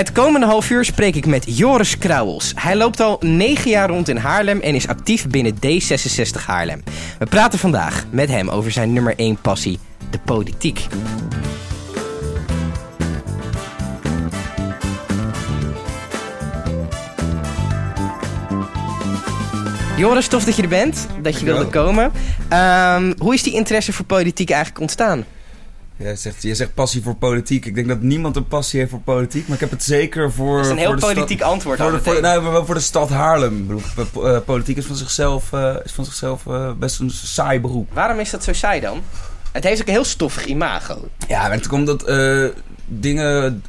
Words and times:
Het 0.00 0.12
komende 0.12 0.46
half 0.46 0.70
uur 0.70 0.84
spreek 0.84 1.14
ik 1.14 1.26
met 1.26 1.56
Joris 1.56 1.98
Krauwels. 1.98 2.52
Hij 2.56 2.76
loopt 2.76 3.00
al 3.00 3.18
negen 3.20 3.70
jaar 3.70 3.88
rond 3.88 4.08
in 4.08 4.16
Haarlem 4.16 4.60
en 4.60 4.74
is 4.74 4.88
actief 4.88 5.28
binnen 5.28 5.54
D66 5.54 6.44
Haarlem. 6.46 6.82
We 7.18 7.26
praten 7.26 7.58
vandaag 7.58 8.04
met 8.10 8.28
hem 8.28 8.48
over 8.48 8.70
zijn 8.70 8.92
nummer 8.92 9.14
1 9.16 9.40
passie, 9.40 9.78
de 10.10 10.18
politiek. 10.24 10.86
Joris, 19.96 20.28
tof 20.28 20.44
dat 20.44 20.56
je 20.56 20.62
er 20.62 20.68
bent, 20.68 21.06
dat 21.22 21.38
je 21.38 21.44
wilde 21.44 21.66
komen. 21.66 22.12
Ehm, 22.48 23.12
hoe 23.18 23.34
is 23.34 23.42
die 23.42 23.54
interesse 23.54 23.92
voor 23.92 24.04
politiek 24.04 24.50
eigenlijk 24.50 24.80
ontstaan? 24.80 25.24
Je 26.02 26.16
zegt, 26.16 26.46
zegt 26.52 26.74
passie 26.74 27.02
voor 27.02 27.14
politiek. 27.14 27.66
Ik 27.66 27.74
denk 27.74 27.88
dat 27.88 28.00
niemand 28.00 28.36
een 28.36 28.46
passie 28.46 28.78
heeft 28.78 28.90
voor 28.90 29.00
politiek. 29.00 29.46
Maar 29.46 29.54
ik 29.54 29.60
heb 29.60 29.70
het 29.70 29.82
zeker 29.82 30.32
voor. 30.32 30.56
Dat 30.56 30.64
is 30.64 30.70
een 30.70 30.78
heel 30.78 30.94
politiek 30.94 31.38
stad, 31.38 31.50
antwoord. 31.50 31.78
Voor 31.80 31.90
de, 31.90 32.00
voor, 32.00 32.20
nou, 32.20 32.66
voor 32.66 32.74
de 32.74 32.80
stad 32.80 33.08
Haarlem. 33.08 33.80
Eh, 34.22 34.38
politiek 34.44 34.76
is 34.76 34.84
van 34.84 34.96
zichzelf, 34.96 35.52
eh, 35.52 35.74
is 35.84 35.92
van 35.92 36.04
zichzelf 36.04 36.46
eh, 36.46 36.72
best 36.72 37.00
een 37.00 37.10
saai 37.10 37.60
beroep. 37.60 37.88
Waarom 37.92 38.18
is 38.18 38.30
dat 38.30 38.44
zo 38.44 38.52
saai 38.52 38.80
dan? 38.80 39.02
Het 39.52 39.64
heeft 39.64 39.80
ook 39.80 39.86
een 39.86 39.92
heel 39.92 40.04
stoffig 40.04 40.44
imago. 40.44 41.08
Ja, 41.28 41.40
maar 41.42 41.50
het 41.50 41.66
komt 41.66 41.86
dat 41.86 42.02
eh, 42.02 42.44
dingen, 42.86 43.62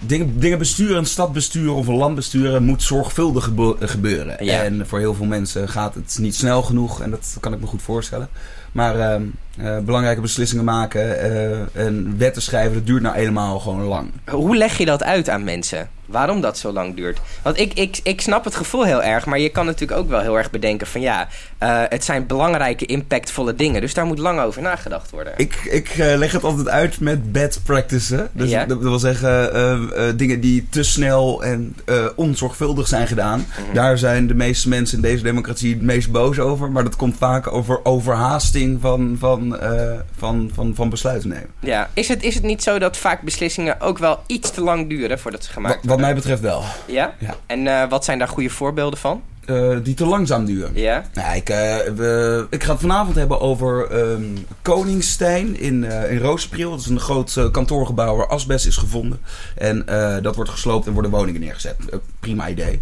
dingen, 0.00 0.40
dingen 0.40 0.58
besturen, 0.58 0.96
een 0.96 1.06
stad 1.06 1.32
besturen 1.32 1.74
of 1.74 1.86
een 1.86 1.96
land 1.96 2.14
besturen 2.14 2.62
moet 2.62 2.82
zorgvuldig 2.82 3.44
gebe- 3.44 3.76
gebeuren. 3.80 4.44
Ja. 4.44 4.62
En 4.62 4.86
voor 4.86 4.98
heel 4.98 5.14
veel 5.14 5.26
mensen 5.26 5.68
gaat 5.68 5.94
het 5.94 6.16
niet 6.20 6.34
snel 6.34 6.62
genoeg 6.62 7.02
en 7.02 7.10
dat 7.10 7.36
kan 7.40 7.52
ik 7.52 7.60
me 7.60 7.66
goed 7.66 7.82
voorstellen. 7.82 8.28
Maar 8.72 9.00
ehm, 9.00 9.22
eh, 9.58 9.78
belangrijke 9.78 10.20
beslissingen 10.20 10.64
maken 10.64 11.20
eh, 11.20 11.86
en 11.86 12.14
wetten 12.18 12.42
schrijven, 12.42 12.74
dat 12.74 12.86
duurt 12.86 13.02
nou 13.02 13.16
helemaal 13.16 13.58
gewoon 13.58 13.82
lang. 13.82 14.10
Hoe 14.30 14.56
leg 14.56 14.78
je 14.78 14.84
dat 14.84 15.02
uit 15.02 15.28
aan 15.28 15.44
mensen? 15.44 15.88
Waarom 16.06 16.40
dat 16.40 16.58
zo 16.58 16.72
lang 16.72 16.96
duurt? 16.96 17.18
Want 17.42 17.58
ik, 17.58 17.74
ik, 17.74 18.00
ik 18.02 18.20
snap 18.20 18.44
het 18.44 18.54
gevoel 18.54 18.84
heel 18.84 19.02
erg, 19.02 19.26
maar 19.26 19.38
je 19.38 19.48
kan 19.48 19.66
natuurlijk 19.66 20.00
ook 20.00 20.08
wel 20.08 20.20
heel 20.20 20.38
erg 20.38 20.50
bedenken 20.50 20.86
van 20.86 21.00
ja, 21.00 21.28
eh, 21.58 21.82
het 21.88 22.04
zijn 22.04 22.26
belangrijke, 22.26 22.86
impactvolle 22.86 23.54
dingen. 23.54 23.80
Dus 23.80 23.94
daar 23.94 24.04
moet 24.06 24.18
lang 24.18 24.40
over 24.40 24.62
nagedacht 24.62 25.10
worden. 25.10 25.32
Ik, 25.36 25.54
ik 25.54 25.94
leg 25.96 26.32
het 26.32 26.44
altijd 26.44 26.68
uit 26.68 27.00
met 27.00 27.32
bad 27.32 27.60
practices. 27.64 28.20
Dus 28.32 28.50
Ja? 28.50 28.64
dat 28.64 28.78
wil 28.78 28.98
zeggen 28.98 30.16
dingen 30.16 30.40
die 30.40 30.66
te 30.70 30.82
snel 30.82 31.44
en 31.44 31.76
onzorgvuldig 32.16 32.88
zijn 32.88 33.06
gedaan. 33.06 33.46
Mhm. 33.64 33.74
Daar 33.74 33.98
zijn 33.98 34.26
de 34.26 34.34
meeste 34.34 34.68
mensen 34.68 34.96
in 34.96 35.02
deze 35.02 35.22
democratie 35.22 35.72
het 35.74 35.82
meest 35.82 36.10
boos 36.10 36.38
over. 36.38 36.70
Maar 36.70 36.84
dat 36.84 36.96
komt 36.96 37.16
vaak 37.18 37.52
over 37.52 37.80
overhaasting 37.84 38.80
van, 38.80 39.16
van, 39.18 39.47
eh, 39.56 39.98
van, 40.16 40.50
van, 40.54 40.74
van 40.74 40.88
besluiten 40.88 41.28
nemen. 41.28 41.48
Ja. 41.60 41.90
Is, 41.94 42.08
het, 42.08 42.22
is 42.22 42.34
het 42.34 42.42
niet 42.42 42.62
zo 42.62 42.78
dat 42.78 42.96
vaak 42.96 43.22
beslissingen 43.22 43.80
ook 43.80 43.98
wel 43.98 44.22
iets 44.26 44.50
te 44.50 44.60
lang 44.60 44.88
duren 44.88 45.18
voordat 45.18 45.44
ze 45.44 45.50
gemaakt 45.52 45.74
Wat, 45.74 45.84
worden? 45.84 46.00
wat 46.00 46.06
mij 46.06 46.14
betreft 46.20 46.40
wel. 46.40 46.62
Ja? 46.86 47.14
Ja. 47.18 47.34
En 47.46 47.66
eh, 47.66 47.88
wat 47.88 48.04
zijn 48.04 48.18
daar 48.18 48.28
goede 48.28 48.50
voorbeelden 48.50 48.98
van? 48.98 49.22
Eh, 49.44 49.76
die 49.82 49.94
te 49.94 50.06
langzaam 50.06 50.44
duren. 50.44 50.70
Ja? 50.74 51.04
Nou, 51.14 51.36
ik, 51.36 51.48
we- 51.96 52.46
ik 52.50 52.64
ga 52.64 52.70
het 52.72 52.80
vanavond 52.80 53.16
hebben 53.16 53.40
over 53.40 53.88
Koningstein 54.62 55.60
in, 55.60 55.84
in 55.84 56.18
Roospriel. 56.18 56.70
Dat 56.70 56.80
is 56.80 56.86
een 56.86 57.00
groot 57.00 57.48
kantoorgebouw 57.52 58.16
waar 58.16 58.26
asbest 58.28 58.66
is 58.66 58.76
gevonden. 58.76 59.20
En 59.54 59.84
dat 60.22 60.34
wordt 60.36 60.50
gesloopt 60.50 60.86
en 60.86 60.92
worden 60.92 61.10
woningen 61.10 61.40
neergezet. 61.40 61.76
Prima 62.20 62.48
idee. 62.48 62.80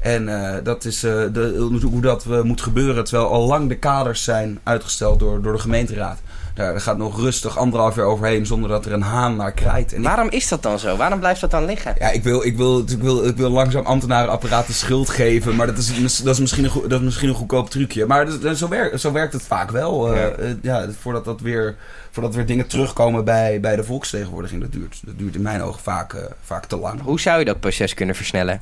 En 0.00 0.28
eh, 0.28 0.54
dat 0.64 0.84
is 0.84 1.02
eh, 1.04 1.12
de, 1.32 1.78
hoe 1.90 2.00
dat 2.00 2.24
eh, 2.30 2.40
moet 2.42 2.60
gebeuren 2.60 3.04
terwijl 3.04 3.28
al 3.28 3.46
lang 3.46 3.68
de 3.68 3.76
kaders 3.78 4.24
zijn 4.24 4.58
uitgesteld 4.62 5.18
door, 5.18 5.42
door 5.42 5.52
de 5.52 5.58
gemeenteraad. 5.58 6.18
Daar, 6.54 6.80
gaat 6.80 6.98
nog 6.98 7.20
rustig 7.20 7.58
anderhalf 7.58 7.96
jaar 7.96 8.04
overheen 8.04 8.46
zonder 8.46 8.70
dat 8.70 8.86
er 8.86 8.92
een 8.92 9.02
haan 9.02 9.36
naar 9.36 9.52
krijt. 9.52 9.92
En 9.92 9.98
ik- 9.98 10.04
Waarom 10.06 10.28
is 10.30 10.48
dat 10.48 10.62
dan 10.62 10.78
zo? 10.78 10.96
Waarom 10.96 11.18
blijft 11.18 11.40
dat 11.40 11.50
dan 11.50 11.64
liggen? 11.64 11.94
ja, 11.98 12.10
ik 12.10 12.22
wil, 12.22 12.44
ik, 12.44 12.56
wil, 12.56 12.78
ik, 12.78 12.98
wil, 13.00 13.24
ik 13.26 13.36
wil 13.36 13.50
langzaam 13.50 13.84
ambtenarenapparaat 13.86 14.66
de 14.66 14.72
schuld 14.72 15.08
geven. 15.08 15.56
Maar 15.56 15.66
dat 15.66 15.76
is, 15.78 16.22
dat 16.22 16.34
is, 16.34 16.40
misschien, 16.40 16.64
een, 16.64 16.70
dat 16.88 16.98
is 16.98 17.04
misschien 17.04 17.28
een 17.28 17.34
goedkoop 17.34 17.70
trucje. 17.70 18.06
Maar 18.06 18.26
dat- 18.40 18.56
zo, 18.56 18.68
werkt, 18.68 19.00
zo 19.00 19.12
werkt 19.12 19.32
het 19.32 19.42
vaak 19.42 19.70
wel. 19.70 20.14
Ja. 20.16 20.30
ja, 20.62 20.86
voordat, 21.00 21.24
dat 21.24 21.40
weer, 21.40 21.76
voordat 22.10 22.34
weer 22.34 22.46
dingen 22.46 22.66
terugkomen 22.66 23.24
bij, 23.24 23.60
bij 23.60 23.76
de 23.76 23.84
volksvertegenwoordiging. 23.84 24.60
Dat 24.60 24.72
duurt, 24.72 25.00
dat 25.06 25.18
duurt 25.18 25.34
in 25.34 25.42
mijn 25.42 25.62
ogen 25.62 25.82
vaak, 25.82 26.16
vaak 26.44 26.64
te 26.66 26.76
lang. 26.76 27.00
Hoe 27.02 27.20
zou 27.20 27.38
je 27.38 27.44
dat 27.44 27.60
proces 27.60 27.94
kunnen 27.94 28.14
versnellen? 28.14 28.60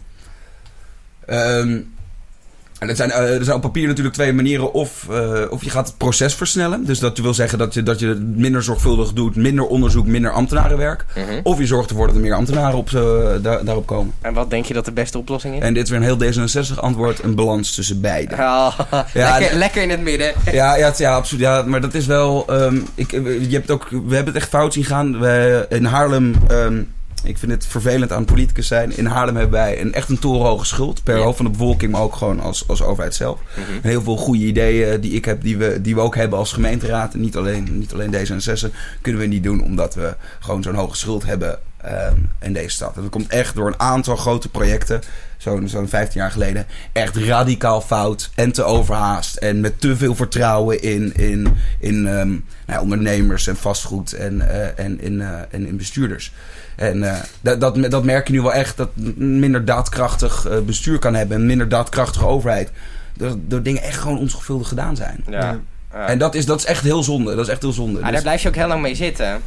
Ehm, 1.26 1.78
en 2.78 2.88
er 2.90 2.96
zijn, 2.96 3.10
eh, 3.10 3.34
er 3.36 3.44
zijn 3.44 3.56
op 3.56 3.62
papier 3.62 3.86
natuurlijk 3.86 4.14
twee 4.14 4.32
manieren. 4.32 4.72
Of, 4.72 5.06
eh, 5.10 5.40
of 5.50 5.64
je 5.64 5.70
gaat 5.70 5.86
het 5.88 5.96
proces 5.96 6.34
versnellen. 6.34 6.84
Dus 6.84 6.98
dat 6.98 7.18
wil 7.18 7.34
zeggen 7.34 7.58
dat 7.58 7.74
je, 7.74 7.82
dat 7.82 7.98
je 8.00 8.06
het 8.08 8.36
minder 8.36 8.62
zorgvuldig 8.62 9.12
doet. 9.12 9.36
Minder 9.36 9.66
onderzoek, 9.66 10.06
minder 10.06 10.30
ambtenarenwerk. 10.30 11.04
Mhm. 11.14 11.40
Of 11.42 11.58
je 11.58 11.66
zorgt 11.66 11.90
ervoor 11.90 12.06
dat 12.06 12.14
er 12.16 12.22
meer 12.22 12.34
ambtenaren 12.34 12.78
op, 12.78 12.88
eh, 12.94 13.02
daar, 13.42 13.64
daarop 13.64 13.86
komen. 13.86 14.12
En 14.20 14.34
wat 14.34 14.50
denk 14.50 14.64
je 14.64 14.74
dat 14.74 14.84
de 14.84 14.92
beste 14.92 15.18
oplossing 15.18 15.56
is? 15.56 15.62
En 15.62 15.74
dit 15.74 15.82
is 15.84 15.90
weer 15.90 15.98
een 15.98 16.04
heel 16.04 16.16
D66 16.18 16.80
antwoord. 16.80 17.22
Een 17.22 17.34
balans 17.34 17.74
tussen 17.74 18.00
beide. 18.00 18.34
Oh, 18.34 18.78
Ja, 19.14 19.38
lekker, 19.52 19.82
in 19.82 19.90
het 19.90 20.00
midden. 20.02 20.32
Ja, 20.52 20.76
ja, 20.76 20.92
ja, 20.96 21.14
absoluut. 21.14 21.42
Ja, 21.44 21.62
maar 21.62 21.80
dat 21.80 21.94
is 21.94 22.06
wel. 22.06 22.44
ehm, 22.48 22.76
ik, 22.94 23.10
je 23.10 23.46
hebt 23.50 23.70
ook, 23.70 23.88
we 23.90 24.14
hebben 24.14 24.34
het 24.34 24.42
echt 24.42 24.48
fout 24.48 24.72
zien 24.72 24.84
gaan. 24.84 25.18
Wij, 25.20 25.66
in 25.68 25.84
Haarlem. 25.84 26.34
ehm, 26.48 26.82
ik 27.24 27.38
vind 27.38 27.52
het 27.52 27.66
vervelend 27.66 28.12
aan 28.12 28.24
politicus 28.24 28.66
zijn. 28.66 28.96
In 28.96 29.06
Haarlem 29.06 29.36
hebben 29.36 29.58
wij 29.58 29.80
een, 29.80 29.92
echt 29.94 30.08
een 30.08 30.18
torenhoge 30.18 30.64
schuld. 30.66 31.02
Per 31.02 31.16
Ja. 31.16 31.22
hoofd 31.22 31.36
van 31.36 31.44
de 31.44 31.50
bevolking, 31.50 31.92
maar 31.92 32.00
ook 32.00 32.16
gewoon 32.16 32.40
als, 32.40 32.68
als 32.68 32.82
overheid 32.82 33.14
zelf. 33.14 33.40
Mhm. 33.56 33.72
En 33.82 33.88
heel 33.88 34.02
veel 34.02 34.16
goede 34.16 34.44
ideeën 34.44 35.00
die 35.00 35.12
ik 35.12 35.24
heb, 35.24 35.42
die 35.42 35.56
we, 35.56 35.80
die 35.80 35.94
we 35.94 36.00
ook 36.00 36.14
hebben 36.16 36.38
als 36.38 36.52
gemeenteraad. 36.52 37.14
En 37.14 37.20
niet 37.20 37.36
alleen, 37.36 37.78
niet 37.78 37.92
alleen 37.92 38.14
D66 38.14 38.74
kunnen 39.00 39.20
we 39.20 39.26
niet 39.26 39.42
doen 39.42 39.62
omdat 39.62 39.94
we 39.94 40.14
gewoon 40.40 40.62
zo'n 40.62 40.74
hoge 40.74 40.96
schuld 40.96 41.24
hebben 41.24 41.58
ehm, 41.80 42.14
in 42.40 42.52
deze 42.52 42.68
stad. 42.68 42.96
En 42.96 43.02
dat 43.02 43.10
komt 43.10 43.28
echt 43.28 43.54
door 43.54 43.66
een 43.66 43.80
aantal 43.80 44.16
grote 44.16 44.48
projecten, 44.48 45.00
zo'n 45.38 45.68
zo'n 45.68 45.88
15 45.88 46.20
jaar 46.20 46.30
geleden, 46.30 46.66
echt 46.92 47.16
radicaal 47.16 47.80
fout 47.80 48.30
en 48.34 48.52
te 48.52 48.62
overhaast. 48.62 49.36
En 49.36 49.60
met 49.60 49.80
te 49.80 49.96
veel 49.96 50.14
vertrouwen 50.14 50.82
in, 50.82 51.14
in, 51.14 51.56
in 51.80 52.06
ehm, 52.06 52.28
nou 52.28 52.40
ja, 52.66 52.80
ondernemers 52.80 53.46
en 53.46 53.56
vastgoed 53.56 54.12
en, 54.12 54.48
eh, 54.50 54.84
en, 54.84 55.00
in, 55.00 55.20
eh, 55.20 55.38
en 55.50 55.66
in 55.66 55.76
bestuurders. 55.76 56.32
En 56.76 57.02
eh, 57.10 57.16
dat, 57.40 57.60
dat, 57.60 57.90
dat 57.90 58.04
merk 58.04 58.26
je 58.26 58.32
nu 58.32 58.42
wel 58.42 58.52
echt, 58.52 58.76
dat 58.76 58.88
een 58.96 59.38
minder 59.38 59.64
daadkrachtig 59.64 60.46
eh, 60.46 60.58
bestuur 60.58 60.98
kan 60.98 61.14
hebben, 61.14 61.36
een 61.40 61.46
minder 61.46 61.68
daadkrachtige 61.68 62.26
overheid. 62.26 62.70
Dat, 63.16 63.36
dat 63.40 63.64
dingen 63.64 63.82
echt 63.82 63.98
gewoon 63.98 64.18
onzorgvuldig 64.18 64.68
gedaan 64.68 64.96
zijn. 64.96 65.24
Ja. 65.30 65.58
Ja. 65.92 66.06
En 66.06 66.18
dat 66.18 66.34
is, 66.34 66.46
dat 66.46 66.58
is 66.58 66.64
echt 66.64 66.82
heel 66.82 67.02
zonde. 67.02 67.34
Dat 67.34 67.44
is 67.46 67.52
echt 67.52 67.62
heel 67.62 67.72
zonde. 67.72 67.98
Ah, 67.98 68.04
Dus- 68.04 68.12
daar 68.12 68.22
blijf 68.22 68.42
je 68.42 68.48
ook 68.48 68.54
heel 68.54 68.66
lang 68.68 68.82
mee 68.82 68.94
zitten. 68.94 69.40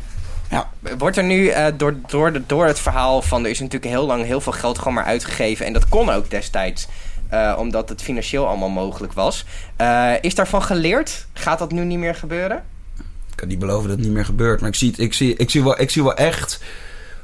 Ja. 0.50 0.70
Wordt 0.98 1.18
er 1.18 1.24
nu 1.24 1.48
eh, 1.48 1.66
door, 1.78 1.96
door, 2.08 2.34
de, 2.34 2.42
door 2.46 2.66
het 2.66 2.80
verhaal 2.80 3.22
van 3.22 3.44
er 3.44 3.50
is 3.50 3.60
natuurlijk 3.60 3.92
heel 3.92 4.06
lang 4.06 4.26
heel 4.26 4.42
veel 4.42 4.52
geld 4.52 4.78
gewoon 4.78 4.94
maar 4.94 5.04
uitgegeven. 5.04 5.66
En 5.66 5.74
dat 5.74 5.90
kon 5.90 6.10
ook 6.10 6.30
destijds. 6.30 6.88
eh, 7.30 7.56
omdat 7.60 7.90
het 7.90 8.02
financieel 8.02 8.48
allemaal 8.48 8.70
mogelijk 8.70 9.14
was. 9.14 9.46
Eh, 9.76 10.12
is 10.22 10.36
daarvan 10.36 10.64
geleerd? 10.64 11.26
Gaat 11.34 11.60
dat 11.60 11.72
nu 11.72 11.84
niet 11.84 11.98
meer 12.00 12.16
gebeuren? 12.16 12.64
Ik 13.32 13.36
kan 13.36 13.48
niet 13.48 13.60
beloven 13.60 13.88
dat 13.88 13.98
het 13.98 14.06
niet 14.06 14.16
meer 14.16 14.26
gebeurt. 14.26 14.60
Maar 14.60 14.70
ik 14.70 14.76
zie, 14.76 14.90
het, 14.90 15.00
ik 15.00 15.14
zie, 15.14 15.36
ik 15.36 15.50
zie, 15.50 15.64
wel, 15.64 15.80
ik 15.82 15.90
zie 15.90 16.04
wel 16.04 16.16
echt. 16.16 16.60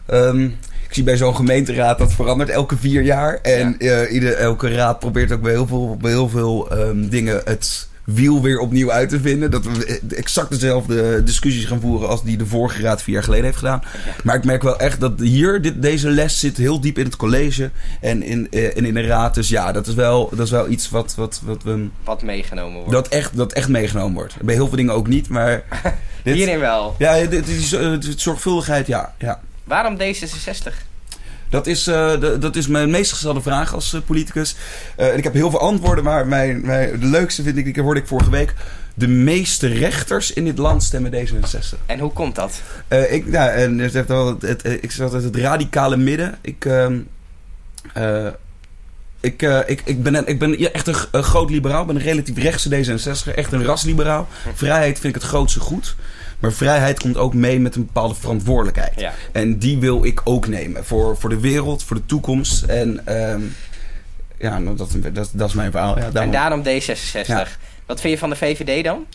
Ehm, 0.05 0.43
ik 0.87 0.99
zie 0.99 1.03
bij 1.03 1.17
zo'n 1.17 1.35
gemeenteraad 1.35 1.97
dat 1.97 2.13
verandert 2.13 2.49
elke 2.49 2.77
vier 2.77 3.01
jaar. 3.01 3.39
En 3.41 3.79
eh, 3.79 4.13
ieder, 4.13 4.33
elke 4.33 4.73
raad 4.75 4.99
probeert 4.99 5.31
ook 5.31 5.41
bij 5.41 5.51
heel 5.51 5.67
veel, 5.67 5.97
bij 6.01 6.11
heel 6.11 6.29
veel 6.29 6.69
ehm, 6.71 7.07
dingen 7.09 7.41
het 7.45 7.87
wiel 8.03 8.41
weer 8.41 8.59
opnieuw 8.59 8.91
uit 8.91 9.09
te 9.09 9.19
vinden. 9.19 9.51
Dat 9.51 9.65
we 9.65 9.99
exact 10.15 10.49
dezelfde 10.49 11.23
discussies 11.23 11.65
gaan 11.65 11.79
voeren 11.81 12.09
als 12.09 12.23
die 12.23 12.37
de 12.37 12.45
vorige 12.45 12.81
raad 12.81 13.01
vier 13.01 13.13
jaar 13.13 13.23
geleden 13.23 13.45
heeft 13.45 13.57
gedaan. 13.57 13.81
Maar 14.23 14.35
ik 14.35 14.43
merk 14.45 14.63
wel 14.63 14.79
echt 14.79 14.99
dat 14.99 15.19
hier, 15.19 15.61
dit, 15.61 15.81
deze 15.81 16.09
les 16.09 16.39
zit 16.39 16.57
heel 16.57 16.79
diep 16.81 16.97
in 16.97 17.05
het 17.05 17.15
college 17.15 17.69
en 18.01 18.23
in, 18.23 18.47
eh, 18.51 18.77
en 18.77 18.85
in 18.85 18.93
de 18.93 19.01
raad. 19.05 19.35
Dus 19.35 19.49
ja, 19.49 19.71
dat 19.71 19.87
is 19.87 19.93
wel, 19.93 20.29
dat 20.35 20.45
is 20.45 20.51
wel 20.51 20.69
iets 20.69 20.89
wat, 20.89 21.13
wat, 21.15 21.41
wat 21.43 21.63
we. 21.63 21.87
Wat 22.03 22.21
meegenomen 22.23 22.75
wordt. 22.77 22.91
Dat 22.91 23.07
echt, 23.07 23.37
dat 23.37 23.53
echt 23.53 23.67
meegenomen 23.69 24.13
wordt. 24.13 24.35
Bij 24.41 24.55
heel 24.55 24.67
veel 24.67 24.77
dingen 24.77 24.93
ook 24.93 25.07
niet, 25.07 25.29
maar. 25.29 25.63
dit- 26.23 26.33
Hierin 26.35 26.59
wel. 26.59 26.95
ja, 26.97 27.13
dit 27.19 27.29
dit 27.31 27.47
is, 27.47 27.73
eh, 27.73 27.91
het- 27.91 28.13
zorgvuldigheid, 28.17 28.87
ja. 28.87 29.13
ja. 29.17 29.39
Waarom 29.63 29.97
D66? 29.97 30.73
Dat, 31.49 31.67
is, 31.67 31.87
eh, 31.87 32.19
de- 32.19 32.37
dat 32.39 32.55
is 32.55 32.67
mijn 32.67 32.89
meest 32.89 33.11
gestelde 33.11 33.41
vraag 33.41 33.73
als 33.73 33.93
eh, 33.93 34.01
politicus. 34.05 34.55
Eh, 34.95 35.07
en 35.11 35.17
ik 35.17 35.23
heb 35.23 35.33
heel 35.33 35.49
veel 35.49 35.59
antwoorden, 35.59 36.03
maar 36.03 36.27
mijn, 36.27 36.65
mijn, 36.65 36.99
de 36.99 37.05
leukste 37.05 37.43
vind 37.43 37.57
ik, 37.57 37.73
die 37.73 37.83
hoorde 37.83 37.99
ik 37.99 38.07
vorige 38.07 38.29
week. 38.29 38.53
De 38.95 39.07
meeste 39.07 39.67
rechters 39.67 40.33
in 40.33 40.45
dit 40.45 40.57
land 40.57 40.83
stemmen 40.83 41.11
D66. 41.13 41.77
En 41.85 41.99
hoe 41.99 42.11
komt 42.13 42.35
dat? 42.35 42.61
Ik, 43.09 43.27
nou, 43.27 43.49
en 43.49 43.79
het 43.79 43.93
heeft 43.93 44.07
wel 44.07 44.27
het, 44.27 44.41
het, 44.41 44.67
ik 44.83 44.91
zat 44.91 45.13
uit 45.13 45.23
het 45.23 45.35
radicale 45.35 45.97
midden. 45.97 46.37
Ik, 46.41 46.65
ehm, 46.65 46.99
eh, 47.93 48.27
ik, 49.19 49.41
ik, 49.67 49.81
ik 49.85 50.03
ben, 50.03 50.27
ik 50.27 50.39
ben 50.39 50.59
ja, 50.59 50.69
echt 50.69 50.87
een, 51.11 51.23
groot 51.23 51.49
liberaal. 51.49 51.81
Ik 51.81 51.87
ben 51.87 51.95
een 51.95 52.01
relatief 52.01 52.37
rechtse 52.37 52.69
D66. 52.69 53.33
Echt 53.35 53.51
een 53.51 53.63
rasliberaal. 53.65 54.27
Vrijheid 54.53 54.99
vind 54.99 55.15
ik 55.15 55.21
het 55.21 55.29
grootste 55.29 55.59
goed. 55.59 55.95
Maar 56.43 56.51
vrijheid 56.53 56.99
komt 56.99 57.17
ook 57.17 57.33
mee 57.33 57.59
met 57.59 57.75
een 57.75 57.85
bepaalde 57.85 58.15
verantwoordelijkheid. 58.15 58.99
Ja. 58.99 59.13
En 59.31 59.57
die 59.59 59.77
wil 59.77 60.05
ik 60.05 60.21
ook 60.23 60.47
nemen. 60.47 60.85
Voor, 60.85 61.17
voor 61.17 61.29
de 61.29 61.39
wereld, 61.39 61.83
voor 61.83 61.95
de 61.95 62.05
toekomst. 62.05 62.63
En 62.63 63.05
ehm, 63.05 63.41
ja, 64.37 64.59
nou, 64.59 64.75
dat, 64.77 64.95
dat, 65.13 65.29
dat 65.33 65.49
is 65.49 65.53
mijn 65.55 65.71
verhaal. 65.71 65.97
Ja, 65.99 66.03
En 66.05 66.11
daarom. 66.11 66.31
daarom 66.31 66.63
D66. 66.63 67.25
Ja. 67.25 67.45
Wat 67.85 68.01
vind 68.01 68.13
je 68.13 68.19
van 68.19 68.29
de 68.29 68.35
VVD 68.35 68.83
dan? 68.83 69.05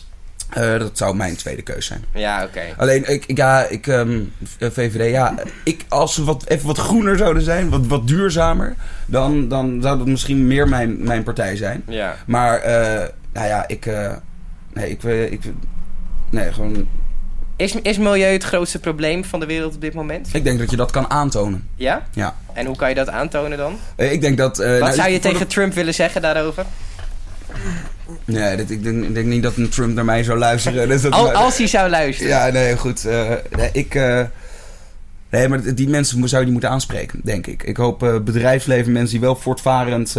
Eh, 0.49 0.79
dat 0.79 0.97
zou 0.97 1.15
mijn 1.15 1.35
tweede 1.35 1.61
keus 1.61 1.85
zijn. 1.85 2.03
Ja, 2.13 2.43
oké. 2.43 2.61
Alleen, 2.77 3.09
ik, 3.09 3.25
ik- 3.25 3.37
ja, 3.37 3.63
ik, 3.65 3.87
ehm, 3.87 4.19
VVD, 4.59 5.11
ja, 5.11 5.35
ik, 5.63 5.85
als 5.89 6.13
ze 6.13 6.23
wat, 6.23 6.45
even 6.47 6.67
wat 6.67 6.77
groener 6.77 7.17
zouden 7.17 7.43
zijn, 7.43 7.69
wat, 7.69 7.87
wat 7.87 8.07
duurzamer, 8.07 8.75
dan, 9.05 9.47
dan 9.47 9.79
zou 9.81 9.97
dat 9.97 10.07
misschien 10.07 10.47
meer 10.47 10.67
mijn, 10.69 11.03
mijn 11.03 11.23
partij 11.23 11.55
zijn. 11.55 11.83
Ja. 11.87 12.15
Maar, 12.25 12.57
eh, 12.59 13.07
nou 13.33 13.47
ja, 13.47 13.67
ik, 13.67 13.85
eh, 13.85 14.13
nee, 14.73 14.89
ik, 14.89 15.03
eh, 15.03 15.31
ik, 15.31 15.41
nee, 16.29 16.53
gewoon, 16.53 16.87
Is, 17.59 17.75
is 17.81 17.97
milieu 17.97 18.31
het 18.33 18.43
grootste 18.43 18.79
probleem 18.79 19.25
van 19.25 19.39
de 19.39 19.45
wereld 19.45 19.75
op 19.75 19.81
dit 19.81 19.93
moment? 19.93 20.29
ik 20.33 20.43
denk 20.43 20.59
dat 20.59 20.69
je 20.69 20.75
dat 20.75 20.91
kan 20.91 21.09
aantonen. 21.09 21.67
Ja? 21.75 22.03
Ja. 22.13 22.35
En 22.53 22.65
hoe 22.65 22.75
kan 22.75 22.89
je 22.89 22.95
dat 22.95 23.09
aantonen 23.09 23.57
dan? 23.57 23.77
Eh, 23.95 24.11
ik 24.11 24.21
denk 24.21 24.37
dat... 24.37 24.59
eh, 24.59 24.69
Wat 24.71 24.79
nou, 24.79 24.93
zou 24.93 25.09
je 25.09 25.19
tegen 25.19 25.47
Trump 25.47 25.73
willen 25.73 25.93
zeggen 25.93 26.21
daarover? 26.21 26.65
nee, 28.25 28.55
dit, 28.57 28.71
ik, 28.71 28.83
denk, 28.83 29.03
ik 29.03 29.13
denk 29.13 29.27
niet 29.27 29.43
dat 29.43 29.55
een 29.55 29.69
Trump 29.69 29.93
naar 29.95 30.05
mij 30.05 30.23
zou 30.23 30.37
luisteren. 30.37 30.87
Dus 30.89 31.01
dat, 31.01 31.11
Al, 31.11 31.31
als 31.31 31.57
hij 31.57 31.67
zou 31.67 31.89
luisteren. 31.89 32.31
Ja, 32.31 32.47
nee, 32.49 32.77
goed. 32.77 33.05
eh, 33.05 33.29
nee, 33.57 33.69
ik... 33.73 33.93
nee, 35.29 35.47
maar 35.47 35.75
die 35.75 35.89
mensen 35.89 36.27
zou 36.29 36.35
je 36.39 36.43
niet 36.43 36.51
moeten 36.51 36.69
aanspreken, 36.69 37.19
denk 37.23 37.47
ik. 37.47 37.63
Ik 37.63 37.77
hoop 37.77 37.99
bedrijfsleven, 38.25 38.91
mensen 38.91 39.11
die 39.11 39.25
wel 39.25 39.35
voortvarend... 39.35 40.15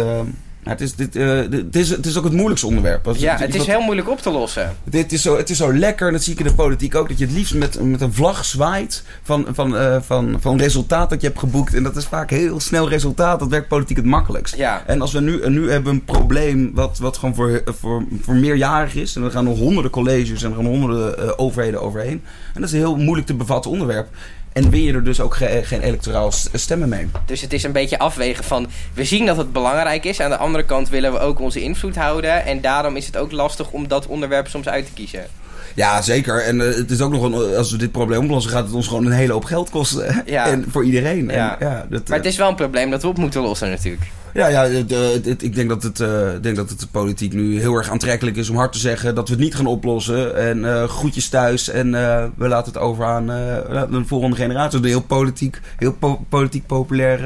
het, 0.63 0.81
is, 0.81 0.95
dit, 0.95 1.15
eh, 1.15 1.39
dit- 1.49 1.75
is, 1.75 1.89
het 1.89 2.05
is 2.05 2.17
ook 2.17 2.23
het 2.23 2.33
moeilijkste 2.33 2.67
onderwerp. 2.67 3.09
Ja, 3.17 3.37
het 3.37 3.49
is 3.49 3.57
wat- 3.57 3.67
heel 3.67 3.81
moeilijk 3.81 4.09
op 4.09 4.19
te 4.21 4.29
lossen. 4.31 4.75
Dit 4.83 5.11
is 5.11 5.21
zo, 5.21 5.37
het 5.37 5.49
is 5.49 5.57
zo 5.57 5.73
lekker, 5.73 6.07
en 6.07 6.13
dat 6.13 6.23
zie 6.23 6.33
ik 6.33 6.39
in 6.39 6.45
de 6.45 6.53
politiek 6.53 6.95
ook, 6.95 7.07
dat 7.09 7.17
je 7.17 7.25
het 7.25 7.33
liefst 7.33 7.53
met, 7.53 7.81
met 7.83 8.01
een 8.01 8.13
vlag 8.13 8.45
zwaait 8.45 9.03
van, 9.23 9.45
van, 9.51 9.77
eh, 9.77 9.97
van, 10.01 10.37
van 10.39 10.57
resultaat 10.57 11.09
dat 11.09 11.21
je 11.21 11.27
hebt 11.27 11.39
geboekt. 11.39 11.73
En 11.73 11.83
dat 11.83 11.95
is 11.95 12.05
vaak 12.05 12.29
heel 12.29 12.59
snel 12.59 12.89
resultaat, 12.89 13.39
dat 13.39 13.49
werkt 13.49 13.67
politiek 13.67 13.97
het 13.97 14.05
makkelijkst. 14.05 14.55
Ja. 14.55 14.83
En 14.87 15.01
als 15.01 15.11
we 15.11 15.19
nu, 15.21 15.41
en 15.41 15.51
nu 15.51 15.71
hebben 15.71 15.93
een 15.93 16.03
probleem 16.05 16.71
wat, 16.73 16.97
wat 16.99 17.17
gewoon 17.17 17.35
voor, 17.35 17.61
voor, 17.65 18.03
voor 18.21 18.35
meerjarig 18.35 18.95
is. 18.95 19.15
En 19.15 19.23
er 19.23 19.31
gaan 19.31 19.43
nog 19.43 19.57
honderden 19.57 19.91
colleges 19.91 20.43
en 20.43 20.49
er 20.49 20.55
gaan 20.55 20.65
honderden 20.65 21.17
eh, 21.19 21.31
overheden 21.35 21.81
overheen. 21.81 22.21
En 22.53 22.61
dat 22.61 22.63
is 22.63 22.71
een 22.71 22.77
heel 22.79 22.95
moeilijk 22.97 23.27
te 23.27 23.33
bevatten 23.33 23.71
onderwerp. 23.71 24.07
En 24.53 24.69
win 24.69 24.81
je 24.81 24.93
er 24.93 25.03
dus 25.03 25.19
ook 25.19 25.35
ge- 25.35 25.61
geen 25.63 25.81
electoraal 25.81 26.31
stemmen 26.53 26.89
mee. 26.89 27.07
Dus 27.25 27.41
het 27.41 27.53
is 27.53 27.63
een 27.63 27.71
beetje 27.71 27.99
afwegen 27.99 28.43
van... 28.43 28.67
We 28.93 29.03
zien 29.05 29.25
dat 29.25 29.37
het 29.37 29.51
belangrijk 29.51 30.05
is. 30.05 30.19
Aan 30.19 30.29
de 30.29 30.37
andere 30.37 30.65
kant 30.65 30.89
willen 30.89 31.11
we 31.11 31.19
ook 31.19 31.39
onze 31.39 31.61
invloed 31.61 31.95
houden. 31.95 32.45
En 32.45 32.61
daarom 32.61 32.95
is 32.95 33.05
het 33.05 33.17
ook 33.17 33.31
lastig 33.31 33.71
om 33.71 33.87
dat 33.87 34.07
onderwerp 34.07 34.47
soms 34.47 34.67
uit 34.67 34.85
te 34.85 34.91
kiezen. 34.93 35.27
Ja, 35.75 36.01
zeker. 36.01 36.43
En 36.43 36.61
eh, 36.69 36.75
het 36.75 36.91
is 36.91 37.01
ook 37.01 37.11
nog 37.11 37.23
een, 37.23 37.55
als 37.55 37.71
we 37.71 37.77
dit 37.77 37.91
probleem 37.91 38.23
oplossen, 38.23 38.51
gaat 38.51 38.65
het 38.65 38.73
ons 38.73 38.87
gewoon 38.87 39.05
een 39.05 39.11
hele 39.11 39.33
hoop 39.33 39.43
geld 39.43 39.69
kosten. 39.69 40.23
Ja. 40.25 40.45
En 40.51 40.65
voor 40.69 40.85
iedereen. 40.85 41.25
Ja. 41.29 41.59
En, 41.59 41.67
ja, 41.67 41.85
dat, 41.89 42.07
Maar 42.07 42.17
het 42.17 42.27
is 42.27 42.37
wel 42.37 42.49
een 42.49 42.55
probleem 42.55 42.89
dat 42.89 43.01
we 43.01 43.07
op 43.07 43.17
moeten 43.17 43.41
lossen 43.41 43.69
natuurlijk. 43.69 44.03
Ja, 44.33 44.47
ja 44.47 44.63
het, 44.67 44.91
eh, 44.91 44.99
het- 45.23 45.43
ik 45.43 45.55
denk 45.55 45.69
dat 45.69 45.83
het, 45.83 45.99
eh, 45.99 46.29
denk 46.41 46.55
dat 46.55 46.69
het 46.69 46.87
politiek 46.91 47.33
nu 47.33 47.59
heel 47.59 47.73
erg 47.75 47.89
aantrekkelijk 47.89 48.37
is 48.37 48.49
om 48.49 48.55
hard 48.55 48.71
te 48.73 48.79
zeggen 48.79 49.15
dat 49.15 49.27
we 49.27 49.33
het 49.33 49.43
niet 49.43 49.55
gaan 49.55 49.65
oplossen. 49.65 50.35
En 50.37 50.65
eh 50.65 50.83
groetjes 50.87 51.29
thuis 51.29 51.69
en 51.69 51.91
we 52.37 52.47
laten 52.47 52.73
het 52.73 52.81
over 52.81 53.05
aan 53.05 53.25
de 53.27 54.03
volgende 54.05 54.35
generatie. 54.35 54.71
Dat 54.79 54.85
is 54.85 54.93
een 54.93 54.97
heel 54.99 55.07
politiek, 55.07 55.59
heel 55.77 55.93
po- 55.93 56.25
politiek 56.29 56.65
populair. 56.65 57.25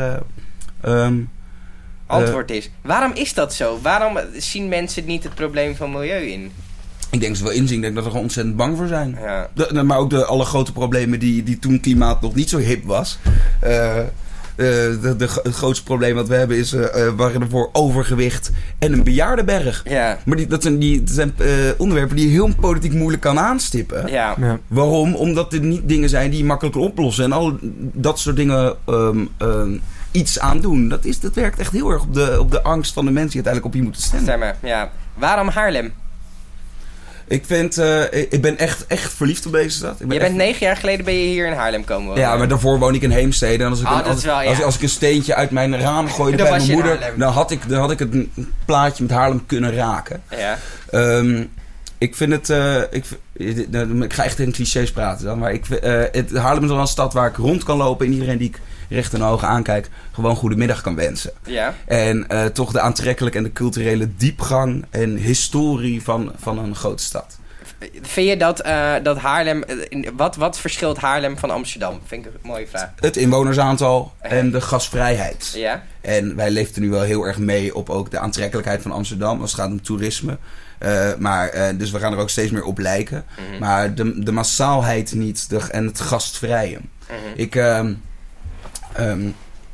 eh, 0.81 1.01
ehm, 1.05 1.15
Antwoord 2.07 2.51
is, 2.51 2.69
waarom 2.81 3.11
is 3.13 3.33
dat 3.33 3.53
zo? 3.53 3.79
Waarom 3.81 4.17
zien 4.37 4.67
mensen 4.69 5.05
niet 5.05 5.23
het 5.23 5.35
probleem 5.35 5.75
van 5.75 5.91
milieu 5.91 6.21
in? 6.25 6.51
Ik 7.15 7.21
denk 7.21 7.31
dat 7.33 7.37
ze 7.37 7.43
wel 7.43 7.61
inzien, 7.61 7.75
ik 7.75 7.81
denk 7.81 7.93
dat 7.95 8.03
ze 8.03 8.09
er 8.09 8.15
gewoon 8.15 8.25
ontzettend 8.27 8.55
bang 8.55 8.77
voor 8.77 8.87
zijn. 8.87 9.17
Ja. 9.21 9.49
De- 9.53 9.83
maar 9.83 9.97
ook 9.97 10.09
de 10.09 10.25
alle 10.25 10.45
grote 10.45 10.71
problemen 10.71 11.19
die, 11.19 11.43
die 11.43 11.59
toen 11.59 11.79
klimaat 11.79 12.21
nog 12.21 12.35
niet 12.35 12.49
zo 12.49 12.57
hip 12.57 12.83
was. 12.85 13.19
Eh, 13.59 13.99
eh, 13.99 14.05
de, 15.01 15.15
de, 15.17 15.27
het 15.43 15.55
grootste 15.55 15.83
probleem 15.83 16.15
wat 16.15 16.27
we 16.27 16.35
hebben 16.35 16.57
is, 16.57 16.73
eh 16.73 17.07
eh, 17.07 17.13
waren 17.15 17.41
ervoor 17.41 17.69
overgewicht 17.73 18.51
en 18.79 18.93
een 18.93 19.03
bejaardenberg. 19.03 19.83
Ja. 19.87 20.17
Maar 20.25 20.37
die, 20.37 20.47
dat 20.47 20.61
zijn, 20.61 20.79
die, 20.79 21.03
dat 21.03 21.15
zijn 21.15 21.33
eh, 21.37 21.47
onderwerpen 21.77 22.15
die 22.15 22.25
je 22.25 22.31
heel 22.31 22.49
politiek 22.59 22.93
moeilijk 22.93 23.21
kan 23.21 23.39
aanstippen. 23.39 24.07
Ja. 24.11 24.35
Ja. 24.39 24.59
Waarom? 24.67 25.15
Omdat 25.15 25.51
dit 25.51 25.61
niet 25.61 25.81
dingen 25.87 26.09
zijn 26.09 26.29
die 26.29 26.39
je 26.39 26.45
makkelijk 26.45 26.75
oplossen. 26.75 27.23
En 27.23 27.31
al 27.31 27.57
dat 27.93 28.19
soort 28.19 28.35
dingen 28.35 28.75
ehm, 28.85 29.25
ehm, 29.37 29.77
iets 30.11 30.39
aan 30.39 30.59
doen. 30.59 30.89
Dat, 30.89 31.05
is, 31.05 31.19
dat 31.19 31.33
werkt 31.33 31.59
echt 31.59 31.71
heel 31.71 31.89
erg 31.89 32.01
op 32.01 32.13
de, 32.13 32.37
op 32.39 32.51
de 32.51 32.63
angst 32.63 32.93
van 32.93 33.05
de 33.05 33.11
mensen 33.11 33.31
die 33.31 33.45
uiteindelijk 33.45 33.65
op 33.65 33.79
je 33.79 33.83
moeten 33.83 34.01
stemmen. 34.01 34.27
Stemmen, 34.27 34.55
ja. 34.63 34.91
Waarom 35.13 35.47
Haarlem? 35.47 35.91
Ik, 37.27 37.43
vind, 37.45 37.77
eh, 37.77 38.01
ik 38.29 38.41
ben 38.41 38.57
echt, 38.57 38.87
echt 38.87 39.13
verliefd 39.13 39.45
op 39.45 39.51
deze 39.51 39.69
stad. 39.77 39.91
Ik 39.91 39.97
ben 39.97 40.07
Je 40.07 40.19
bent 40.19 40.23
echt- 40.31 40.33
negen 40.33 40.65
jaar 40.65 40.77
geleden 40.77 41.05
ben 41.05 41.13
je 41.13 41.27
hier 41.27 41.47
in 41.47 41.53
Haarlem 41.53 41.83
komen 41.83 42.07
wonen. 42.07 42.21
Ja, 42.21 42.35
maar 42.35 42.47
daarvoor 42.47 42.79
woon 42.79 42.95
ik 42.95 43.01
in 43.01 43.09
Heemstede. 43.11 43.63
En 43.63 43.69
als 43.69 43.79
ik, 43.81 43.87
Oh, 43.87 43.97
een, 43.97 44.03
als, 44.03 44.17
is 44.17 44.23
wel, 44.23 44.41
ja. 44.41 44.49
als, 44.49 44.61
als 44.61 44.75
ik 44.75 44.81
een 44.81 44.89
steentje 44.89 45.35
uit 45.35 45.51
mijn 45.51 45.79
raam 45.79 46.07
gooide 46.09 46.37
bij 46.43 46.49
mijn 46.51 46.71
moeder... 46.71 46.99
Dan 47.17 47.31
had, 47.31 47.51
ik, 47.51 47.69
dan 47.69 47.79
had 47.79 47.91
ik 47.91 47.99
het 47.99 48.15
plaatje 48.65 49.03
met 49.03 49.11
Haarlem 49.11 49.45
kunnen 49.45 49.73
raken. 49.75 50.21
Ja. 50.37 50.57
Ehm, 50.91 51.43
ik 51.97 52.15
vind 52.15 52.31
het. 52.31 52.49
eh, 52.49 52.81
ik, 52.89 53.05
ik 54.01 54.13
ga 54.13 54.23
echt 54.23 54.39
in 54.39 54.51
clichés 54.51 54.91
praten 54.91 55.25
dan. 55.25 55.39
Maar 55.39 55.53
ik, 55.53 55.69
eh, 55.69 56.01
het, 56.11 56.35
Haarlem 56.37 56.63
is 56.63 56.69
wel 56.69 56.79
een 56.79 56.87
stad 56.87 57.13
waar 57.13 57.29
ik 57.29 57.35
rond 57.35 57.63
kan 57.63 57.77
lopen. 57.77 58.05
En 58.05 58.13
iedereen 58.13 58.37
die 58.37 58.47
ik 58.49 58.59
recht 58.89 59.13
in 59.13 59.19
de 59.19 59.25
ogen 59.25 59.47
aankijk. 59.47 59.89
gewoon 60.11 60.35
goedemiddag 60.35 60.81
kan 60.81 60.95
wensen. 60.95 61.31
Ja. 61.45 61.73
En 61.85 62.27
eh, 62.27 62.45
toch 62.45 62.71
de 62.71 62.79
aantrekkelijke 62.79 63.37
en 63.37 63.43
de 63.43 63.53
culturele 63.53 64.09
diepgang. 64.17 64.85
en 64.89 65.15
historie 65.15 66.03
van, 66.03 66.31
van 66.37 66.59
een 66.59 66.75
grote 66.75 67.03
stad. 67.03 67.37
Vind 68.01 68.29
je 68.29 68.37
dat, 68.37 68.59
eh, 68.59 68.93
dat 69.03 69.17
Haarlem... 69.17 69.63
eh, 69.63 70.09
wat, 70.15 70.35
wat 70.35 70.59
verschilt 70.59 70.97
Haarlem 70.97 71.37
van 71.37 71.51
Amsterdam? 71.51 71.99
Vind 72.05 72.25
ik 72.25 72.31
een 72.33 72.39
mooie 72.41 72.67
vraag. 72.67 72.91
Het 72.99 73.17
inwonersaantal 73.17 74.13
en 74.19 74.51
de 74.51 74.61
gasvrijheid. 74.61 75.51
Ja? 75.55 75.83
En 76.01 76.35
wij 76.35 76.49
leefden 76.49 76.81
nu 76.81 76.89
wel 76.89 77.01
heel 77.01 77.23
erg 77.23 77.37
mee 77.37 77.75
op 77.75 77.89
ook 77.89 78.11
de 78.11 78.19
aantrekkelijkheid 78.19 78.81
van 78.81 78.91
Amsterdam 78.91 79.41
als 79.41 79.51
het 79.51 79.59
gaat 79.59 79.69
om 79.69 79.81
toerisme. 79.81 80.37
Maar, 81.17 81.77
dus 81.77 81.91
we 81.91 81.99
gaan 81.99 82.13
er 82.13 82.19
ook 82.19 82.29
steeds 82.29 82.51
meer 82.51 82.63
op 82.63 82.77
lijken. 82.77 83.25
Mhm. 83.49 83.59
Maar 83.59 83.95
de, 83.95 84.23
de 84.23 84.31
massaalheid 84.31 85.13
niet 85.13 85.49
de, 85.49 85.59
en 85.71 85.85
het 85.85 85.99
gastvrije. 85.99 86.79
Mhm. 87.07 87.17
Ik, 87.35 87.55
ehm, 88.95 89.29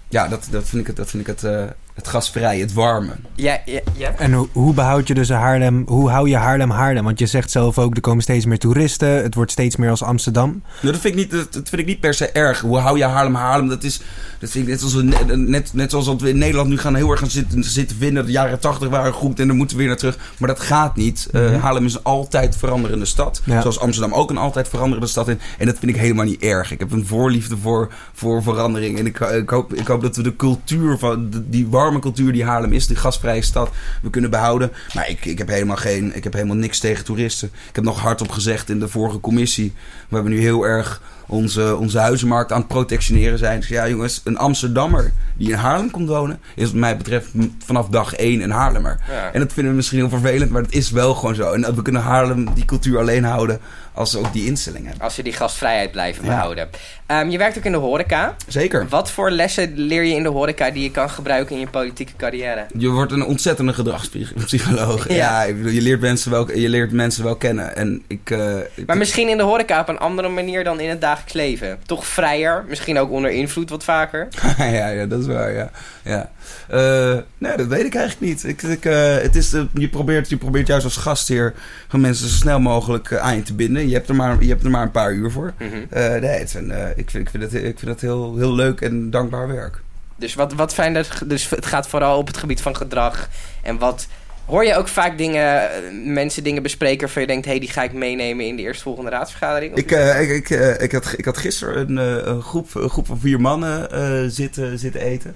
ja, 0.09 0.27
dat, 0.27 0.47
dat 0.51 0.69
vind 0.69 0.81
ik 0.81 0.87
het, 0.87 0.95
dat 0.95 1.09
vind 1.09 1.27
ik 1.27 1.27
het, 1.27 1.43
eh, 1.43 1.65
het 1.93 2.07
gastvrije, 2.07 2.61
het 2.61 2.73
warme. 2.73 3.11
Ja, 3.35 3.61
ja, 3.65 3.79
ja. 3.97 4.13
En 4.17 4.33
hoe, 4.33 4.47
hoe 4.51 4.73
behoud 4.73 5.07
je 5.07 5.13
dus 5.13 5.29
Haarlem, 5.29 5.83
hoe 5.87 6.09
hou 6.09 6.29
je 6.29 6.35
Haarlem 6.37 6.69
Haarlem? 6.69 7.03
Want 7.03 7.19
je 7.19 7.25
zegt 7.25 7.51
zelf 7.51 7.77
ook, 7.79 7.95
er 7.95 8.01
komen 8.01 8.23
steeds 8.23 8.45
meer 8.45 8.57
toeristen, 8.59 9.09
het 9.23 9.35
wordt 9.35 9.51
steeds 9.51 9.75
meer 9.75 9.89
als 9.89 10.03
Amsterdam. 10.03 10.49
Nou, 10.81 10.93
dat, 10.93 11.01
vind 11.01 11.13
ik 11.13 11.15
niet, 11.15 11.31
dat, 11.31 11.53
dat 11.53 11.69
vind 11.69 11.81
ik 11.81 11.87
niet 11.87 11.99
per 11.99 12.13
se 12.13 12.29
erg. 12.31 12.59
Hoe 12.59 12.77
hou 12.77 12.97
je 12.97 13.03
Haarlem 13.05 13.35
Haarlem? 13.35 13.67
Dat, 13.69 13.83
is, 13.83 14.01
dat 14.39 14.49
vind 14.49 14.63
ik 14.63 14.69
net 14.69 14.79
zoals, 14.79 14.95
we, 14.95 15.35
net, 15.35 15.73
net 15.73 15.89
zoals 15.91 16.05
dat 16.05 16.21
we 16.21 16.29
in 16.29 16.37
Nederland 16.37 16.69
nu 16.69 16.77
gaan 16.77 16.95
heel 16.95 17.11
erg 17.11 17.19
gaan 17.19 17.29
zitten, 17.29 17.63
zitten 17.63 17.97
vinden. 17.97 18.25
De 18.25 18.31
jaren 18.31 18.59
tachtig 18.59 18.89
waren 18.89 19.13
goed 19.13 19.39
en 19.39 19.47
dan 19.47 19.57
moeten 19.57 19.75
we 19.75 19.81
weer 19.81 19.91
naar 19.91 19.99
terug. 20.01 20.17
Maar 20.37 20.47
dat 20.49 20.59
gaat 20.59 20.95
niet. 20.95 21.27
Eh, 21.31 21.41
Mhm. 21.41 21.59
Haarlem 21.59 21.85
is 21.85 21.93
een 21.93 22.03
altijd 22.03 22.55
veranderende 22.57 23.05
stad. 23.05 23.41
Ja. 23.45 23.61
Zoals 23.61 23.79
Amsterdam 23.79 24.13
ook 24.13 24.29
een 24.29 24.37
altijd 24.37 24.67
veranderende 24.67 25.07
stad 25.07 25.27
is. 25.27 25.35
En 25.57 25.65
dat 25.65 25.77
vind 25.79 25.91
ik 25.91 26.01
helemaal 26.01 26.25
niet 26.25 26.41
erg. 26.41 26.71
Ik 26.71 26.79
heb 26.79 26.91
een 26.91 27.05
voorliefde 27.05 27.57
voor, 27.57 27.91
voor 28.13 28.43
verandering. 28.43 28.99
En 28.99 29.05
ik, 29.05 29.19
ik, 29.19 29.49
hoop, 29.49 29.73
ik 29.73 29.87
hoop 29.87 30.01
dat 30.01 30.15
we 30.15 30.23
de 30.23 30.35
cultuur 30.35 30.97
van 30.97 31.29
die 31.49 31.67
warme 31.81 31.99
cultuur 31.99 32.31
die 32.31 32.43
Haarlem 32.43 32.73
is, 32.73 32.87
die 32.87 32.95
gastvrije 32.95 33.41
stad, 33.41 33.69
we 34.01 34.09
kunnen 34.09 34.29
behouden. 34.29 34.71
Maar 34.93 35.09
ik, 35.09 35.25
ik 35.25 35.37
heb 35.37 35.47
helemaal 35.47 35.75
geen, 35.75 36.15
ik 36.15 36.23
heb 36.23 36.33
helemaal 36.33 36.55
niks 36.55 36.79
tegen 36.79 37.05
toeristen. 37.05 37.51
Ik 37.69 37.75
heb 37.75 37.83
nog 37.83 37.99
hardop 37.99 38.29
gezegd 38.29 38.69
in 38.69 38.79
de 38.79 38.87
vorige 38.87 39.19
commissie. 39.19 39.73
We 40.09 40.15
hebben 40.15 40.31
nu 40.33 40.39
heel 40.39 40.63
erg 40.63 41.01
onze, 41.31 41.75
onze 41.77 41.99
huizenmarkt 41.99 42.51
aan 42.51 42.57
het 42.59 42.67
protectioneren 42.67 43.37
zijn. 43.37 43.59
Dus 43.59 43.69
ja, 43.69 43.87
jongens, 43.89 44.21
een 44.23 44.37
Amsterdammer 44.37 45.11
die 45.37 45.49
in 45.49 45.55
Haarlem 45.57 45.91
komt 45.91 46.07
wonen, 46.07 46.39
is 46.55 46.65
wat 46.65 46.73
mij 46.73 46.97
betreft 46.97 47.27
vanaf 47.65 47.87
dag 47.87 48.13
één 48.15 48.41
een 48.41 48.51
Haarlemmer. 48.51 48.99
Ja. 49.09 49.31
En 49.33 49.39
dat 49.39 49.53
vinden 49.53 49.71
we 49.71 49.77
misschien 49.77 49.97
heel 49.99 50.09
vervelend, 50.09 50.51
maar 50.51 50.61
het 50.61 50.73
is 50.73 50.91
wel 50.91 51.13
gewoon 51.13 51.35
zo. 51.35 51.51
En 51.51 51.75
we 51.75 51.81
kunnen 51.81 52.01
Haarlem 52.01 52.53
die 52.53 52.65
cultuur 52.65 52.99
alleen 52.99 53.23
houden 53.23 53.59
als 53.93 54.11
ze 54.11 54.17
ook 54.17 54.33
die 54.33 54.45
instelling 54.45 54.85
hebben. 54.85 55.03
Als 55.03 55.15
we 55.15 55.23
die 55.23 55.33
gastvrijheid 55.33 55.91
blijven 55.91 56.23
Ja. 56.25 56.29
behouden. 56.29 56.69
Ehm, 57.05 57.29
je 57.29 57.37
werkt 57.37 57.57
ook 57.57 57.63
in 57.63 57.71
de 57.71 57.77
horeca. 57.77 58.35
Zeker. 58.47 58.87
Wat 58.89 59.11
voor 59.11 59.31
lessen 59.31 59.73
leer 59.75 60.03
je 60.03 60.15
in 60.15 60.23
de 60.23 60.29
horeca 60.29 60.71
die 60.71 60.83
je 60.83 60.91
kan 60.91 61.09
gebruiken 61.09 61.55
in 61.55 61.61
je 61.61 61.67
politieke 61.67 62.11
carrière? 62.17 62.65
Je 62.77 62.89
wordt 62.89 63.11
een 63.11 63.25
ontzettende 63.25 63.73
gedragspsycholoog. 63.73 65.07
Ja. 65.07 65.15
Ja, 65.15 65.43
ik 65.43 65.55
bedoel, 65.57 65.71
je 65.71 65.81
leert 65.81 66.01
mensen 66.01 66.31
wel, 66.31 66.51
je 66.57 66.69
leert 66.69 66.91
mensen 66.91 67.23
wel 67.23 67.35
kennen. 67.35 67.75
En 67.75 68.01
ik, 68.07 68.29
eh, 68.29 68.55
Maar 68.85 68.97
misschien 68.97 69.29
in 69.29 69.37
de 69.37 69.43
horeca 69.43 69.79
op 69.79 69.89
een 69.89 69.97
andere 69.99 70.29
manier 70.29 70.63
dan 70.63 70.79
in 70.79 70.89
het 70.89 71.01
dagelijks 71.01 71.20
leven. 71.33 71.79
Toch 71.85 72.05
vrijer, 72.05 72.65
misschien 72.67 72.99
ook 72.99 73.11
onder 73.11 73.31
invloed 73.31 73.69
wat 73.69 73.83
vaker. 73.83 74.27
ja, 74.57 74.87
ja, 74.87 75.05
dat 75.05 75.19
is 75.19 75.25
waar, 75.25 75.51
ja. 75.51 75.71
ja. 76.03 76.29
Eh, 76.67 77.17
nee, 77.37 77.57
dat 77.57 77.67
weet 77.67 77.85
ik 77.85 77.95
eigenlijk 77.95 78.31
niet. 78.31 78.43
Ik, 78.43 78.61
ik, 78.61 78.85
eh, 78.85 79.15
het 79.15 79.35
is, 79.35 79.53
eh, 79.53 79.61
je, 79.73 79.89
probeert, 79.89 80.29
je 80.29 80.37
probeert 80.37 80.67
juist 80.67 80.85
als 80.85 80.97
gastheer 80.97 81.53
mensen 81.91 82.27
zo 82.27 82.35
snel 82.35 82.59
mogelijk 82.59 83.13
aan 83.13 83.35
je 83.35 83.43
te 83.43 83.53
binden. 83.53 83.87
Je 83.87 83.93
hebt 83.93 84.09
er 84.09 84.15
maar, 84.15 84.43
je 84.43 84.49
hebt 84.49 84.63
er 84.63 84.69
maar 84.69 84.81
een 84.81 84.91
paar 84.91 85.13
uur 85.13 85.31
voor. 85.31 85.53
Mhm. 85.57 86.19
Nee, 86.21 86.39
het 86.39 86.49
zijn, 86.49 86.71
ik 86.95 87.09
vind, 87.09 87.23
ik 87.25 87.29
vind 87.29 87.43
het, 87.43 87.53
ik 87.53 87.79
vind 87.79 87.91
het 87.91 88.01
heel, 88.01 88.37
heel 88.37 88.53
leuk 88.53 88.81
en 88.81 89.09
dankbaar 89.09 89.47
werk. 89.47 89.81
Dus, 90.15 90.33
wat, 90.33 90.53
wat 90.53 90.73
fijn 90.73 90.93
dat, 90.93 91.21
dus 91.25 91.49
het 91.49 91.65
gaat 91.65 91.87
vooral 91.87 92.17
op 92.17 92.27
het 92.27 92.37
gebied 92.37 92.61
van 92.61 92.75
gedrag. 92.75 93.29
En 93.61 93.77
wat... 93.77 94.07
Hoor 94.51 94.65
je 94.65 94.75
ook 94.75 94.87
vaak 94.87 95.17
dingen, 95.17 95.69
mensen 96.13 96.43
dingen 96.43 96.63
bespreken 96.63 96.99
waarvan 96.99 97.21
je 97.21 97.27
denkt... 97.27 97.45
hé, 97.45 97.51
hey, 97.51 97.59
die 97.59 97.69
ga 97.69 97.83
ik 97.83 97.93
meenemen 97.93 98.45
in 98.45 98.55
de 98.55 98.61
eerstvolgende 98.61 99.09
raadsvergadering? 99.09 99.75
Ik, 99.75 99.91
eh, 99.91 100.21
ik, 100.21 100.29
ik, 100.29 100.49
eh, 100.49 100.81
ik, 100.81 100.91
had, 100.91 101.13
ik 101.17 101.25
had 101.25 101.37
gisteren 101.37 101.89
een, 101.89 101.97
eh, 101.97 102.25
een, 102.27 102.41
groep, 102.41 102.75
een 102.75 102.89
groep 102.89 103.07
van 103.07 103.19
vier 103.19 103.41
mannen 103.41 104.31
zitten, 104.31 104.79
zitten 104.79 105.01
eten. 105.01 105.35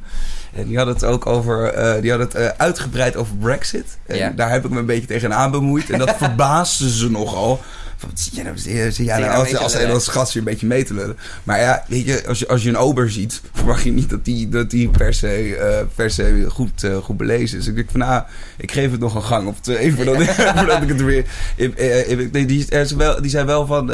En 0.56 0.68
die 0.68 0.78
had 0.78 0.88
het 0.88 1.04
ook 1.04 1.26
over, 1.26 1.74
die 2.02 2.12
had 2.12 2.20
het 2.20 2.58
uitgebreid 2.58 3.16
over 3.16 3.36
Brexit. 3.36 3.98
En 4.06 4.18
Ja. 4.18 4.30
daar 4.30 4.52
heb 4.52 4.66
ik 4.66 4.72
me 4.72 4.80
een 4.80 4.86
beetje 4.86 5.08
tegenaan 5.08 5.52
bemoeid. 5.52 5.90
En 5.90 6.00
dat 6.00 6.16
verbaasde 6.26 6.90
ze 6.92 7.12
nogal. 7.12 7.62
Van, 7.98 8.10
zie 8.14 8.32
jij 8.34 8.44
nou, 8.44 8.58
zie 8.58 8.74
jij 8.74 8.92
nou 9.06 9.20
je 9.22 9.26
nou 9.26 9.40
als, 9.40 9.56
als 9.58 9.74
Nederlandse 9.74 10.12
gast 10.12 10.34
hier 10.34 10.42
een 10.42 10.48
beetje 10.48 10.68
mee 10.68 10.84
te 10.84 10.94
lullen. 10.94 11.18
Maar 11.44 11.60
ja, 11.60 11.84
weet 11.88 12.06
je, 12.06 12.28
als 12.28 12.40
je, 12.40 12.48
als 12.48 12.64
je 12.64 12.70
een 12.70 12.78
ober 12.78 13.12
ziet, 13.12 13.42
verwacht 13.54 13.84
je 13.84 13.92
niet 13.92 14.10
dat 14.10 14.26
die, 14.26 14.50
dat 14.50 14.70
die 14.70 14.90
per 14.90 15.14
se, 15.14 15.56
eh, 15.56 15.86
per 15.96 16.10
se 16.12 16.46
goed, 16.50 16.84
eh, 16.84 16.98
goed 16.98 17.18
belezen 17.18 17.58
is. 17.60 17.68
Ik 17.68 17.76
denk 17.76 17.90
van, 17.92 18.00
nou, 18.00 18.24
ik 18.58 18.72
geef 18.72 18.92
het 18.92 19.00
nog 19.00 19.16
een 19.16 19.24
gang 19.24 19.48
of 19.48 19.60
twee 19.60 19.94
voordat, 19.96 20.20
ik- 20.20 20.30
voordat 20.30 20.82
ik 20.82 20.88
het 20.90 21.02
weer... 21.04 21.26
Ik, 21.56 21.76
eh, 21.76 22.10
ik- 22.12 22.32
nee, 22.32 22.46
die, 22.46 22.66
er 22.70 22.82
is 22.82 22.92
wel, 22.92 23.22
die 23.22 23.30
zei 23.32 23.46
wel 23.46 23.66
van, 23.66 23.92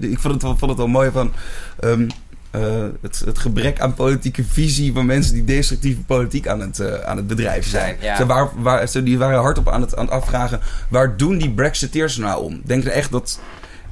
ik 0.00 0.18
vond 0.18 0.34
het, 0.34 0.42
wel- 0.42 0.56
vond 0.56 0.70
het 0.70 0.76
wel 0.76 0.88
mooi 0.88 1.10
van... 1.10 1.32
ehm, 1.80 2.08
eh, 2.50 2.86
het, 3.00 3.22
het 3.24 3.38
gebrek 3.38 3.80
aan 3.80 3.94
politieke 3.94 4.44
visie 4.44 4.92
van 4.92 5.06
mensen 5.06 5.34
die 5.34 5.44
destructieve 5.44 6.02
politiek 6.02 6.48
aan 6.48 6.60
het, 6.60 6.80
eh, 6.80 7.00
aan 7.00 7.16
het 7.16 7.26
bedrijven 7.26 7.70
zijn. 7.70 7.96
Ja. 8.00 8.16
Ze, 8.16 8.26
waar, 8.26 8.48
waar, 8.56 8.88
ze 8.88 9.02
die 9.02 9.18
waren 9.18 9.40
hardop 9.40 9.68
aan 9.68 9.80
het, 9.80 9.96
aan 9.96 10.04
het 10.04 10.14
afvragen, 10.14 10.60
waar 10.88 11.16
doen 11.16 11.38
die 11.38 11.50
Brexiteers 11.50 12.16
nou 12.16 12.42
om? 12.44 12.60
Denken 12.64 12.90
ze 12.90 12.96
echt 12.96 13.10
dat 13.10 13.40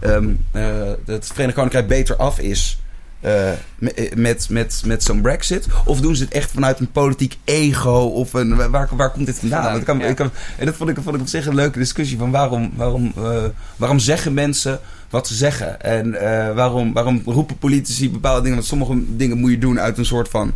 ehm, 0.01 0.29
eh, 0.51 0.67
het 1.05 1.27
Verenigd 1.27 1.57
Koninkrijk 1.57 1.89
beter 1.89 2.17
af 2.17 2.39
is 2.39 2.81
eh, 3.21 3.51
me- 3.79 4.11
met, 4.15 4.49
met, 4.51 4.83
met 4.85 5.03
zo'n 5.03 5.21
Brexit? 5.21 5.67
Of 5.85 6.01
doen 6.01 6.17
ze 6.17 6.25
het 6.25 6.33
echt 6.33 6.51
vanuit 6.51 6.79
een 6.81 6.91
politiek 6.91 7.37
ego? 7.45 7.99
Of 7.99 8.33
een, 8.33 8.71
waar, 8.71 8.89
waar 8.97 9.11
komt 9.11 9.27
dit 9.27 9.39
vandaan? 9.39 9.83
Kan, 9.83 9.99
ja. 9.99 10.13
kan- 10.13 10.31
en 10.59 10.67
dat 10.67 10.75
vond 10.75 10.91
ik, 10.91 10.97
vond 11.03 11.15
ik 11.15 11.21
op 11.21 11.29
zich 11.29 11.47
een 11.47 11.55
leuke 11.55 11.79
discussie 11.79 12.19
van 12.19 12.31
waarom, 12.31 12.73
waarom, 12.75 13.13
eh, 13.17 13.45
waarom 13.77 13.99
zeggen 13.99 14.35
mensen 14.35 14.81
wat 15.11 15.27
ze 15.27 15.35
zeggen? 15.35 15.81
En 15.81 16.15
eh, 16.15 16.55
waarom, 16.55 16.93
waarom 16.93 17.23
roepen 17.25 17.59
politici 17.59 18.11
bepaalde 18.11 18.41
dingen? 18.41 18.57
Want 18.57 18.69
sommige 18.69 19.17
dingen 19.17 19.39
moet 19.39 19.51
je 19.51 19.59
doen 19.59 19.81
uit 19.81 19.99
een 19.99 20.05
soort 20.05 20.29
van 20.29 20.53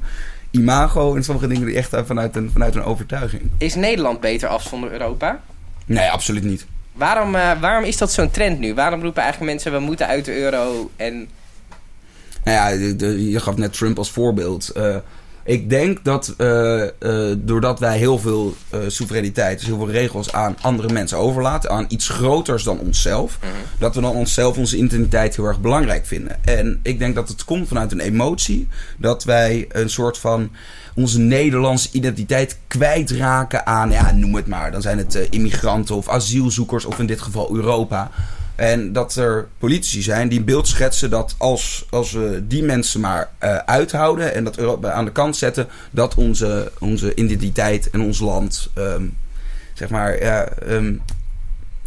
imago. 0.50 1.14
En 1.16 1.24
sommige 1.24 1.46
dingen 1.46 1.66
die 1.66 1.76
echt 1.76 1.90
vanuit 2.04 2.36
een, 2.36 2.50
vanuit 2.52 2.74
een 2.74 2.82
overtuiging. 2.84 3.42
Is 3.58 3.74
Nederland 3.74 4.20
beter 4.20 4.48
af 4.48 4.62
zonder 4.62 4.92
Europa? 4.92 5.40
Nee, 5.86 6.10
absoluut 6.10 6.44
niet. 6.44 6.66
Waarom, 6.92 7.34
eh, 7.34 7.50
waarom 7.60 7.84
is 7.84 7.96
dat 7.96 8.12
zo'n 8.12 8.30
trend 8.30 8.58
nu? 8.58 8.74
Waarom 8.74 9.02
roepen 9.02 9.22
eigenlijk 9.22 9.52
mensen 9.52 9.72
we 9.72 9.78
moeten 9.78 10.06
uit 10.06 10.24
de 10.24 10.36
euro 10.40 10.90
en... 10.96 11.28
Nou 12.44 12.56
ja, 12.56 12.68
je 13.14 13.40
gaf 13.40 13.56
net 13.56 13.72
Trump 13.72 13.98
als 13.98 14.10
voorbeeld. 14.10 14.68
Eh, 14.68 14.96
ik 15.44 15.70
denk 15.70 16.04
dat 16.04 16.34
eh, 16.38 16.82
eh, 16.82 17.36
doordat 17.38 17.78
wij 17.78 17.98
heel 17.98 18.18
veel 18.18 18.54
soevereiniteit, 18.86 19.58
dus 19.58 19.66
heel 19.66 19.76
veel 19.76 19.90
regels 19.90 20.32
aan 20.32 20.56
andere 20.60 20.92
mensen 20.92 21.18
overlaten, 21.18 21.70
aan 21.70 21.84
iets 21.88 22.08
groters 22.08 22.62
dan 22.62 22.78
onszelf, 22.78 23.38
dat 23.78 23.94
we 23.94 24.00
dan 24.00 24.14
onszelf, 24.14 24.56
onze 24.56 24.76
identiteit 24.76 25.36
heel 25.36 25.44
erg 25.44 25.60
belangrijk 25.60 26.06
vinden. 26.06 26.44
En 26.44 26.80
ik 26.82 26.98
denk 26.98 27.14
dat 27.14 27.28
het 27.28 27.44
komt 27.44 27.68
vanuit 27.68 27.92
een 27.92 28.00
emotie, 28.00 28.68
dat 28.98 29.24
wij 29.24 29.66
een 29.68 29.90
soort 29.90 30.18
van 30.18 30.50
onze 30.94 31.18
Nederlandse 31.18 31.88
identiteit 31.92 32.58
kwijtraken 32.66 33.66
aan, 33.66 33.90
ja, 33.90 34.12
noem 34.12 34.34
het 34.34 34.46
maar. 34.46 34.72
Dan 34.72 34.82
zijn 34.82 34.98
het 34.98 35.14
immigranten 35.30 35.96
of 35.96 36.08
asielzoekers 36.08 36.84
of 36.84 36.98
in 36.98 37.06
dit 37.06 37.20
geval 37.20 37.56
Europa. 37.56 38.10
En 38.54 38.92
dat 38.92 39.14
er 39.14 39.48
politici 39.58 40.02
zijn 40.02 40.28
die 40.28 40.38
een 40.38 40.44
beeld 40.44 40.68
schetsen 40.68 41.10
dat 41.10 41.34
als, 41.38 41.86
als 41.90 42.12
we 42.12 42.44
die 42.46 42.62
mensen 42.62 43.00
maar 43.00 43.30
eh, 43.38 43.56
uithouden 43.56 44.34
en 44.34 44.44
dat 44.44 44.58
Europa 44.58 44.90
aan 44.90 45.04
de 45.04 45.12
kant 45.12 45.36
zetten, 45.36 45.68
dat 45.90 46.14
onze, 46.14 46.72
onze 46.78 47.14
identiteit 47.14 47.90
en 47.90 48.00
ons 48.00 48.20
land, 48.20 48.70
ehm, 48.74 49.04
zeg 49.74 49.88
maar, 49.88 50.22
ja, 50.22 50.44
ehm, 50.44 50.94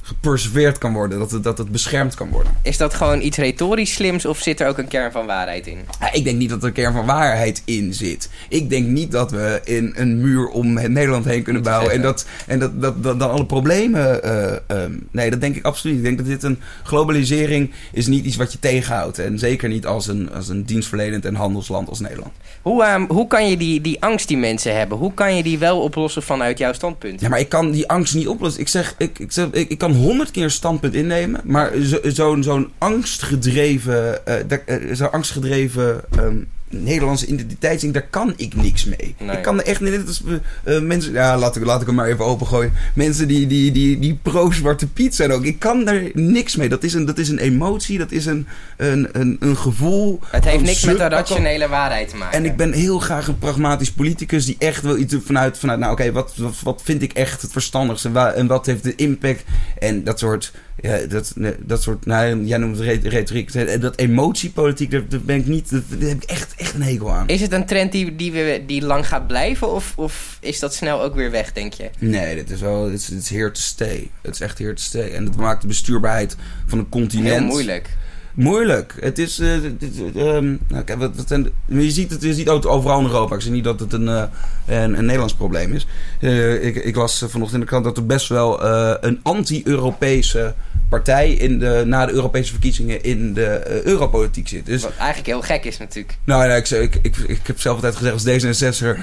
geperseveerd 0.06 0.78
kan 0.78 0.94
worden. 0.94 1.20
Dat 1.20 1.32
het, 1.32 1.44
dat 1.44 1.58
het 1.58 1.72
beschermd 1.72 2.16
kan 2.16 2.30
worden. 2.30 2.54
Is 2.64 2.78
dat 2.78 2.94
gewoon 2.94 3.22
iets 3.22 3.38
retorisch 3.38 3.94
slims 3.94 4.26
of 4.26 4.40
zit 4.40 4.60
er 4.60 4.68
ook 4.68 4.78
een 4.78 4.88
kern 4.88 5.12
van 5.12 5.26
waarheid 5.26 5.68
in? 5.68 5.78
Ja, 6.00 6.14
ik 6.14 6.24
denk 6.24 6.38
niet 6.38 6.50
dat 6.50 6.62
er 6.62 6.68
een 6.68 6.74
kern 6.74 6.94
van 6.94 7.06
waarheid 7.06 7.62
in 7.66 7.94
zit. 7.94 8.30
Ik 8.50 8.70
denk 8.70 8.88
niet 8.88 9.12
dat 9.12 9.32
we 9.32 9.62
in 9.64 9.94
een 9.96 10.22
muur 10.22 10.48
om 10.48 10.78
het 10.78 10.92
Nederland 10.92 11.26
heen 11.26 11.44
kunnen 11.44 11.64
bouwen. 11.64 11.92
En, 11.92 12.02
dat, 12.02 12.26
en 12.48 12.60
dat, 12.60 12.82
dat, 12.82 13.04
dat 13.04 13.20
dan 13.20 13.32
alle 13.32 13.46
problemen. 13.46 14.24
eh, 14.24 14.58
ehm, 14.68 14.92
nee, 15.12 15.30
dat 15.30 15.42
denk 15.42 15.56
ik 15.56 15.66
absoluut. 15.66 15.98
Ik 15.98 16.04
denk 16.04 16.18
dat 16.18 16.28
dit 16.28 16.44
een 16.44 16.60
globalisering 16.84 17.72
is 17.92 18.08
niet 18.08 18.26
iets 18.26 18.36
wat 18.36 18.52
je 18.52 18.60
tegenhoudt. 18.60 19.20
En 19.20 19.40
zeker 19.40 19.70
niet 19.70 19.86
als 19.86 20.08
een, 20.08 20.34
als 20.34 20.50
een 20.50 20.64
dienstverlenend 20.66 21.26
en 21.26 21.36
handelsland 21.36 21.90
als 21.90 22.00
Nederland. 22.00 22.32
Hoe, 22.62 22.84
ehm, 22.84 23.06
hoe 23.08 23.28
kan 23.28 23.50
je 23.50 23.58
die, 23.58 23.82
die 23.82 24.02
angst 24.02 24.28
die 24.28 24.38
mensen 24.38 24.78
hebben, 24.78 24.98
hoe 24.98 25.14
kan 25.14 25.36
je 25.36 25.44
die 25.44 25.58
wel 25.58 25.82
oplossen 25.82 26.24
vanuit 26.24 26.58
jouw 26.58 26.74
standpunt? 26.74 27.22
Ja, 27.22 27.30
maar 27.30 27.40
ik 27.40 27.50
kan 27.50 27.72
die 27.72 27.90
angst 27.90 28.16
niet 28.16 28.28
oplossen. 28.28 28.62
Ik 28.62 28.68
zeg, 28.68 28.96
ik, 28.98 29.20
ik, 29.20 29.32
zeg, 29.32 29.48
ik, 29.52 29.70
ik 29.70 29.78
kan 29.78 29.94
honderd 29.96 30.32
keer 30.32 30.50
standpunt 30.50 30.94
innemen. 30.94 31.42
Maar 31.44 31.72
zo- 31.82 32.00
zo'n 32.04 32.44
zo'n 32.44 32.72
angstgedreven, 32.78 34.26
eh, 34.28 34.58
eh, 34.66 34.96
zo'n 34.96 35.12
angstgedreven 35.12 36.02
ehm, 36.18 36.36
Nederlandse 36.84 37.26
identiteitsding, 37.26 37.94
daar 37.94 38.08
kan 38.10 38.34
ik 38.38 38.56
niks 38.56 38.86
mee. 38.86 39.16
Nee. 39.20 39.38
Ik 39.38 39.44
kan 39.44 39.60
er 39.60 39.66
echt 39.66 39.82
niet. 39.82 39.92
Net 39.92 40.08
als 40.08 40.24
eh, 40.64 40.80
mensen, 40.80 41.14
ja, 41.14 41.38
laat 41.38 41.56
ik, 41.56 41.66
laat 41.66 41.82
ik 41.82 41.88
hem 41.88 41.96
maar 41.96 42.08
even 42.08 42.26
opengooien. 42.26 42.74
Mensen 42.94 43.28
die, 43.28 43.48
die, 43.48 43.72
die, 43.72 44.00
die 44.00 44.20
pro-Zwarte 44.22 44.88
Piet 44.88 45.16
zijn 45.16 45.32
ook. 45.32 45.44
Ik 45.44 45.60
kan 45.60 45.86
daar 45.86 46.02
niks 46.14 46.56
mee. 46.56 46.70
Dat 46.70 46.84
is 46.84 46.94
een, 46.94 47.06
dat 47.06 47.18
is 47.18 47.30
een 47.30 47.40
emotie, 47.40 47.98
dat 47.98 48.12
is 48.12 48.26
een, 48.26 48.48
een, 48.78 49.10
een, 49.12 49.38
een 49.40 49.58
gevoel. 49.58 50.20
Het 50.32 50.46
heeft 50.46 50.64
niks 50.64 50.86
met 50.86 50.98
de 50.98 51.08
rationele 51.08 51.68
waarheid 51.68 52.10
te 52.10 52.16
maken. 52.16 52.38
en 52.38 52.46
ik 52.46 52.56
ben 52.56 52.72
heel 52.72 53.00
graag 53.00 53.28
een 53.28 53.40
pragmatisch 53.40 53.92
politicus 53.92 54.46
die 54.46 54.56
echt 54.60 54.82
wil 54.82 54.98
iets 54.98 55.16
vanuit, 55.26 55.58
vanuit 55.58 55.80
nou 55.80 55.92
oké, 55.92 56.12
wat, 56.12 56.34
wat, 56.36 56.56
wat 56.64 56.82
vind 56.84 57.02
ik 57.02 57.14
echt 57.14 57.42
het 57.42 57.52
verstandigste 57.52 58.10
en 58.20 58.48
wat 58.48 58.66
heeft 58.66 58.84
de 58.84 58.96
impact 58.96 59.44
en 59.80 60.04
dat 60.04 60.20
soort, 60.20 60.54
ja, 60.82 60.98
dat, 60.98 61.34
dat 61.60 61.82
soort, 61.82 62.06
nou, 62.06 62.44
jij 62.46 62.58
noemt 62.58 62.78
het 62.78 62.86
re- 62.86 63.10
retoriek, 63.10 63.82
dat 63.82 63.98
emotiepolitiek, 63.98 64.92
daar, 64.92 65.08
daar 65.10 65.22
ben 65.22 65.36
ik 65.36 65.46
niet, 65.46 65.70
daar, 65.70 65.82
heb 66.10 66.24
ik 66.24 66.30
echt, 66.30 66.54
echt 66.58 66.74
een 66.74 66.82
hekel 66.82 67.12
aan. 67.12 67.28
Is 67.28 67.42
het 67.42 67.52
een 67.52 67.66
trend 67.66 67.92
die, 67.92 68.16
die, 68.16 68.32
we, 68.32 68.64
die 68.68 68.82
lang 68.82 69.08
gaat 69.08 69.28
blijven 69.28 69.72
of, 69.72 69.94
of 69.96 70.38
is 70.42 70.60
dat 70.60 70.74
snel 70.74 71.02
ook 71.02 71.16
weer 71.16 71.32
weg, 71.32 71.54
denk 71.54 71.74
je? 71.74 71.90
Nee, 72.00 72.36
dit 72.36 72.50
is 72.50 72.62
wel, 72.62 72.90
dit 72.90 73.12
is, 73.18 73.30
here 73.30 73.52
to 73.52 73.62
stay. 73.62 74.10
Het 74.22 74.34
is 74.34 74.42
echt 74.42 74.58
here 74.58 74.74
to 74.74 74.82
stay. 74.82 75.10
En 75.10 75.26
dat 75.26 75.36
maakt 75.36 75.62
de 75.62 75.68
bestuurbaarheid 75.68 76.36
van 76.66 76.78
een 76.80 76.90
continent... 76.90 77.30
Heel 77.30 77.42
moeilijk. 77.42 77.90
Moeilijk. 78.36 78.96
Het 79.00 79.20
is. 79.20 79.40
eh, 79.40 79.48
dit- 79.62 79.80
dit- 79.80 80.16
ehm, 80.16 80.56
nou, 80.68 80.84
wat, 80.98 81.16
wat 81.16 81.28
zijn 81.28 81.50
je 81.68 81.92
ziet 81.92 82.12
het 82.12 82.22
je 82.22 82.34
ziet 82.34 82.48
het 82.50 82.66
overal 82.66 83.00
in 83.00 83.06
Europa. 83.06 83.36
Ik 83.36 83.42
zeg 83.42 83.52
niet 83.52 83.64
dat 83.64 83.80
het 83.80 83.94
een, 83.94 84.08
eh, 84.08 84.24
een, 84.66 84.98
een 84.98 85.06
Nederlands 85.06 85.34
probleem 85.34 85.74
is. 85.74 85.88
Eh, 86.22 86.64
ik, 86.66 86.76
ik 86.76 86.96
las 86.96 87.18
vanochtend 87.18 87.54
in 87.54 87.60
de 87.60 87.66
krant 87.66 87.84
dat 87.84 87.98
er 87.98 88.06
best 88.06 88.28
wel 88.30 88.64
eh, 88.64 88.94
een 89.02 89.20
anti-Europese 89.24 90.54
partij 90.90 91.32
in 91.32 91.60
de, 91.60 91.84
na 91.86 92.06
de 92.06 92.12
Europese 92.12 92.52
verkiezingen 92.52 93.04
in 93.04 93.34
de 93.34 93.46
eh, 93.46 93.82
europolitiek 93.84 94.48
zit. 94.48 94.66
Dus 94.66 94.82
Wat 94.82 94.92
eigenlijk 94.98 95.28
heel 95.28 95.42
gek 95.42 95.66
is 95.66 95.78
natuurlijk. 95.78 96.18
nou, 96.24 96.48
nee, 96.48 96.58
ik, 96.58 96.70
ik, 96.70 96.96
ik, 97.02 97.18
ik 97.18 97.40
heb 97.44 97.60
zelf 97.62 97.76
altijd 97.76 97.96
gezegd 97.96 98.14
als 98.14 98.56
D66er, 98.56 98.98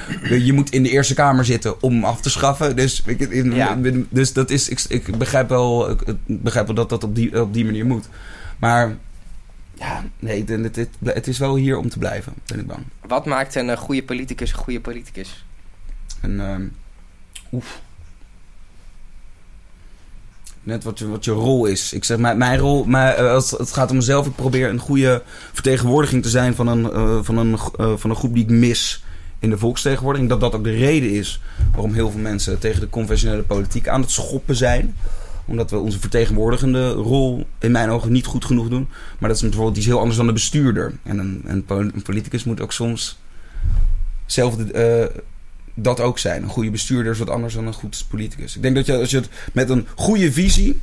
je 0.44 0.52
moet 0.52 0.70
in 0.70 0.82
de 0.82 0.88
Eerste 0.90 1.14
Kamer 1.14 1.44
zitten 1.44 1.82
om 1.82 2.04
af 2.04 2.20
te 2.20 2.30
schaffen. 2.30 2.76
Dus, 2.76 3.02
ik, 3.06 3.20
in- 3.20 3.54
Ja. 3.54 3.78
dus 4.08 4.32
dat 4.32 4.50
is, 4.50 4.68
ik, 4.68 4.84
ik 4.88 5.18
begrijp 5.18 5.48
wel, 5.48 5.90
ik 5.90 5.98
begrijp 6.26 6.66
wel 6.66 6.74
dat 6.74 6.88
dat 6.88 7.04
op 7.04 7.14
die, 7.14 7.40
op 7.40 7.54
die 7.54 7.64
manier 7.64 7.86
moet. 7.86 8.08
Maar 8.58 8.96
ja, 9.74 10.04
nee, 10.18 10.44
het, 10.46 10.88
het, 11.04 11.26
is 11.26 11.38
wel 11.38 11.56
hier 11.56 11.76
om 11.76 11.88
te 11.88 11.98
blijven, 11.98 12.32
ben 12.46 12.60
ik 12.60 12.66
bang. 12.66 12.84
Wat 13.06 13.26
maakt 13.26 13.54
een 13.54 13.70
eh, 13.70 13.76
goede 13.76 14.02
politicus 14.02 14.52
een 14.52 14.58
goede 14.58 14.80
politicus? 14.80 15.44
En, 16.20 16.40
ehm, 16.40 16.62
oef. 17.52 17.80
Net 20.62 20.84
wat 20.84 20.98
je, 20.98 21.08
wat 21.08 21.24
je 21.24 21.30
rol 21.30 21.66
is. 21.66 21.92
Ik 21.92 22.04
zeg, 22.04 22.18
mijn, 22.18 22.38
mijn 22.38 22.58
rol, 22.58 22.84
mijn, 22.84 23.14
eh, 23.14 23.30
als 23.30 23.50
het 23.50 23.72
gaat 23.72 23.90
om 23.90 23.96
mezelf, 23.96 24.26
ik 24.26 24.34
probeer 24.34 24.68
een 24.68 24.78
goede 24.78 25.22
vertegenwoordiging 25.52 26.22
te 26.22 26.28
zijn 26.28 26.54
van 26.54 26.66
een, 26.66 26.92
eh, 26.92 27.18
van 27.22 27.36
een, 27.36 27.58
van 27.98 28.10
een 28.10 28.16
groep 28.16 28.34
die 28.34 28.44
ik 28.44 28.50
mis 28.50 29.04
in 29.38 29.50
de 29.50 29.58
volksvertegenwoordiging. 29.58 30.30
Dat 30.30 30.40
dat 30.40 30.54
ook 30.54 30.64
de 30.64 30.76
reden 30.76 31.10
is 31.10 31.40
waarom 31.72 31.92
heel 31.92 32.10
veel 32.10 32.20
mensen 32.20 32.58
tegen 32.58 32.80
de 32.80 32.88
conventionele 32.88 33.42
politiek 33.42 33.88
aan 33.88 34.00
het 34.00 34.10
schoppen 34.10 34.56
zijn. 34.56 34.96
Omdat 35.44 35.70
we 35.70 35.78
onze 35.78 36.00
vertegenwoordigende 36.00 36.90
rol 36.90 37.46
in 37.58 37.70
mijn 37.70 37.90
ogen 37.90 38.12
niet 38.12 38.26
goed 38.26 38.44
genoeg 38.44 38.68
doen. 38.68 38.88
Maar 39.18 39.28
dat 39.28 39.38
is 39.38 39.44
bijvoorbeeld 39.44 39.76
iets 39.76 39.86
heel 39.86 39.98
anders 39.98 40.16
dan 40.16 40.26
de 40.26 40.32
bestuurder. 40.32 40.92
En 41.02 41.18
een, 41.18 41.42
een, 41.44 41.64
po- 41.64 41.78
een 41.78 42.02
politicus 42.02 42.44
moet 42.44 42.60
ook 42.60 42.72
soms 42.72 43.18
zelf 44.26 44.56
de, 44.56 44.72
eh, 44.72 45.20
dat 45.74 46.00
ook 46.00 46.18
zijn. 46.18 46.42
Een 46.42 46.48
goede 46.48 46.70
bestuurder 46.70 47.12
is 47.12 47.18
wat 47.18 47.30
anders 47.30 47.54
dan 47.54 47.66
een 47.66 47.72
goed 47.72 48.04
politicus. 48.08 48.56
Ik 48.56 48.62
denk 48.62 48.74
dat 48.74 48.86
je 48.86 48.96
als 48.96 49.10
je 49.10 49.16
het 49.16 49.28
met 49.52 49.70
een 49.70 49.86
goede 49.94 50.32
visie 50.32 50.80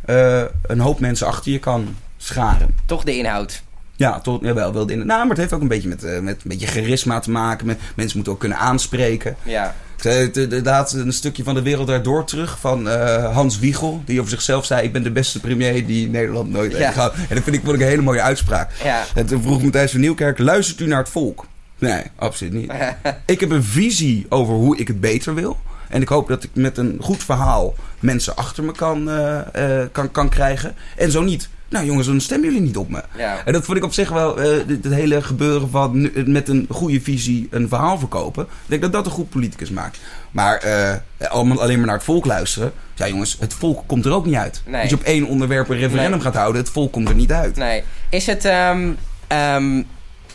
eh, 0.00 0.44
een 0.62 0.80
hoop 0.80 1.00
mensen 1.00 1.26
achter 1.26 1.52
je 1.52 1.58
kan 1.58 1.96
scharen. 2.16 2.74
Toch 2.86 3.04
de 3.04 3.16
inhoud. 3.16 3.62
Ja, 4.00 4.20
tot, 4.20 4.42
jawel, 4.42 4.72
wel. 4.72 4.86
de- 4.86 4.94
Nou, 4.94 5.06
maar 5.06 5.28
het 5.28 5.36
heeft 5.36 5.52
ook 5.52 5.60
een 5.60 5.68
beetje 5.68 5.88
met, 5.88 6.04
eh, 6.04 6.18
met 6.20 6.34
een 6.34 6.48
beetje 6.48 6.66
charisma 6.66 7.20
te 7.20 7.30
maken. 7.30 7.66
Met, 7.66 7.78
mensen 7.96 8.16
moeten 8.16 8.32
ook 8.32 8.38
kunnen 8.40 8.58
aanspreken. 8.58 9.36
Ja. 9.42 9.74
Ik 9.96 10.02
zei 10.02 10.24
het, 10.26 10.36
inderdaad 10.36 10.92
een 10.92 11.12
stukje 11.12 11.42
van 11.44 11.54
de 11.54 11.62
wereld 11.62 11.86
daardoor 11.86 12.24
terug 12.24 12.58
van 12.60 12.88
eh, 12.88 13.32
Hans 13.34 13.58
Wiegel. 13.58 14.02
Die 14.04 14.18
over 14.18 14.30
zichzelf 14.30 14.64
zei, 14.64 14.82
ik 14.82 14.92
ben 14.92 15.02
de 15.02 15.10
beste 15.10 15.40
premier 15.40 15.86
die 15.86 16.08
Nederland 16.08 16.50
nooit 16.50 16.72
Ja. 16.72 16.78
heeft 16.78 16.92
gehad. 16.92 17.14
En 17.14 17.34
dat 17.34 17.42
vind 17.44 17.56
ik, 17.56 17.62
vond 17.64 17.74
ik 17.74 17.80
een 17.82 17.88
hele 17.88 18.02
mooie 18.02 18.22
uitspraak. 18.22 18.70
Ja. 18.84 19.04
En 19.14 19.26
toen 19.26 19.42
vroeg 19.42 19.62
Matthijs 19.62 19.90
van 19.90 20.00
Nieuwkerk, 20.00 20.38
luistert 20.38 20.80
u 20.80 20.86
naar 20.86 20.98
het 20.98 21.08
volk? 21.08 21.46
Nee, 21.78 22.02
absoluut 22.16 22.52
niet. 22.52 22.72
Ik 23.26 23.40
heb 23.40 23.50
een 23.50 23.64
visie 23.64 24.26
over 24.28 24.54
hoe 24.54 24.78
ik 24.78 24.88
het 24.88 25.00
beter 25.00 25.34
wil. 25.34 25.58
En 25.88 26.02
ik 26.02 26.08
hoop 26.08 26.28
dat 26.28 26.42
ik 26.44 26.50
met 26.52 26.78
een 26.78 26.96
goed 27.00 27.24
verhaal 27.24 27.74
mensen 28.00 28.36
achter 28.36 28.64
me 28.64 28.72
kan, 28.72 29.10
eh, 29.10 29.80
kan, 29.92 30.10
kan 30.10 30.28
krijgen. 30.28 30.74
En 30.96 31.10
zo 31.10 31.22
niet. 31.22 31.48
Nou 31.70 31.86
jongens, 31.86 32.06
dan 32.06 32.20
stemmen 32.20 32.48
jullie 32.48 32.66
niet 32.66 32.76
op 32.76 32.88
me. 32.88 33.02
Ja. 33.16 33.42
En 33.44 33.52
dat 33.52 33.64
vond 33.64 33.76
ik 33.78 33.84
op 33.84 33.92
zich 33.92 34.08
wel, 34.10 34.40
eh, 34.40 34.58
het 34.66 34.92
hele 34.94 35.22
gebeuren 35.22 35.70
van 35.70 36.10
met 36.32 36.48
een 36.48 36.66
goede 36.70 37.00
visie 37.00 37.48
een 37.50 37.68
verhaal 37.68 37.98
verkopen. 37.98 38.42
Ik 38.44 38.48
denk 38.66 38.82
dat 38.82 38.92
dat 38.92 39.06
een 39.06 39.12
goed 39.12 39.30
politicus 39.30 39.70
maakt. 39.70 39.98
Maar 40.30 40.56
eh, 40.56 40.94
allemaal 41.30 41.60
alleen 41.60 41.76
maar 41.76 41.86
naar 41.86 41.96
het 41.96 42.04
volk 42.04 42.26
luisteren. 42.26 42.72
Ja 42.94 43.08
jongens, 43.08 43.36
het 43.40 43.54
volk 43.54 43.82
komt 43.86 44.04
er 44.04 44.12
ook 44.12 44.26
niet 44.26 44.34
uit. 44.34 44.62
Nee. 44.66 44.80
Als 44.80 44.90
je 44.90 44.96
op 44.96 45.02
één 45.02 45.26
onderwerp 45.26 45.68
een 45.68 45.78
referendum 45.78 46.10
Nee. 46.10 46.20
gaat 46.20 46.34
houden, 46.34 46.60
het 46.62 46.70
volk 46.70 46.92
komt 46.92 47.08
er 47.08 47.14
niet 47.14 47.32
uit. 47.32 47.56
Nee. 47.56 47.82
Is 48.10 48.26
het... 48.26 48.44
ehm, 48.44 49.82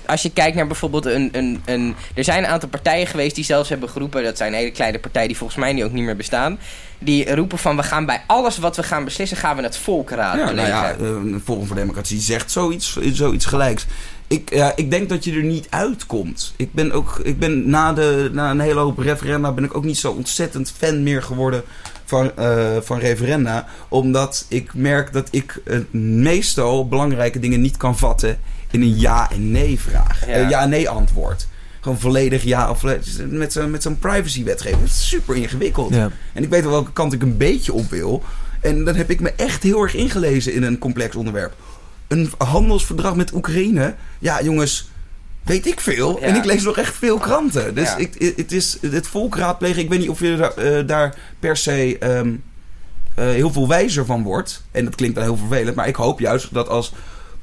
als 0.08 0.22
je 0.22 0.32
kijkt 0.32 0.56
naar 0.56 0.68
bijvoorbeeld 0.68 1.06
een, 1.06 1.30
een, 1.32 1.62
een... 1.66 1.96
Er 2.14 2.24
zijn 2.24 2.44
een 2.44 2.50
aantal 2.50 2.70
partijen 2.70 3.08
geweest 3.08 3.36
die 3.36 3.44
zelfs 3.44 3.70
hebben 3.70 3.90
geroepen... 3.90 4.24
Dat 4.24 4.38
zijn 4.38 4.54
hele 4.54 4.72
kleine 4.72 5.00
partijen 5.00 5.28
die 5.28 5.38
volgens 5.38 5.60
mij 5.60 5.74
nu 5.74 5.84
ook 5.84 5.92
niet 5.92 6.04
meer 6.04 6.16
bestaan. 6.16 6.60
Die 7.00 7.36
roepen 7.36 7.58
van 7.58 7.76
we 7.76 7.84
gaan 7.84 8.06
bij 8.06 8.24
alles 8.28 8.58
wat 8.58 8.76
we 8.76 8.84
gaan 8.84 9.04
beslissen... 9.04 9.38
gaan 9.38 9.56
we 9.56 9.62
het 9.62 9.78
volk 9.78 10.10
Ja, 10.10 10.16
raadplegen. 10.16 10.56
nou 10.56 10.68
ja, 10.68 10.92
eh, 10.92 11.08
een 11.08 11.42
Forum 11.46 11.66
voor 11.68 11.76
Democratie 11.76 12.20
zegt 12.20 12.52
zoiets, 12.52 12.98
zoiets 13.14 13.46
gelijks. 13.46 13.86
Ik, 14.28 14.54
ja, 14.54 14.72
ik 14.76 14.92
denk 14.92 15.10
dat 15.10 15.24
je 15.24 15.34
er 15.34 15.44
niet 15.44 15.68
uitkomt. 15.70 16.54
Ik 16.56 16.74
ben 16.74 16.92
ook, 16.92 17.20
ik 17.24 17.40
ben 17.40 17.70
na, 17.70 17.94
de, 17.94 18.30
na 18.34 18.52
een 18.52 18.60
hele 18.60 18.80
hoop 18.80 18.98
referenda 18.98 19.52
ben 19.52 19.64
ik 19.64 19.78
ook 19.78 19.84
niet 19.84 19.98
zo 19.98 20.12
ontzettend 20.12 20.74
fan 20.78 21.04
meer 21.04 21.24
geworden 21.24 21.64
van, 22.06 22.32
eh, 22.38 22.78
van 22.82 23.00
referenda. 23.00 23.68
Omdat 23.90 24.46
ik 24.50 24.74
merk 24.74 25.14
dat 25.14 25.28
ik 25.32 25.62
eh, 25.66 25.78
meestal 26.02 26.88
belangrijke 26.88 27.40
dingen 27.40 27.62
niet 27.62 27.78
kan 27.78 27.98
vatten 27.98 28.40
in 28.76 28.82
een 28.82 29.00
ja 29.00 29.32
en 29.32 29.52
nee 29.52 29.80
vraag. 29.80 30.28
Ja. 30.28 30.36
Een 30.38 30.50
ja 30.50 30.62
en 30.62 30.70
nee 30.70 30.90
antwoord. 30.90 31.48
Gewoon 31.82 32.00
volledig 32.00 32.44
ja 32.44 32.70
of 32.70 32.84
met 33.30 33.54
zo'n 33.54 33.72
met 33.72 33.82
zo'n 33.84 34.00
privacywetgeving. 34.00 34.80
Dat 34.82 34.90
is 34.90 35.08
super 35.08 35.36
ingewikkeld. 35.36 35.94
Ja. 35.94 36.10
En 36.34 36.44
ik 36.44 36.50
weet 36.50 36.62
wel 36.64 36.72
welke 36.72 36.94
kant 36.94 37.14
ik 37.14 37.22
een 37.22 37.38
beetje 37.38 37.74
op 37.74 37.90
wil. 37.90 38.24
En 38.62 38.84
dan 38.84 38.96
heb 38.96 39.10
ik 39.10 39.20
me 39.20 39.34
echt 39.36 39.64
heel 39.64 39.82
erg 39.82 39.94
ingelezen 39.94 40.54
in 40.54 40.64
een 40.64 40.78
complex 40.78 41.16
onderwerp. 41.16 41.54
Een 42.08 42.32
handelsverdrag 42.38 43.16
met 43.16 43.34
Oekraïne. 43.34 43.96
Ja, 44.20 44.42
jongens, 44.44 44.90
weet 45.44 45.66
ik 45.68 45.80
veel. 45.80 46.20
Ja. 46.20 46.26
En 46.26 46.36
ik 46.36 46.46
lees 46.46 46.64
nog 46.64 46.78
echt 46.78 46.96
veel 46.96 47.18
kranten. 47.18 47.76
Dus 47.76 47.88
Ja. 47.88 47.98
ik, 47.98 48.34
het 48.36 48.52
is 48.52 48.78
het 48.82 49.08
volk 49.08 49.36
raadplegen. 49.36 49.82
Ik 49.82 49.90
weet 49.90 50.00
niet 50.00 50.10
of 50.10 50.20
je 50.20 50.36
daar, 50.36 50.54
eh, 50.54 50.88
daar 50.88 51.16
per 51.40 51.58
se 51.58 51.98
ehm, 52.00 52.34
eh, 53.16 53.26
heel 53.26 53.52
veel 53.52 53.68
wijzer 53.68 54.06
van 54.06 54.24
wordt. 54.24 54.64
En 54.72 54.86
dat 54.86 54.96
klinkt 54.96 55.16
dan 55.16 55.24
heel 55.24 55.38
vervelend. 55.38 55.76
Maar 55.76 55.88
ik 55.88 55.96
hoop 55.96 56.20
juist 56.20 56.54
dat 56.54 56.70
als 56.70 56.94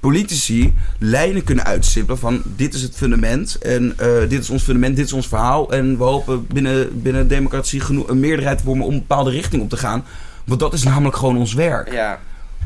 politici 0.03 0.75
lijnen 0.99 1.45
kunnen 1.45 1.65
uitstippelen 1.65 2.19
van 2.19 2.43
dit 2.57 2.75
is 2.75 2.83
het 2.83 2.95
fundament 2.95 3.59
en 3.59 3.95
eh, 3.99 4.29
dit 4.29 4.41
is 4.41 4.51
ons 4.51 4.63
fundament, 4.63 4.97
dit 4.97 5.05
is 5.05 5.13
ons 5.13 5.29
verhaal 5.29 5.73
en 5.73 5.99
we 5.99 6.05
hopen 6.05 6.47
binnen, 6.47 7.03
binnen 7.03 7.29
democratie 7.29 7.81
genoeg 7.81 8.09
een 8.09 8.21
meerderheid 8.21 8.59
te 8.59 8.65
vormen 8.65 8.87
om 8.87 8.93
een 8.93 8.99
bepaalde 8.99 9.31
richting 9.31 9.63
op 9.63 9.69
te 9.69 9.77
gaan. 9.77 10.05
Want 10.45 10.61
dat 10.61 10.73
is 10.73 10.83
namelijk 10.83 11.17
gewoon 11.17 11.37
ons 11.37 11.55
werk. 11.55 11.93
Ja. 11.93 12.19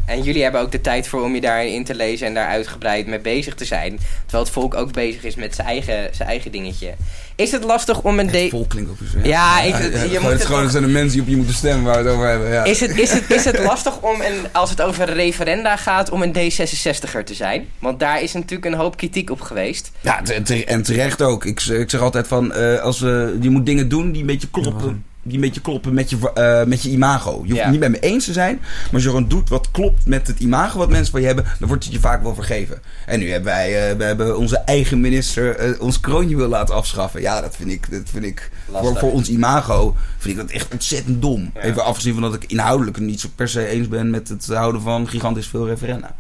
En 0.07 0.23
jullie 0.23 0.43
hebben 0.43 0.61
ook 0.61 0.73
de 0.73 0.81
tijd 0.81 1.09
voor 1.09 1.23
om 1.23 1.35
je 1.35 1.41
daarin 1.41 1.73
in 1.73 1.85
te 1.85 1.95
lezen 1.95 2.27
en 2.27 2.35
daar 2.35 2.49
uitgebreid 2.49 3.07
mee 3.07 3.19
bezig 3.21 3.55
te 3.55 3.65
zijn. 3.65 3.99
Terwijl 4.23 4.45
het 4.45 4.53
volk 4.53 4.75
ook 4.75 4.93
bezig 4.93 5.25
is 5.25 5.35
met 5.35 5.55
zijn 5.55 5.67
eigen, 5.67 6.09
zijn 6.13 6.29
eigen 6.29 6.53
dingetje. 6.53 6.95
Is 7.37 7.53
het 7.53 7.65
lastig 7.65 8.03
om 8.03 8.19
een... 8.19 8.27
Het 8.27 8.35
de- 8.35 8.49
volk 8.51 8.69
klinkt 8.69 8.91
ook 8.91 8.97
Ja, 9.25 9.63
ik- 9.63 9.75
je 9.77 10.19
moet 10.21 10.23
het 10.23 10.33
het 10.33 10.45
gewoon, 10.45 10.63
toch- 10.63 10.71
zijn 10.71 10.83
de 10.83 10.89
mensen 10.89 11.13
die 11.13 11.21
op 11.23 11.29
je 11.29 11.37
moeten 11.37 11.55
stemmen 11.55 11.85
waar 11.85 12.03
we 12.03 12.09
het 12.09 12.17
over 12.19 12.29
hebben. 12.29 12.51
Ja. 12.53 12.65
Is 12.65 12.81
het, 12.81 12.99
is, 12.99 13.13
het, 13.13 13.31
is 13.31 13.45
het 13.45 13.59
lastig 13.71 14.01
om, 14.01 14.21
een, 14.21 14.47
als 14.53 14.71
het 14.71 14.83
over 14.83 15.13
referenda 15.13 15.77
gaat, 15.77 16.11
om 16.11 16.23
een 16.23 16.33
D66er 16.37 17.25
te 17.25 17.35
zijn? 17.35 17.67
Want 17.79 18.01
daar 18.01 18.23
is 18.23 18.33
natuurlijk 18.33 18.65
een 18.65 18.75
hoop 18.81 18.97
kritiek 18.97 19.31
op 19.31 19.41
geweest. 19.41 19.91
Ja, 20.01 20.23
en 20.67 20.83
terecht 20.83 21.23
ook. 21.23 21.45
Ik, 21.45 21.61
ik 21.63 21.91
zeg 21.91 22.01
altijd 22.01 22.27
van, 22.29 22.53
eh, 22.53 22.81
als 22.81 22.99
je 22.99 23.51
moet 23.51 23.67
dingen 23.67 23.89
doen 23.89 24.13
die 24.13 24.21
een 24.21 24.27
beetje 24.27 24.49
kloppen, 24.51 25.05
die 25.27 25.35
een 25.35 25.41
beetje 25.41 25.61
kloppen 25.61 25.95
met, 25.95 26.11
je, 26.11 26.33
eh, 26.35 26.65
met 26.65 26.83
je 26.83 26.91
imago. 26.91 27.43
Je 27.45 27.51
hoeft 27.51 27.63
het 27.63 27.71
niet 27.71 27.81
met 27.81 27.91
me 27.91 28.01
eens 28.01 28.25
te 28.25 28.33
zijn, 28.33 28.57
maar 28.57 28.93
als 28.93 29.03
je 29.03 29.09
gewoon 29.09 29.29
doet 29.29 29.49
wat 29.49 29.71
klopt 29.71 30.07
met 30.07 30.27
het 30.27 30.41
imago 30.41 30.79
wat 30.79 30.91
mensen 30.91 31.11
van 31.11 31.21
je 31.21 31.27
hebben, 31.27 31.45
dan 31.59 31.69
wordt 31.69 31.85
het 31.85 31.93
je 31.93 32.01
vaak 32.01 32.23
wel 32.23 32.35
vergeven. 32.35 32.81
En 33.07 33.19
nu 33.19 33.31
hebben 33.31 33.53
wij, 33.53 33.91
eh, 33.91 33.97
we 33.97 34.05
hebben 34.05 34.39
onze 34.39 34.57
eigen 34.57 35.01
minister 35.01 35.57
eh, 35.57 35.81
ons 35.81 36.01
kroontje 36.01 36.37
wil 36.37 36.49
laten 36.49 36.75
afschaffen. 36.75 37.21
Ja, 37.21 37.41
dat 37.41 37.57
vind 37.57 37.71
ik, 37.71 37.91
dat 37.91 38.03
vind 38.05 38.25
ik 38.25 38.51
Lastig. 38.67 38.91
voor, 38.91 38.99
voor 38.99 39.13
ons 39.13 39.29
imago 39.29 39.97
vind 40.19 40.35
ik 40.39 40.41
dat 40.47 40.51
echt 40.51 40.73
ontzettend 40.73 41.23
dom. 41.23 41.51
Even 41.55 41.85
afgezien 41.85 42.13
van 42.13 42.23
dat 42.23 42.35
ik 42.35 42.45
inhoudelijk 42.45 42.97
het 42.97 43.07
niet 43.07 43.21
zo 43.21 43.29
per 43.35 43.49
se 43.49 43.67
eens 43.67 43.89
ben 43.89 44.11
met 44.11 44.29
het 44.29 44.47
houden 44.47 44.81
van 44.81 45.09
gigantisch 45.09 45.47
veel 45.47 45.67
referenda. 45.67 46.15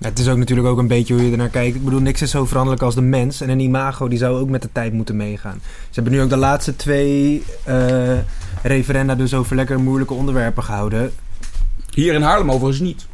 Het 0.00 0.18
is 0.18 0.28
ook 0.28 0.36
natuurlijk 0.36 0.68
ook 0.68 0.78
een 0.78 0.86
beetje 0.86 1.14
hoe 1.14 1.24
je 1.24 1.30
ernaar 1.30 1.48
kijkt. 1.48 1.76
Ik 1.76 1.84
bedoel, 1.84 2.00
niks 2.00 2.22
is 2.22 2.30
zo 2.30 2.44
veranderlijk 2.44 2.82
als 2.82 2.94
de 2.94 3.00
mens. 3.00 3.40
En 3.40 3.48
een 3.48 3.60
imago 3.60 4.08
die 4.08 4.18
zou 4.18 4.38
ook 4.38 4.48
met 4.48 4.62
de 4.62 4.68
tijd 4.72 4.92
moeten 4.92 5.16
meegaan. 5.16 5.60
Ze 5.62 5.94
hebben 5.94 6.12
nu 6.12 6.22
ook 6.22 6.28
de 6.28 6.36
laatste 6.36 6.76
twee 6.76 7.42
eh, 7.64 8.18
referenda 8.62 9.14
dus 9.14 9.34
over 9.34 9.56
lekker 9.56 9.80
moeilijke 9.80 10.14
onderwerpen 10.14 10.62
gehouden. 10.62 11.12
Hier 11.90 12.14
in 12.14 12.22
Haarlem 12.22 12.50
overigens 12.50 12.80
niet. 12.80 13.06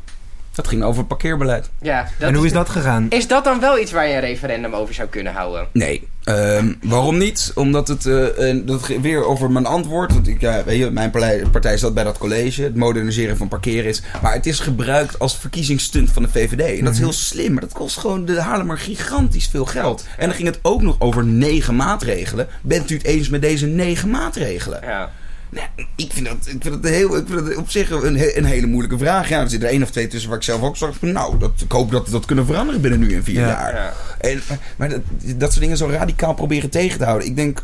Dat 0.56 0.68
ging 0.68 0.82
over 0.82 1.04
parkeerbeleid. 1.04 1.70
Ja, 1.80 2.08
dat 2.18 2.28
en 2.28 2.34
hoe 2.34 2.46
is 2.46 2.52
dat 2.52 2.68
gegaan? 2.68 3.06
Is 3.10 3.28
dat 3.28 3.44
dan 3.44 3.60
wel 3.60 3.78
iets 3.78 3.92
waar 3.92 4.08
je 4.08 4.14
een 4.14 4.20
referendum 4.20 4.74
over 4.74 4.94
zou 4.94 5.08
kunnen 5.08 5.32
houden? 5.32 5.66
Nee. 5.72 6.08
Ehm, 6.24 6.72
waarom 6.82 7.18
niet? 7.18 7.52
Omdat 7.54 7.88
het 7.88 8.06
eh, 8.06 8.56
dat 8.64 8.86
weer 8.86 9.24
over 9.24 9.50
mijn 9.50 9.66
antwoord. 9.66 10.12
Want 10.12 10.28
ik, 10.28 10.40
ja, 10.40 10.64
weet 10.64 10.78
je, 10.78 10.90
mijn 10.90 11.10
partij, 11.50 11.78
zat 11.78 11.94
bij 11.94 12.04
dat 12.04 12.18
college. 12.18 12.62
Het 12.62 12.76
moderniseren 12.76 13.36
van 13.36 13.48
parkeren 13.48 13.84
is. 13.84 14.02
Maar 14.22 14.32
het 14.32 14.46
is 14.46 14.60
gebruikt 14.60 15.18
als 15.18 15.38
verkiezingsstunt 15.38 16.10
van 16.12 16.22
de 16.22 16.28
VVD. 16.28 16.78
En 16.78 16.84
dat 16.84 16.94
is 16.94 16.98
heel 16.98 17.12
slim. 17.12 17.52
Maar 17.52 17.62
dat 17.62 17.72
kost 17.72 17.98
gewoon 17.98 18.24
de 18.24 18.40
Haarlemmer 18.40 18.78
gigantisch 18.78 19.46
veel 19.46 19.64
geld. 19.64 20.06
En 20.18 20.26
dan 20.26 20.36
ging 20.36 20.48
het 20.48 20.58
ook 20.62 20.82
nog 20.82 20.96
over 20.98 21.24
negen 21.24 21.76
maatregelen. 21.76 22.46
Bent 22.62 22.90
u 22.90 22.94
het 22.94 23.04
eens 23.04 23.28
met 23.28 23.40
deze 23.40 23.66
negen 23.66 24.10
maatregelen? 24.10 24.80
Ja. 24.82 25.10
Nou, 25.56 25.88
ik 25.96 26.12
vind 26.12 26.26
dat, 26.26 26.36
ik 26.46 26.62
vind 26.62 26.82
dat, 26.82 26.92
heel, 26.92 27.16
ik 27.16 27.24
vind 27.28 27.46
dat 27.46 27.56
op 27.56 27.70
zich 27.70 27.90
een, 27.90 28.36
een 28.38 28.44
hele 28.44 28.66
moeilijke 28.66 28.98
vraag. 28.98 29.28
Ja, 29.28 29.40
er 29.40 29.50
zitten 29.50 29.68
er 29.68 29.74
één 29.74 29.82
of 29.82 29.90
twee 29.90 30.06
tussen 30.06 30.28
waar 30.28 30.38
ik 30.38 30.44
zelf 30.44 30.62
ook 30.62 30.76
zag 30.76 30.96
van... 30.96 31.12
Nou, 31.12 31.38
dat, 31.38 31.50
ik 31.64 31.72
hoop 31.72 31.90
dat 31.90 32.04
we 32.06 32.10
dat 32.10 32.24
kunnen 32.24 32.46
veranderen 32.46 32.80
binnen 32.80 33.00
nu 33.00 33.14
en 33.14 33.24
vier 33.24 33.40
Ja. 33.40 33.46
jaar. 33.46 33.74
Ja. 33.74 33.92
En, 34.18 34.40
maar- 34.76 34.88
dat, 34.88 35.00
dat 35.36 35.50
soort 35.50 35.60
dingen 35.62 35.76
zo 35.76 35.86
radicaal 35.88 36.34
proberen 36.34 36.70
tegen 36.70 36.98
te 36.98 37.04
houden. 37.04 37.28
Ik 37.28 37.36
denk... 37.36 37.62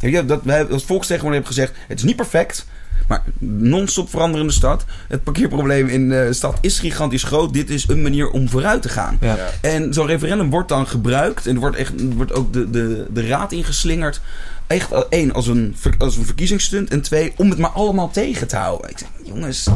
Je, 0.00 0.24
dat 0.24 0.42
wij 0.42 0.66
als 0.68 0.84
volksvertegenwoordiger 0.84 1.32
hebben 1.32 1.46
gezegd... 1.46 1.72
Het 1.88 1.98
is 1.98 2.04
niet 2.04 2.16
perfect... 2.16 2.66
Maar 3.06 3.22
non-stop 3.38 4.10
veranderende 4.10 4.52
stad. 4.52 4.84
Het 5.08 5.22
parkeerprobleem 5.22 5.88
in 5.88 6.08
de 6.08 6.32
stad 6.32 6.58
is 6.60 6.78
gigantisch 6.78 7.22
groot. 7.22 7.52
Dit 7.52 7.70
is 7.70 7.88
een 7.88 8.02
manier 8.02 8.30
om 8.30 8.48
vooruit 8.48 8.82
te 8.82 8.88
gaan. 8.88 9.18
Ja. 9.20 9.36
En 9.60 9.94
zo'n 9.94 10.06
referendum 10.06 10.50
wordt 10.50 10.68
dan 10.68 10.86
gebruikt. 10.86 11.46
En 11.46 11.54
er 11.54 11.60
wordt, 11.60 11.76
echt, 11.76 11.92
wordt 12.14 12.32
ook 12.32 12.52
de, 12.52 12.70
de, 12.70 13.06
de 13.10 13.26
raad 13.26 13.52
ingeslingerd. 13.52 14.20
Echt, 14.66 14.92
eh, 14.92 15.00
één, 15.10 15.32
als 15.32 15.46
een, 15.46 15.76
als 15.98 16.16
een 16.16 16.24
verkiezingsstunt. 16.24 16.90
En 16.90 17.00
twee, 17.00 17.32
om 17.36 17.50
het 17.50 17.58
maar 17.58 17.70
allemaal 17.70 18.10
tegen 18.10 18.48
te 18.48 18.56
houden. 18.56 18.90
Ik 18.90 18.98
zeg, 18.98 19.08
jongens, 19.24 19.68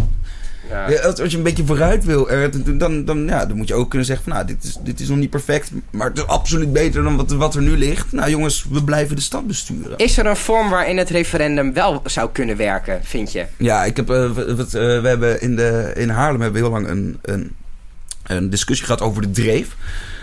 Ja. 0.68 0.90
ja, 0.90 1.00
als, 1.00 1.20
als 1.20 1.30
je 1.30 1.36
een 1.36 1.42
beetje 1.42 1.64
vooruit 1.64 2.04
wil, 2.04 2.28
dan, 2.74 3.04
dan, 3.04 3.26
ja, 3.26 3.46
dan 3.46 3.56
moet 3.56 3.68
je 3.68 3.74
ook 3.74 3.88
kunnen 3.88 4.06
zeggen 4.06 4.24
van... 4.24 4.34
Nou, 4.34 4.46
dit 4.46 4.64
is, 4.64 4.78
dit 4.82 5.00
is 5.00 5.08
nog 5.08 5.18
niet 5.18 5.30
perfect, 5.30 5.70
maar 5.90 6.08
het 6.08 6.18
is 6.18 6.26
absoluut 6.26 6.72
beter 6.72 7.02
dan 7.02 7.16
wat, 7.16 7.30
wat 7.30 7.54
er 7.54 7.62
nu 7.62 7.76
ligt. 7.78 8.12
Nou 8.12 8.30
jongens, 8.30 8.66
we 8.70 8.84
blijven 8.84 9.16
de 9.16 9.22
stad 9.22 9.46
besturen. 9.46 9.96
Is 9.96 10.18
er 10.18 10.26
een 10.26 10.36
vorm 10.36 10.70
waarin 10.70 10.98
het 10.98 11.10
referendum 11.10 11.72
wel 11.72 12.02
zou 12.04 12.30
kunnen 12.32 12.56
werken, 12.56 13.00
vind 13.04 13.32
je? 13.32 13.46
Ja, 13.56 13.84
ik 13.84 13.96
heb, 13.96 14.10
eh, 14.10 14.32
wat, 14.32 14.52
wat, 14.52 14.74
eh, 14.74 15.00
we 15.00 15.08
hebben 15.08 15.40
in, 15.40 15.56
de, 15.56 15.92
in 15.94 16.08
Haarlem 16.08 16.40
hebben 16.40 16.62
we 16.62 16.68
heel 16.68 16.76
lang 16.76 16.88
een, 16.88 17.18
een, 17.22 17.52
een 18.22 18.50
discussie 18.50 18.86
gehad 18.86 19.00
over 19.00 19.22
de 19.22 19.30
dreef. 19.30 19.76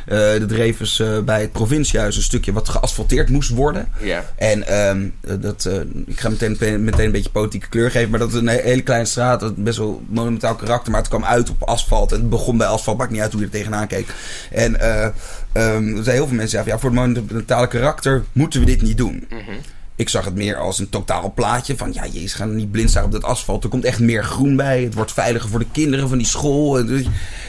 Eh, 0.09 0.17
de 0.17 0.45
dreef 0.45 0.79
is 0.79 0.99
eh, 0.99 1.19
bij 1.19 1.41
het 1.41 1.51
provinciehuis 1.51 2.15
een 2.15 2.21
stukje 2.21 2.53
wat 2.53 2.69
geasfalteerd 2.69 3.29
moest 3.29 3.49
worden. 3.49 3.87
Ja. 3.99 4.25
En 4.35 4.67
ehm, 4.67 5.07
eh, 5.21 5.33
dat, 5.39 5.69
ik 6.05 6.19
ga 6.19 6.29
meteen, 6.29 6.83
meteen 6.83 7.05
een 7.05 7.11
beetje 7.11 7.29
politieke 7.29 7.69
kleur 7.69 7.91
geven. 7.91 8.09
Maar 8.09 8.19
dat 8.19 8.29
is 8.29 8.35
een 8.35 8.47
he- 8.47 8.61
hele 8.61 8.81
kleine 8.81 9.05
straat. 9.05 9.39
Dat 9.39 9.55
best 9.55 9.77
wel 9.77 10.01
monumentaal 10.07 10.55
karakter. 10.55 10.91
Maar 10.91 10.99
het 10.99 11.09
kwam 11.09 11.25
uit 11.25 11.49
op 11.49 11.63
asfalt. 11.63 12.11
En 12.11 12.19
het 12.19 12.29
begon 12.29 12.57
bij 12.57 12.67
asfalt. 12.67 12.97
Maakt 12.97 13.11
niet 13.11 13.21
uit 13.21 13.31
hoe 13.31 13.41
je 13.41 13.47
er 13.47 13.51
tegenaan 13.53 13.87
keek. 13.87 14.07
En 14.51 14.79
ehm, 14.79 15.97
er 15.97 16.03
zijn 16.03 16.15
heel 16.15 16.27
veel 16.27 16.35
mensen 16.35 16.37
die 16.37 16.47
zeggen... 16.47 16.71
Ja, 16.71 16.79
voor 16.79 16.89
het 16.89 16.99
monumentale 16.99 17.67
karakter 17.67 18.23
moeten 18.31 18.59
we 18.59 18.65
dit 18.65 18.81
niet 18.81 18.97
doen. 18.97 19.27
Mhm. 19.29 19.57
Ik 19.99 20.09
zag 20.09 20.25
het 20.25 20.35
meer 20.35 20.55
als 20.57 20.79
een 20.79 20.89
totaal 20.89 21.31
plaatje 21.35 21.77
van... 21.77 21.93
Ja, 21.93 22.05
jezus, 22.11 22.33
gaan 22.33 22.55
niet 22.55 22.71
blind 22.71 22.89
staan 22.89 23.03
op 23.03 23.11
dat 23.11 23.23
asfalt. 23.23 23.63
Er 23.63 23.69
komt 23.69 23.85
echt 23.85 23.99
meer 23.99 24.23
groen 24.23 24.55
bij. 24.55 24.83
Het 24.83 24.93
wordt 24.93 25.13
veiliger 25.13 25.49
voor 25.49 25.59
de 25.59 25.65
kinderen 25.71 26.09
van 26.09 26.17
die 26.17 26.27
school. 26.27 26.73
Het, 26.75 26.89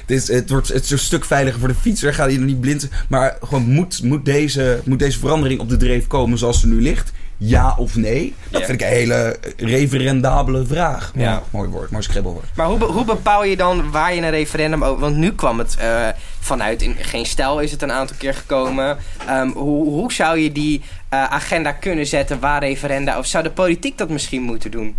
is, 0.06 0.28
het, 0.28 0.50
wordt, 0.50 0.68
het 0.68 0.84
is 0.84 0.90
een 0.90 0.98
stuk 0.98 1.24
veiliger 1.24 1.58
voor 1.60 1.68
de 1.68 1.74
fietser. 1.74 2.14
Ga 2.14 2.24
je 2.24 2.38
er 2.38 2.44
niet 2.44 2.60
blind... 2.60 2.88
Maar 3.08 3.36
gewoon 3.42 3.62
moet, 3.70 4.02
moet, 4.02 4.24
deze, 4.24 4.80
moet 4.84 4.98
deze 4.98 5.18
verandering 5.18 5.60
op 5.60 5.68
de 5.68 5.76
dreef 5.76 6.06
komen 6.06 6.38
zoals 6.38 6.60
ze 6.60 6.66
nu 6.66 6.82
ligt? 6.82 7.12
Ja 7.36 7.74
of 7.78 7.96
nee? 7.96 8.34
Dat 8.48 8.60
Ja. 8.60 8.66
vind 8.66 8.80
ik 8.80 8.86
een 8.86 8.92
hele 8.94 9.38
referendabele 9.56 10.66
vraag. 10.66 11.12
Ja. 11.14 11.42
Mooi 11.50 11.68
woord, 11.68 11.90
mooi 11.90 12.02
schribbelwoord. 12.02 12.46
Maar 12.54 12.66
hoe, 12.66 12.78
be- 12.78 12.84
hoe 12.84 13.04
bepaal 13.04 13.44
je 13.44 13.56
dan 13.56 13.90
waar 13.90 14.14
je 14.14 14.20
een 14.22 14.30
referendum 14.30 14.84
over... 14.84 15.00
Want 15.00 15.16
nu 15.16 15.32
kwam 15.32 15.58
het 15.58 15.76
eh, 15.76 16.08
vanuit 16.40 16.82
in 16.82 16.96
geen 17.00 17.26
stijl 17.26 17.60
is 17.60 17.70
het 17.70 17.82
een 17.82 17.92
aantal 17.92 18.16
keer 18.18 18.34
gekomen. 18.34 18.96
Ehm, 19.26 19.48
hoe, 19.50 19.84
hoe 19.88 20.12
zou 20.12 20.38
je 20.38 20.52
die 20.52 20.82
agenda 21.16 21.72
kunnen 21.72 22.06
zetten 22.06 22.40
waar 22.40 22.60
referenda... 22.62 23.18
Of 23.18 23.26
zou 23.26 23.44
de 23.44 23.50
politiek 23.50 23.98
dat 23.98 24.08
misschien 24.08 24.42
moeten 24.42 24.70
doen? 24.70 24.94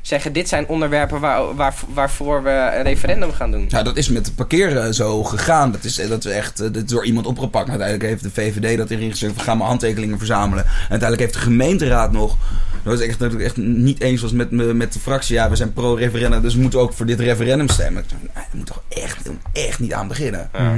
Zeggen, 0.00 0.32
dit 0.32 0.48
zijn 0.48 0.66
onderwerpen 0.66 1.20
waar, 1.20 1.54
waar, 1.54 1.74
waarvoor 1.94 2.42
we 2.42 2.50
een 2.76 2.82
referendum 2.82 3.32
gaan 3.32 3.50
doen. 3.50 3.66
Nou, 3.68 3.84
dat 3.84 3.96
is 3.96 4.08
met 4.08 4.26
het 4.26 4.34
parkeren 4.34 4.94
zo 4.94 5.24
gegaan. 5.24 5.72
Dat 5.72 5.84
is, 5.84 5.94
dat 6.08 6.24
is 6.24 6.32
echt 6.32 6.60
eh, 6.60 6.66
dat 6.72 6.76
is 6.84 6.90
door 6.90 7.04
iemand 7.04 7.26
opgepakt. 7.26 7.68
Uiteindelijk 7.68 8.08
heeft 8.08 8.22
de 8.22 8.30
VVD 8.30 8.76
dat 8.76 8.90
erin 8.90 9.10
gezet. 9.10 9.34
We 9.34 9.40
gaan 9.40 9.58
maar 9.58 9.66
handtekeningen 9.66 10.18
verzamelen. 10.18 10.64
En 10.64 10.70
uiteindelijk 10.80 11.20
heeft 11.20 11.32
de 11.34 11.38
gemeenteraad 11.38 12.12
nog 12.12 12.36
was 12.82 13.00
echt, 13.00 13.18
dat 13.18 13.32
ik 13.32 13.40
echt 13.40 13.56
niet 13.56 14.00
eens 14.00 14.20
was 14.20 14.32
met, 14.32 14.50
me- 14.50 14.74
met 14.74 14.92
de 14.92 14.98
fractie. 14.98 15.34
Ja, 15.34 15.50
we 15.50 15.56
zijn 15.56 15.72
pro-referendum, 15.72 16.42
dus 16.42 16.54
we 16.54 16.60
moeten 16.60 16.78
ook 16.80 16.92
voor 16.92 17.06
dit 17.06 17.20
referendum 17.20 17.68
stemmen. 17.68 18.02
Ik 18.02 18.08
dacht, 18.10 18.22
nou, 18.22 18.34
daar 18.34 18.46
moet 18.52 18.66
toch 18.66 18.82
echt, 18.88 19.30
echt 19.52 19.78
niet 19.78 19.92
aan 19.92 20.08
beginnen. 20.08 20.48
Ja. 20.52 20.72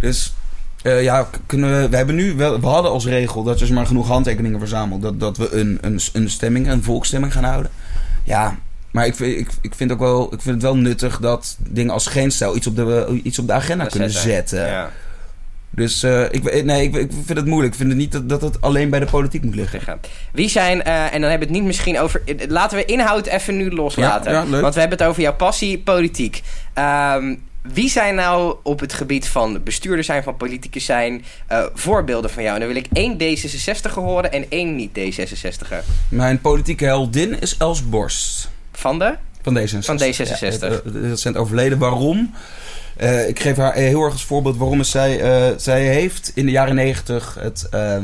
Dus 0.00 0.34
eh, 0.82 1.02
ja, 1.02 1.28
kunnen 1.46 1.80
we, 1.80 1.88
we 1.88 1.96
hebben 1.96 2.14
nu 2.14 2.34
wel, 2.34 2.60
we 2.60 2.66
hadden 2.66 2.90
als 2.90 3.06
regel 3.06 3.42
dat 3.42 3.58
als 3.60 3.68
je 3.68 3.74
maar 3.74 3.86
genoeg 3.86 4.08
handtekeningen 4.08 4.58
verzamelt, 4.58 5.02
dat, 5.02 5.20
dat 5.20 5.36
we 5.36 5.50
een, 5.56 5.78
een, 5.80 6.00
een 6.12 6.30
stemming, 6.30 6.68
een 6.70 6.82
volksstemming 6.82 7.32
gaan 7.32 7.44
houden. 7.44 7.70
Ja, 8.24 8.56
maar 8.90 9.06
ik, 9.06 9.14
vind- 9.14 9.38
ik, 9.38 9.48
ik, 9.60 9.74
vind 9.74 9.92
ook 9.92 9.98
wel, 9.98 10.24
ik 10.34 10.40
vind 10.40 10.54
het 10.54 10.62
wel 10.62 10.76
nuttig 10.76 11.18
dat 11.18 11.56
dingen 11.58 11.92
als 11.92 12.06
geen 12.06 12.30
stijl 12.30 12.56
iets 12.56 12.66
op 12.66 12.76
de, 12.76 13.20
iets 13.22 13.38
op 13.38 13.46
de 13.46 13.52
agenda 13.52 13.84
kunnen 13.84 14.10
zetten. 14.10 14.66
Ja. 14.66 14.90
Dus 15.74 16.02
eh, 16.02 16.22
ik, 16.30 16.42
we- 16.42 16.62
nee, 16.64 16.82
ik, 16.84 16.94
ik 16.94 17.10
vind 17.24 17.38
het 17.38 17.46
moeilijk. 17.46 17.72
Ik 17.72 17.78
vind 17.78 17.88
het 17.90 17.98
niet 17.98 18.12
dat, 18.12 18.28
dat 18.28 18.40
het 18.40 18.60
alleen 18.60 18.90
bij 18.90 19.00
de 19.00 19.06
politiek 19.06 19.44
moet 19.44 19.54
liggen. 19.54 20.00
Wie 20.32 20.48
zijn, 20.48 20.82
eh, 20.82 20.94
en 21.14 21.20
dan 21.20 21.30
hebben 21.30 21.38
we 21.38 21.44
het 21.44 21.50
niet 21.54 21.64
misschien 21.64 21.98
over. 22.00 22.22
Laten 22.48 22.78
we 22.78 22.84
inhoud 22.84 23.26
even 23.26 23.56
nu 23.56 23.70
loslaten. 23.70 24.32
Ja, 24.32 24.38
ja, 24.42 24.48
leuk. 24.48 24.60
Want 24.62 24.74
we 24.74 24.80
hebben 24.80 24.98
het 24.98 25.06
over 25.08 25.22
jouw 25.22 25.34
passie, 25.36 25.78
politiek. 25.78 26.42
Ehm, 26.74 27.34
wie 27.62 27.88
zijn 27.88 28.14
nou 28.14 28.56
op 28.62 28.80
het 28.80 28.92
gebied 28.92 29.28
van 29.28 29.62
bestuurder 29.62 30.04
zijn, 30.04 30.22
van 30.22 30.36
politicus 30.36 30.84
zijn, 30.84 31.24
eh, 31.46 31.64
voorbeelden 31.74 32.30
van 32.30 32.42
jou? 32.42 32.54
En 32.54 32.60
dan 32.60 32.72
wil 32.72 32.82
ik 32.82 32.88
één 32.92 33.18
D66 33.18 33.92
horen 33.94 34.32
en 34.32 34.46
één 34.48 34.76
niet 34.76 34.90
D66er. 34.98 35.84
Mijn 36.08 36.40
politieke 36.40 36.84
heldin 36.84 37.40
is 37.40 37.56
Els 37.56 37.88
Borst. 37.88 38.48
Van 38.72 38.98
de? 38.98 39.14
Van 39.42 39.58
D66. 39.58 39.78
Van 39.84 39.98
D66. 39.98 40.38
Ja, 40.38 40.46
het, 40.46 40.62
eh, 40.62 40.70
het 40.70 40.82
recent 40.94 41.36
overleden. 41.36 41.78
Waarom? 41.78 42.34
Eh, 42.96 43.28
ik 43.28 43.40
geef 43.40 43.56
haar 43.56 43.74
heel 43.74 44.02
erg 44.02 44.12
als 44.12 44.24
voorbeeld 44.24 44.56
waarom 44.56 44.80
is 44.80 44.90
zij... 44.90 45.20
eh, 45.20 45.56
zij 45.58 45.86
heeft 45.86 46.32
in 46.34 46.46
de 46.46 46.52
jaren 46.52 46.74
negentig 46.74 47.36
het, 47.40 47.68
eh, 47.70 47.98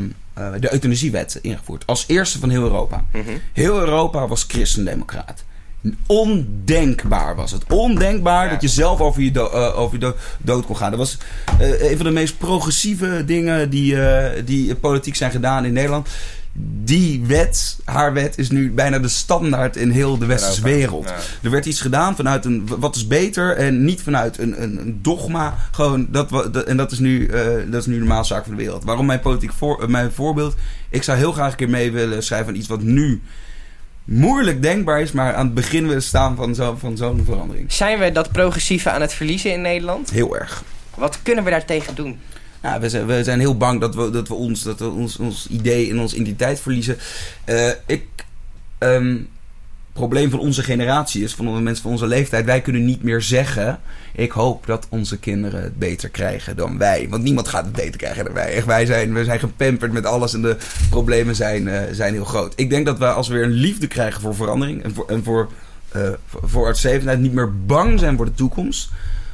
de 0.61 0.73
euthanasiewet 0.73 1.38
ingevoerd. 1.42 1.87
Als 1.87 2.05
eerste 2.07 2.38
van 2.38 2.51
heel 2.51 2.62
Europa. 2.62 3.05
Mhm. 3.12 3.31
Heel 3.53 3.79
Europa 3.79 4.27
was 4.29 4.44
christendemocraat. 4.49 5.44
Ondenkbaar 6.07 7.37
was 7.37 7.51
het. 7.53 7.64
Ondenkbaar 7.73 8.45
Ja. 8.45 8.51
dat 8.51 8.62
je 8.62 8.69
zelf 8.69 9.01
over 9.01 9.23
je, 9.23 9.31
do- 9.31 9.51
eh, 9.51 9.79
over 9.79 9.93
je 9.95 10.01
do- 10.01 10.17
dood 10.38 10.67
kon 10.67 10.77
gaan. 10.77 10.91
Dat 10.91 10.99
was 10.99 11.19
eh, 11.59 11.91
een 11.91 11.97
van 11.97 12.07
de 12.07 12.12
meest 12.12 12.38
progressieve 12.38 13.23
dingen 13.27 13.71
die, 13.71 14.01
eh, 14.03 14.43
die 14.45 14.75
politiek 14.75 15.17
zijn 15.17 15.31
gedaan 15.31 15.64
in 15.64 15.73
Nederland. 15.73 16.09
Die 16.85 17.23
wet, 17.27 17.77
haar 17.85 18.12
wet, 18.12 18.38
is 18.38 18.51
nu 18.51 18.73
bijna 18.73 18.99
de 18.99 19.09
standaard 19.09 19.77
in 19.77 19.91
heel 19.91 20.19
de 20.19 20.27
westerse 20.27 20.62
wereld. 20.62 21.09
Ja. 21.09 21.17
Er 21.43 21.51
werd 21.51 21.67
iets 21.67 21.81
gedaan 21.81 22.17
vanuit 22.17 22.45
een 22.45 22.69
wat 22.79 22.97
is 22.97 23.07
beter 23.07 23.57
en 23.57 23.85
niet 23.85 24.03
vanuit 24.03 24.38
een, 24.38 24.62
een, 24.62 24.79
een 24.81 24.99
dogma. 25.03 25.57
Gewoon 25.71 26.07
dat, 26.11 26.64
en 26.64 26.77
dat 26.77 26.93
is, 26.93 26.99
nu, 26.99 27.27
dat 27.71 27.81
is 27.81 27.87
nu 27.87 27.93
de 27.93 27.99
normaalzaak 27.99 28.45
van 28.45 28.57
de 28.57 28.62
wereld. 28.62 28.85
Waarom 28.85 29.07
mijn 29.07 29.21
politiek 29.21 29.53
voor, 29.53 29.91
mijn 29.91 30.12
voorbeeld? 30.12 30.55
Ik 30.91 31.03
zou 31.03 31.19
heel 31.19 31.33
graag 31.33 31.51
een 31.51 31.57
keer 31.57 31.69
mee 31.71 31.93
willen 31.93 32.23
schrijven 32.23 32.49
aan 32.49 32.59
iets 32.59 32.69
wat 32.69 32.83
nu 32.83 33.23
moeilijk 34.09 34.62
denkbaar 34.62 35.01
is, 35.01 35.12
maar 35.12 35.35
aan 35.35 35.44
het 35.44 35.55
begin 35.55 35.87
willen 35.87 36.03
staan 36.03 36.37
van, 36.37 36.55
zo, 36.55 36.77
van 36.79 36.97
zo'n 36.97 37.25
verandering. 37.25 37.73
Zijn 37.73 37.99
we 37.99 38.12
dat 38.12 38.33
progressieve 38.33 38.90
aan 38.90 39.01
het 39.01 39.12
verliezen 39.14 39.53
in 39.53 39.61
Nederland? 39.61 40.11
Heel 40.11 40.38
erg. 40.38 40.62
Wat 40.94 41.18
kunnen 41.23 41.44
we 41.44 41.51
daartegen 41.51 41.94
doen? 41.94 42.18
Ja, 42.62 42.81
we, 42.81 42.88
zijn, 42.88 43.07
we 43.07 43.25
zijn 43.25 43.40
heel 43.40 43.57
bang 43.57 43.81
dat 43.81 43.94
we, 43.94 44.11
dat 44.11 44.29
we, 44.29 44.35
ons, 44.35 44.62
dat 44.62 44.79
we 44.79 44.88
ons, 44.88 45.16
ons 45.18 45.47
idee 45.51 45.90
en 45.90 45.99
onze 46.01 46.16
identiteit 46.16 46.61
verliezen. 46.61 46.99
Eh, 47.44 47.71
ik. 47.87 48.07
ehm, 48.79 49.16
probleem 49.98 50.30
van 50.30 50.38
onze 50.38 50.62
generatie 50.62 51.22
is, 51.22 51.34
van 51.34 51.44
de 51.44 51.61
mensen 51.61 51.82
van 51.82 51.92
onze 51.92 52.06
leeftijd, 52.06 52.44
wij 52.44 52.61
kunnen 52.61 52.84
niet 52.84 53.02
meer 53.02 53.22
zeggen. 53.22 53.80
Ik 54.12 54.30
hoop 54.30 54.66
dat 54.66 54.87
onze 54.90 55.18
kinderen 55.18 55.62
het 55.62 55.78
beter 55.78 56.08
krijgen 56.08 56.56
dan 56.56 56.78
wij. 56.78 57.06
Want 57.11 57.22
niemand 57.22 57.48
gaat 57.48 57.64
het 57.64 57.72
beter 57.72 57.96
krijgen 57.96 58.24
dan 58.24 58.34
wij. 58.34 58.52
Echt, 58.52 58.66
wij 58.66 58.87
zijn, 58.87 59.14
we 59.14 59.24
zijn 59.24 59.38
gepamperd 59.38 59.92
met 59.92 60.06
alles 60.06 60.34
en 60.34 60.42
de 60.42 60.56
problemen 60.90 61.34
zijn, 61.34 61.68
eh, 61.68 61.80
zijn 61.92 62.12
heel 62.12 62.24
groot. 62.24 62.52
Ik 62.56 62.70
denk 62.70 62.87
dat 62.87 62.98
we 62.98 63.06
als 63.06 63.28
we 63.28 63.34
weer 63.34 63.44
een 63.44 63.50
liefde 63.50 63.87
krijgen 63.87 64.20
voor 64.20 64.34
verandering 64.34 64.82
en 64.82 64.94
voor, 64.94 65.08
en 65.08 65.24
voor, 65.24 65.48
eh, 65.88 66.11
voor, 66.42 66.76
niet 67.18 67.32
meer 67.32 67.64
bang 67.66 67.98
zijn 67.98 68.16
voor 68.16 68.26
de 68.26 68.34
toekomst. 68.34 68.90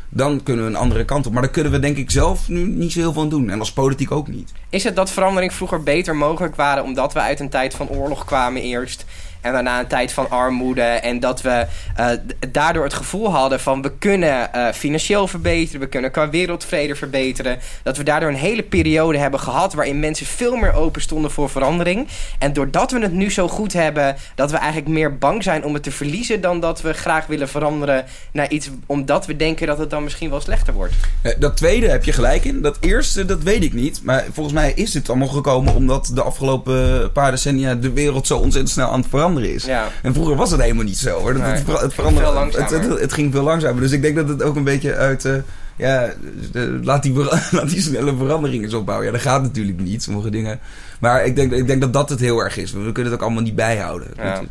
Dan 0.08 0.42
kunnen 0.42 0.64
we 0.64 0.70
een 0.70 0.76
andere 0.76 1.04
kant 1.04 1.26
op. 1.26 1.32
Maar 1.32 1.42
daar 1.42 1.50
kunnen 1.50 1.72
we 1.72 1.78
denk 1.78 1.96
ik 1.96 2.10
zelf 2.10 2.48
nu 2.48 2.66
niet 2.66 2.92
zo 2.92 3.00
heel 3.00 3.22
aan 3.22 3.28
doen. 3.28 3.50
En 3.50 3.58
als 3.58 3.72
politiek 3.72 4.10
ook 4.10 4.28
niet. 4.28 4.52
Is 4.70 4.84
het 4.84 4.96
dat 4.96 5.10
verandering 5.10 5.52
vroeger 5.52 5.82
beter 5.82 6.16
mogelijk 6.16 6.56
waren 6.56 6.84
omdat 6.84 7.12
we 7.12 7.20
uit 7.20 7.40
een 7.40 7.48
tijd 7.48 7.74
van 7.74 7.88
oorlog 7.88 8.24
kwamen 8.24 8.62
eerst 8.62 9.04
en 9.44 9.52
daarna 9.52 9.80
een 9.80 9.86
tijd 9.86 10.12
van 10.12 10.30
armoede 10.30 10.82
en 10.82 11.20
dat 11.20 11.42
we 11.42 11.66
eh, 11.96 12.08
daardoor 12.50 12.84
het 12.84 12.94
gevoel 12.94 13.30
hadden 13.30 13.60
van 13.60 13.82
we 13.82 13.92
kunnen 13.98 14.52
eh, 14.52 14.72
financieel 14.72 15.28
verbeteren, 15.28 15.80
we 15.80 15.86
kunnen 15.86 16.10
qua 16.10 16.30
wereldvrede 16.30 16.94
verbeteren, 16.94 17.58
dat 17.82 17.96
we 17.96 18.02
daardoor 18.02 18.28
een 18.28 18.34
hele 18.34 18.62
periode 18.62 19.18
hebben 19.18 19.40
gehad 19.40 19.74
waarin 19.74 20.00
mensen 20.00 20.26
veel 20.26 20.56
meer 20.56 20.72
open 20.72 21.02
stonden 21.02 21.30
voor 21.30 21.50
verandering 21.50 22.08
en 22.38 22.52
doordat 22.52 22.90
we 22.90 23.00
het 23.00 23.12
nu 23.12 23.30
zo 23.30 23.48
goed 23.48 23.72
hebben 23.72 24.16
dat 24.34 24.50
we 24.50 24.56
eigenlijk 24.56 24.88
meer 24.88 25.18
bang 25.18 25.42
zijn 25.42 25.64
om 25.64 25.74
het 25.74 25.82
te 25.82 25.90
verliezen 25.90 26.40
dan 26.40 26.60
dat 26.60 26.80
we 26.80 26.92
graag 26.92 27.26
willen 27.26 27.48
veranderen 27.48 28.04
naar 28.32 28.50
iets 28.50 28.70
omdat 28.86 29.26
we 29.26 29.36
denken 29.36 29.66
dat 29.66 29.78
het 29.78 29.90
dan 29.90 30.04
misschien 30.04 30.30
wel 30.30 30.40
slechter 30.40 30.74
wordt. 30.74 30.94
Eh, 31.22 31.32
Dat 31.38 31.56
tweede 31.56 31.88
heb 31.88 32.04
je 32.04 32.12
gelijk 32.12 32.44
in. 32.44 32.62
Dat 32.62 32.76
eerste, 32.80 33.24
dat 33.24 33.42
weet 33.42 33.62
ik 33.64 33.72
niet. 33.72 34.00
Maar 34.02 34.24
volgens 34.32 34.54
mij 34.54 34.72
is 34.74 34.90
dit 34.90 35.08
allemaal 35.08 35.28
gekomen 35.28 35.74
omdat 35.74 36.10
de 36.14 36.22
afgelopen 36.22 37.12
paar 37.12 37.30
decennia 37.30 37.74
de 37.74 37.92
wereld 37.92 38.26
zo 38.26 38.36
ontzettend 38.36 38.72
snel 38.72 38.88
aan 38.88 39.00
het 39.00 39.08
veranderen 39.08 39.33
is. 39.42 39.64
Ja. 39.64 39.88
En 40.02 40.14
vroeger 40.14 40.36
was 40.36 40.50
het 40.50 40.60
helemaal 40.60 40.84
niet 40.84 40.98
zo 40.98 41.18
hoor. 41.20 41.32
Dat, 41.32 41.42
Nee. 41.42 41.50
het, 41.52 41.62
ver- 41.64 41.80
het, 41.80 41.94
veranderde, 41.94 42.30
veel 42.30 42.40
het, 42.42 42.54
langzamer. 42.56 42.90
het, 42.90 43.00
het 43.00 43.12
ging 43.12 43.32
veel 43.32 43.42
langzamer. 43.42 43.80
Dus 43.82 43.90
ik 43.92 44.02
denk 44.02 44.16
dat 44.16 44.28
het 44.28 44.42
ook 44.42 44.56
een 44.56 44.64
beetje 44.64 44.94
uit. 44.94 45.24
eh, 45.24 45.34
ja, 45.76 46.12
de- 46.52 46.78
laat, 46.82 47.02
die, 47.02 47.12
laat 47.50 47.68
die 47.70 47.80
snelle 47.80 48.16
veranderingen 48.16 48.64
eens 48.64 48.74
opbouwen. 48.74 49.06
Ja, 49.06 49.12
dat 49.12 49.20
gaat 49.22 49.42
natuurlijk 49.42 49.78
niet, 49.78 50.02
sommige 50.02 50.30
dingen. 50.30 50.60
Maar 51.00 51.24
ik 51.24 51.36
denk, 51.36 51.52
ik 51.52 51.66
denk 51.66 51.80
dat 51.80 51.92
dat 51.92 52.08
het 52.08 52.20
heel 52.20 52.38
erg 52.38 52.56
is. 52.56 52.72
We 52.72 52.78
kunnen 52.92 53.04
het 53.04 53.12
ook 53.12 53.22
allemaal 53.26 53.42
niet 53.42 53.54
bijhouden. 53.56 54.08
Ja. 54.16 54.42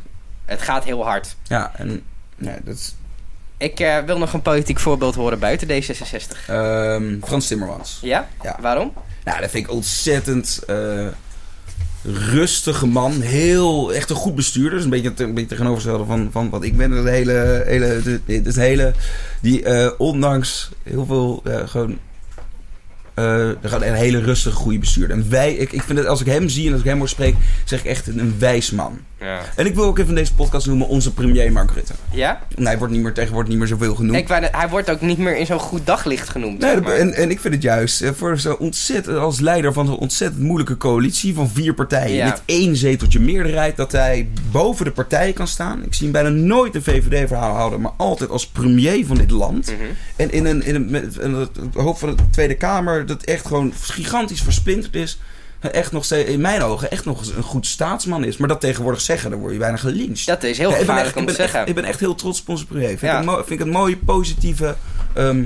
Het 0.46 0.62
gaat 0.62 0.84
heel 0.84 1.04
hard. 1.06 1.36
Ja, 1.48 1.72
en 1.76 2.02
dat 2.38 2.76
is. 2.76 2.96
Ik 3.58 3.80
eh, 3.80 3.98
wil 4.06 4.18
nog 4.18 4.34
een 4.34 4.42
politiek 4.42 4.80
voorbeeld 4.80 5.16
horen 5.16 5.40
buiten 5.40 5.68
D66. 5.68 6.48
ehm, 6.48 7.16
Frans 7.22 7.48
Timmermans. 7.48 8.00
Ja? 8.02 8.28
Ja. 8.42 8.58
Waarom? 8.62 8.94
Nou, 9.24 9.42
dat 9.42 9.50
vind 9.50 9.66
ik 9.66 9.72
ontzettend 9.72 10.60
eh, 10.68 11.08
rustige 12.04 12.88
man. 12.88 13.22
Heel, 13.22 13.94
echt 13.94 14.10
een 14.10 14.16
goed 14.16 14.36
bestuurder. 14.36 14.72
Dus 14.72 14.84
een 14.84 14.90
beetje, 14.90 15.14
een 15.16 15.34
beetje 15.34 15.50
tegenovergestelde 15.50 16.06
van, 16.06 16.30
van 16.32 16.50
wat 16.50 16.64
ik 16.64 16.78
ben. 16.78 16.92
Het 16.92 17.08
hele, 17.08 17.64
hele, 17.66 18.02
het, 18.26 18.56
hele 18.56 18.94
die 19.42 19.64
eh, 19.64 19.92
ondanks 19.98 20.70
heel 20.84 21.06
veel 21.06 21.42
eh, 21.44 21.68
gewoon... 21.68 21.98
gaat 23.62 23.82
een 23.82 23.94
hele 23.94 24.20
rustige, 24.20 24.56
goede 24.56 24.80
bestuurder. 24.80 25.18
En 25.18 25.30
wij, 25.30 25.54
ik, 25.54 25.72
ik 25.72 25.82
vind 25.82 25.98
het, 25.98 26.08
als 26.08 26.22
ik 26.22 26.28
hem 26.28 26.50
zie 26.50 26.66
en 26.66 26.72
als 26.72 26.82
ik 26.82 26.88
hem 26.88 26.98
hoor 26.98 27.10
spreken, 27.10 27.40
zeg 27.66 27.80
ik 27.80 27.86
echt 27.86 28.08
een 28.08 28.36
wijs 28.40 28.72
man. 28.72 29.00
Ja. 29.24 29.40
En 29.56 29.66
ik 29.66 29.76
wil 29.76 29.84
ook 29.84 30.00
even 30.00 30.16
deze 30.16 30.34
podcast 30.34 30.68
noemen 30.68 30.88
onze 30.88 31.14
premier 31.14 31.52
Mark 31.52 31.72
Rutte. 31.72 31.94
Ja? 32.12 32.42
Nee, 32.56 32.66
hij 32.68 32.78
wordt 32.78 32.94
niet 32.94 33.02
meer, 33.04 33.14
tegenwoordig 33.14 33.50
niet 33.50 33.58
meer 33.60 33.68
zoveel 33.68 33.96
genoemd. 33.96 34.16
Ik 34.18 34.28
hij 34.52 34.70
wordt 34.70 34.90
ook 34.90 35.02
niet 35.02 35.18
meer 35.18 35.38
in 35.38 35.46
zo'n 35.46 35.60
goed 35.60 35.86
daglicht 35.86 36.30
genoemd. 36.30 36.60
Nee, 36.60 36.70
zeg 36.70 36.80
dat- 36.80 36.88
maar. 36.88 36.96
en, 36.96 37.14
en 37.14 37.30
ik 37.30 37.40
vind 37.40 37.54
het 37.54 37.64
juist 37.64 38.02
eh, 38.02 38.10
voor 38.16 38.40
zo'n 38.40 38.58
ontzettend 38.58 39.18
als 39.18 39.40
leider 39.40 39.74
van 39.74 39.86
zo'n 39.86 39.98
ontzettend 39.98 40.42
moeilijke 40.44 40.78
coalitie 40.78 41.34
van 41.34 41.50
vier 41.50 41.74
partijen 41.74 42.16
Ja. 42.16 42.26
met 42.26 42.42
één 42.46 42.76
zeteltje 42.76 43.20
meerderheid 43.20 43.76
dat 43.78 43.92
hij 43.92 44.28
boven 44.52 44.86
de 44.86 44.92
partijen 44.92 45.34
kan 45.34 45.48
staan. 45.48 45.84
Ik 45.86 45.94
zie 45.94 46.04
hem 46.04 46.12
bijna 46.12 46.30
nooit 46.30 46.76
een 46.76 46.84
VVD-verhaal 46.84 47.56
houden, 47.56 47.82
maar 47.82 47.94
altijd 47.98 48.30
als 48.30 48.48
premier 48.48 49.06
van 49.06 49.18
dit 49.18 49.32
land. 49.32 49.66
Mhm. 49.72 49.76
En 50.16 50.32
in 50.32 50.46
een, 50.46 50.64
in 50.64 50.76
een- 51.20 51.34
het 51.34 51.50
hoofd 51.74 52.00
van 52.00 52.10
de 52.16 52.24
Tweede 52.32 52.56
Kamer 52.56 53.06
dat 53.06 53.24
echt 53.24 53.46
gewoon 53.48 53.74
gigantisch 53.82 54.42
versplinterd 54.42 54.96
is. 54.96 55.20
Echt 55.72 55.92
nog 55.92 56.06
steeds, 56.06 56.30
in 56.30 56.42
mijn 56.42 56.62
ogen, 56.62 56.92
echt 56.92 57.06
nog 57.06 57.36
een 57.36 57.44
goed 57.44 57.68
staatsman 57.68 58.24
is. 58.24 58.38
Maar 58.38 58.48
dat 58.48 58.62
tegenwoordig 58.62 59.02
zeggen, 59.02 59.30
dan 59.32 59.40
word 59.40 59.54
je 59.54 59.60
bijna 59.60 59.78
gelincht. 59.78 60.26
Dat 60.26 60.44
is 60.44 60.58
heel 60.58 60.70
Ja, 60.70 60.76
gevaarlijk 60.78 61.08
echt- 61.08 61.16
om 61.18 61.24
te 61.26 61.30
echt- 61.30 61.40
zeggen. 61.40 61.68
ik 61.68 61.76
ben 61.76 61.84
echt 61.84 62.00
heel 62.00 62.16
trots 62.16 62.42
op 62.42 62.50
onze 62.50 62.66
premier. 62.66 62.88
Vind, 62.88 63.02
Ja. 63.02 63.22
ik, 63.22 63.28
een 63.28 63.34
vind 63.36 63.50
ik 63.50 63.60
een 63.60 63.72
mooie, 63.72 63.98
positieve 63.98 64.76
ehm, 65.14 65.46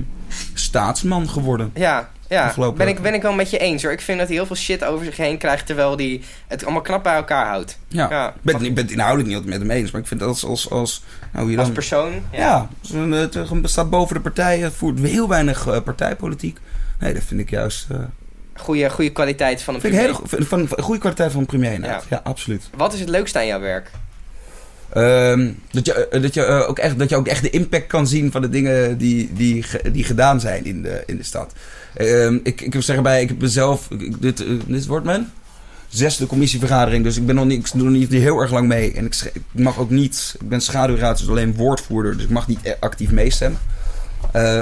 staatsman 0.53 1.29
geworden. 1.29 1.71
Ja, 1.73 2.09
ja. 2.27 2.53
Ben, 2.75 2.87
ik, 2.87 3.01
ben 3.01 3.13
ik 3.13 3.21
wel 3.21 3.33
met 3.33 3.49
je 3.49 3.57
eens 3.57 3.83
hoor. 3.83 3.91
Ik 3.91 4.01
vind 4.01 4.17
dat 4.17 4.27
hij 4.27 4.35
heel 4.37 4.45
veel 4.45 4.55
shit 4.55 4.83
over 4.83 5.05
zich 5.05 5.17
heen 5.17 5.37
krijgt 5.37 5.65
terwijl 5.65 5.95
hij 5.97 6.21
het 6.47 6.63
allemaal 6.63 6.81
knap 6.81 7.03
bij 7.03 7.15
elkaar 7.15 7.45
houdt. 7.47 7.77
Ja. 7.87 8.09
Ja. 8.09 8.29
Ik 8.29 8.33
ben, 8.41 8.61
ik 8.65 8.73
ben 8.75 8.83
het 8.83 8.93
inhoudelijk 8.93 9.27
niet 9.27 9.37
altijd 9.37 9.57
met 9.59 9.67
hem 9.67 9.77
eens, 9.77 9.91
maar 9.91 10.01
ik 10.01 10.07
vind 10.07 10.19
dat 10.19 10.29
als... 10.29 10.45
als, 10.45 10.69
als 10.69 11.03
nou, 11.33 11.57
Als 11.57 11.69
persoon. 11.71 12.11
Ja. 12.31 12.39
ja, 12.39 12.67
zo'n, 12.81 13.11
het 13.11 13.35
eh, 13.35 13.51
staat 13.63 13.89
boven 13.89 14.15
de 14.15 14.21
partijen, 14.21 14.73
voert 14.73 14.99
heel 14.99 15.27
weinig 15.27 15.67
eh, 15.67 15.81
partijpolitiek. 15.81 16.57
Nee, 16.99 17.13
dat 17.13 17.23
vind 17.23 17.39
ik 17.39 17.49
juist... 17.49 17.87
eh 17.91 17.97
Goede, 18.57 18.89
goede 18.89 19.11
kwaliteit 19.11 19.61
van 19.61 19.73
een 19.75 19.81
vind 19.81 19.93
ik 19.93 19.99
premier. 19.99 20.19
hele, 20.29 20.45
van, 20.45 20.67
van, 20.67 20.83
goede 20.83 20.99
kwaliteit 20.99 21.31
van 21.31 21.39
een 21.39 21.45
premier. 21.45 21.79
Ja, 22.09 22.21
absoluut. 22.23 22.69
Wat 22.75 22.93
is 22.93 22.99
het 22.99 23.09
leukste 23.09 23.37
aan 23.39 23.47
jouw 23.47 23.59
werk? 23.59 23.91
Ehm, 24.93 25.51
dat, 25.71 25.85
je, 25.85 26.07
eh, 26.07 26.21
dat, 26.21 26.33
je, 26.33 26.43
eh, 26.43 26.69
ook 26.69 26.79
echt, 26.79 26.99
dat 26.99 27.09
je 27.09 27.15
ook 27.15 27.27
echt 27.27 27.41
de 27.41 27.49
impact 27.49 27.87
kan 27.87 28.07
zien 28.07 28.31
van 28.31 28.41
de 28.41 28.49
dingen 28.49 28.97
die, 28.97 29.29
die, 29.33 29.65
die 29.91 30.03
gedaan 30.03 30.39
zijn 30.39 30.65
in 30.65 30.81
de, 30.81 31.03
in 31.05 31.17
de 31.17 31.23
stad. 31.23 31.53
Ehm, 31.93 32.37
ik, 32.43 32.61
ik 32.61 32.73
wil 32.73 32.81
zeggen 32.81 33.03
bij, 33.03 33.21
ik 33.21 33.27
heb 33.29 33.41
mezelf, 33.41 33.87
ik- 33.91 34.21
dit, 34.21 34.39
eh, 34.45 34.47
dit 34.65 34.85
wordt 34.85 35.05
mijn 35.05 35.31
zesde 35.87 36.27
commissievergadering, 36.27 37.03
dus 37.03 37.17
ik 37.17 37.25
ben 37.25 37.35
nog 37.35 37.45
niet, 37.45 37.65
ik 37.67 37.71
doe 37.73 37.83
nog 37.89 37.93
niet 37.99 38.11
heel 38.11 38.39
erg 38.41 38.51
lang 38.51 38.67
mee. 38.67 38.93
En 38.93 39.05
ik, 39.05 39.31
mag 39.51 39.79
ook 39.79 39.89
niet, 39.89 40.35
ik 40.41 40.49
ben 40.49 40.61
schaduwraad, 40.61 41.17
dus 41.17 41.29
alleen 41.29 41.55
woordvoerder, 41.55 42.13
dus 42.15 42.23
ik 42.23 42.29
mag 42.29 42.47
niet 42.47 42.61
eh, 42.63 42.73
actief 42.79 43.11
meestemmen. 43.11 43.59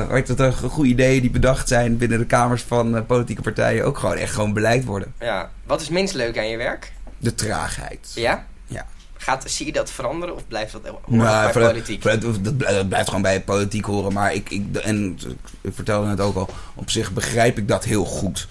Weet 0.09 0.27
dat 0.27 0.39
er 0.39 0.53
goede 0.53 0.89
ideeën 0.89 1.21
die 1.21 1.29
bedacht 1.29 1.67
zijn 1.67 1.97
binnen 1.97 2.19
de 2.19 2.25
kamers 2.25 2.61
van 2.61 2.95
eh, 2.95 3.01
politieke 3.05 3.41
partijen 3.41 3.85
ook 3.85 3.97
gewoon 3.97 4.15
echt 4.15 4.33
gewoon 4.33 4.53
beleid 4.53 4.85
worden. 4.85 5.13
Ja. 5.19 5.49
Wat 5.65 5.81
is 5.81 5.89
minst 5.89 6.13
leuk 6.13 6.37
aan 6.37 6.47
je 6.49 6.57
werk? 6.57 6.91
De 7.17 7.35
traagheid. 7.35 8.11
Ja? 8.15 8.45
Ja. 8.65 8.85
Gaat, 9.17 9.43
zie 9.47 9.65
je 9.65 9.71
dat 9.71 9.91
veranderen 9.91 10.35
of 10.35 10.47
blijft 10.47 10.71
dat 10.71 10.81
Nou, 11.07 11.51
bij 11.53 11.67
politiek? 11.67 12.01
dat, 12.03 12.19
blijft- 12.57 12.75
dat 12.75 12.87
blijft 12.87 13.07
gewoon 13.07 13.21
bij 13.21 13.41
politiek 13.41 13.85
horen. 13.85 14.13
Maar 14.13 14.33
ik, 14.33 14.49
ik, 14.49 14.75
en 14.75 15.19
ik 15.61 15.73
vertelde 15.73 16.09
het 16.09 16.19
ook 16.19 16.35
al, 16.35 16.49
op 16.75 16.89
zich 16.89 17.11
begrijp 17.13 17.57
ik 17.57 17.67
dat 17.67 17.83
heel 17.83 18.05
goed. 18.05 18.47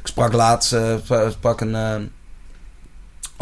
Ik 0.00 0.06
sprak 0.06 0.32
laatst, 0.32 0.72
eh, 0.72 0.94
spra- 1.04 1.30
sprak 1.30 1.60
een 1.60 2.10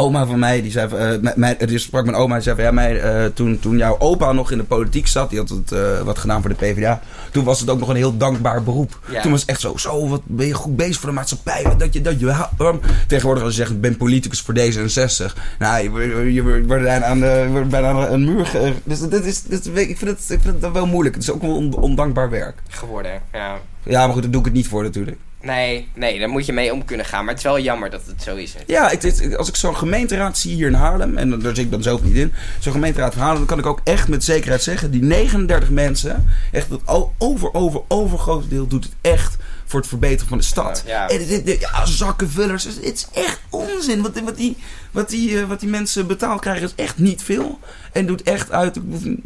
oma 0.01 0.27
van 0.27 0.39
mij, 0.39 0.63
die 0.63 0.71
zei, 0.71 0.89
van, 0.89 0.99
eh, 0.99 1.33
mijn- 1.35 1.57
die 1.67 1.79
sprak 1.79 2.05
mijn 2.05 2.17
oma, 2.17 2.35
die 2.35 2.43
zei 2.43 2.55
van, 2.57 2.65
ja, 2.65 2.71
mij, 2.71 3.01
eh, 3.01 3.25
toen, 3.35 3.59
toen 3.61 3.77
jouw 3.77 3.99
opa 3.99 4.33
nog 4.33 4.51
in 4.51 4.59
de 4.59 4.65
politiek 4.65 5.07
zat, 5.07 5.31
die 5.31 5.39
had 5.39 5.49
het 5.49 5.73
eh, 5.73 6.01
wat 6.01 6.19
gedaan 6.19 6.41
voor 6.41 6.51
de 6.51 6.57
PvdA, 6.57 7.01
toen 7.33 7.45
was 7.45 7.61
het 7.61 7.71
ook 7.71 7.79
nog 7.79 7.89
een 7.89 7.97
heel 7.97 8.17
dankbaar 8.17 8.63
beroep. 8.63 8.99
Ja. 9.11 9.21
Toen 9.21 9.31
was 9.31 9.41
het 9.41 9.51
echt 9.51 9.61
zo, 9.61 9.77
zo, 9.77 10.09
wat 10.09 10.21
ben 10.25 10.47
je 10.47 10.55
goed 10.55 10.77
bezig 10.77 10.97
voor 11.01 11.09
de 11.09 11.15
maatschappij, 11.15 11.63
wat 11.63 11.79
dat 11.79 11.93
je, 11.93 12.01
dat 12.01 12.21
je, 12.21 12.27
waarom- 12.57 12.81
tegenwoordig 13.07 13.43
als 13.45 13.53
je 13.53 13.59
zegt, 13.61 13.71
ik 13.73 13.81
ben 13.81 13.97
politicus 13.97 14.41
voor 14.41 14.55
D66, 14.55 15.37
nou, 15.59 15.83
je, 15.83 15.91
wordt- 15.91 16.33
je 16.35 16.43
wordt 16.43 16.67
bijna 16.67 17.05
aan, 17.05 17.21
de, 17.21 17.27
je 17.47 17.49
wordt 17.51 17.69
bijna 17.69 17.89
aan 17.89 18.13
een 18.13 18.25
muur, 18.25 18.47
ge- 18.47 18.73
dus 18.85 19.01
is, 19.01 19.09
dat 19.09 19.25
is, 19.25 19.43
ik 19.75 19.99
vind 19.99 20.11
het, 20.11 20.25
ik 20.31 20.41
vind 20.43 20.63
het 20.63 20.73
wel 20.73 20.87
moeilijk, 20.87 21.15
het 21.15 21.25
is 21.25 21.31
ook 21.31 21.43
wel 21.43 21.57
on- 21.57 21.75
ondankbaar 21.75 22.31
werk. 22.31 22.63
Geworden, 22.69 23.21
ja. 23.33 23.59
Ja, 23.83 24.05
maar 24.05 24.13
goed, 24.13 24.23
daar 24.23 24.31
doe 24.31 24.41
ik 24.41 24.47
het 24.47 24.55
niet 24.57 24.69
voor 24.69 24.83
natuurlijk. 24.83 25.17
Nee, 25.43 25.89
nee, 25.95 26.19
daar 26.19 26.29
moet 26.29 26.47
je 26.47 26.53
mee 26.53 26.73
om 26.73 26.85
kunnen 26.85 27.07
gaan. 27.07 27.21
Maar 27.25 27.29
het 27.35 27.39
is 27.45 27.51
wel 27.51 27.61
jammer 27.61 27.91
dat 27.91 28.03
het 28.07 28.23
zo 28.23 28.37
is. 28.37 28.55
Ja, 28.67 28.93
als 29.37 29.49
ik 29.49 29.57
zo'n 29.57 29.77
gemeenteraad 29.77 30.39
zie 30.39 30.55
hier 30.55 30.67
in 30.67 30.75
Haarlem, 30.75 31.17
en 31.17 31.31
daar 31.31 31.55
zit 31.55 31.65
ik 31.65 31.71
dan 31.71 31.83
zelf 31.83 32.03
niet 32.03 32.15
in, 32.17 32.33
zo'n 32.59 32.73
gemeenteraad 32.73 33.13
van 33.13 33.23
Haarlem, 33.23 33.39
dan 33.39 33.49
kan 33.49 33.59
ik 33.59 33.67
ook 33.67 33.81
echt 33.85 34.09
met 34.09 34.25
zekerheid 34.25 34.63
zeggen, 34.63 34.91
die 34.91 35.03
39 35.03 35.71
mensen, 35.71 36.29
echt 36.53 36.69
o- 36.85 37.13
over, 37.19 37.55
over, 37.55 37.81
overgrote 37.89 38.49
deel 38.49 38.67
doet 38.67 38.85
het 38.85 38.93
echt 39.01 39.37
voor 39.71 39.81
het 39.81 39.89
verbeteren 39.89 40.29
van 40.29 40.39
de 40.39 40.45
stad. 40.45 40.83
Ja. 40.87 41.09
En 41.09 41.43
ja, 41.45 41.87
zakkenvullers, 41.87 42.65
het 42.65 42.83
is 42.83 43.07
echt 43.13 43.41
onzin. 43.51 44.03
Wat, 44.03 44.21
wat, 44.25 44.37
die, 44.37 44.57
wat, 44.91 45.09
die, 45.11 45.39
eh, 45.41 45.45
wat 45.49 45.61
die 45.61 45.69
mensen 45.69 46.07
betaald 46.07 46.41
krijgen 46.41 46.65
is 46.67 46.73
echt 46.77 46.99
niet 46.99 47.23
veel. 47.23 47.59
En 47.93 48.07
doet 48.07 48.23
echt 48.23 48.53
uit, 48.53 48.77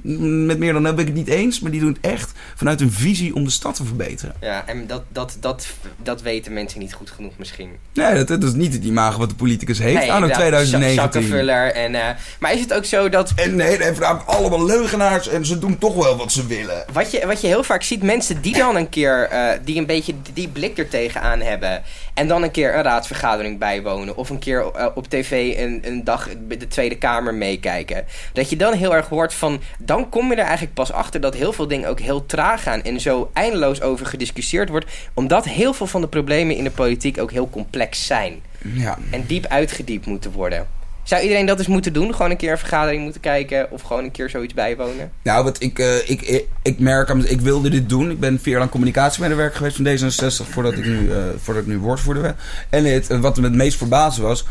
met 0.03 0.59
meer 0.59 0.73
dan 0.73 0.85
heb 0.85 0.99
ik 0.99 1.07
het 1.07 1.15
niet 1.15 1.29
eens, 1.29 1.61
maar 1.61 1.71
die 1.71 1.81
doen 1.81 1.89
het 2.03 2.13
echt 2.13 2.33
vanuit 2.55 2.81
een 2.81 2.93
visie 2.93 3.35
om 3.35 3.45
de 3.45 3.51
stad 3.51 3.75
te 3.75 3.85
verbeteren. 3.85 4.35
Ja, 4.41 4.67
en 4.67 4.87
dat, 4.87 5.03
dat, 5.09 5.37
dat, 5.41 5.67
dat 6.03 6.23
weten 6.23 6.53
mensen 6.53 6.79
niet 6.81 6.95
goed 6.95 7.11
genoeg 7.11 7.33
misschien. 7.37 7.69
Nee, 7.95 8.15
dat, 8.15 8.29
dat 8.29 8.43
is 8.43 8.53
niet 8.53 8.73
het 8.73 8.85
imago 8.85 9.19
wat 9.19 9.29
de 9.29 9.35
politicus 9.35 9.79
heeft 9.79 9.99
nee, 9.99 10.11
aan 10.11 10.23
inderdaad, 10.23 10.39
2019. 10.39 11.03
zak- 11.03 11.13
Zakkenvuller 11.13 11.73
en... 11.73 11.95
eh, 11.95 12.09
maar 12.39 12.53
is 12.53 12.61
het 12.61 12.73
ook 12.73 12.85
zo 12.85 13.09
dat... 13.09 13.33
En 13.37 13.57
nee, 13.57 13.79
nee, 13.79 13.93
voornamelijk 13.93 14.29
allemaal 14.29 14.65
leugenaars 14.65 15.29
en 15.29 15.47
ze 15.47 15.59
doen 15.59 15.79
toch 15.79 15.95
wel 15.95 16.17
wat 16.17 16.33
ze 16.33 16.47
willen. 16.47 16.85
Wat 16.93 17.11
je, 17.11 17.27
wat 17.27 17.41
je 17.41 17.47
heel 17.47 17.65
vaak 17.65 17.83
ziet, 17.83 18.03
mensen 18.03 18.41
die 18.43 18.57
dan 18.57 18.77
een 18.77 18.89
keer, 18.89 19.29
eh, 19.29 19.59
die 19.65 19.77
een 19.79 19.87
beetje 19.87 20.15
die 20.35 20.49
blik 20.49 20.79
er 20.79 20.89
tegenaan 20.89 21.41
hebben. 21.41 21.83
En 22.15 22.29
dan 22.29 22.43
een 22.43 22.51
keer 22.51 22.75
een 22.75 22.83
raadsvergadering 22.83 23.59
bijwonen. 23.59 24.17
Of 24.17 24.31
een 24.31 24.39
keer 24.39 24.71
eh, 24.73 24.87
op 24.95 25.09
tv 25.09 25.55
een, 25.59 25.81
een 25.83 26.05
dag 26.05 26.29
de 26.49 26.69
Tweede 26.69 26.97
Kamer 26.97 27.35
meekijken. 27.35 28.05
Dat 28.33 28.51
je 28.51 28.57
dan 28.57 28.73
heel 28.73 28.95
erg 28.95 29.09
hoort 29.09 29.35
van, 29.35 29.61
dan 29.79 30.09
kom 30.09 30.31
je 30.31 30.37
er 30.37 30.45
eigenlijk 30.45 30.75
pas 30.75 30.93
achter 30.93 31.21
dat 31.21 31.35
heel 31.35 31.53
veel 31.53 31.69
dingen 31.69 31.89
ook 31.89 32.01
heel 32.01 32.27
traag 32.27 32.63
gaan. 32.63 32.83
En 32.83 33.01
zo 33.01 33.31
eindeloos 33.33 33.81
over 33.81 34.07
gediscussieerd 34.07 34.69
wordt. 34.69 34.87
Omdat 35.15 35.45
heel 35.45 35.75
veel 35.75 35.87
van 35.87 36.01
de 36.01 36.09
problemen 36.09 36.57
in 36.57 36.65
de 36.65 36.71
politiek 36.71 37.19
ook 37.19 37.31
heel 37.31 37.51
complex 37.51 38.07
zijn. 38.07 38.43
Ja. 38.59 38.99
En 39.11 39.25
diep 39.27 39.47
uitgediept 39.47 40.07
moeten 40.07 40.33
worden. 40.33 40.67
Zou 41.05 41.23
iedereen 41.23 41.47
dat 41.47 41.59
eens 41.59 41.67
moeten 41.67 41.93
doen? 41.93 42.15
Gewoon 42.15 42.31
een 42.31 42.37
keer 42.37 42.51
een 42.51 42.59
vergadering 42.59 43.03
moeten 43.03 43.21
kijken 43.21 43.71
of 43.71 43.83
gewoon 43.83 44.05
een 44.05 44.11
keer 44.11 44.31
zoiets 44.31 44.55
bijwonen? 44.55 45.11
Nou, 45.23 45.45
wat 45.45 45.63
ik, 45.63 45.79
eh, 45.79 45.97
ik, 46.11 46.23
ik, 46.23 46.47
ik 46.63 46.79
merk, 46.79 47.09
ik 47.09 47.41
wilde 47.41 47.71
dit 47.71 47.89
doen. 47.89 48.11
Ik 48.11 48.21
ben 48.21 48.39
vier 48.39 48.51
jaar 48.51 48.59
lang 48.59 48.71
communicatiemedewerker 48.71 49.57
geweest 49.57 49.77
van 49.77 50.11
D66 50.45 50.51
voordat 50.51 50.73
ik 50.73 50.87
nu, 50.87 51.11
eh, 51.13 51.19
voordat 51.37 51.63
ik 51.63 51.69
nu 51.69 51.79
woordvoerder 51.79 52.23
werd. 52.23 52.41
En 52.71 52.85
het, 52.85 53.11
eh, 53.11 53.21
wat 53.21 53.37
me 53.37 53.43
het 53.45 53.55
meest 53.55 53.79
verbaasde 53.79 54.23
was, 54.23 54.47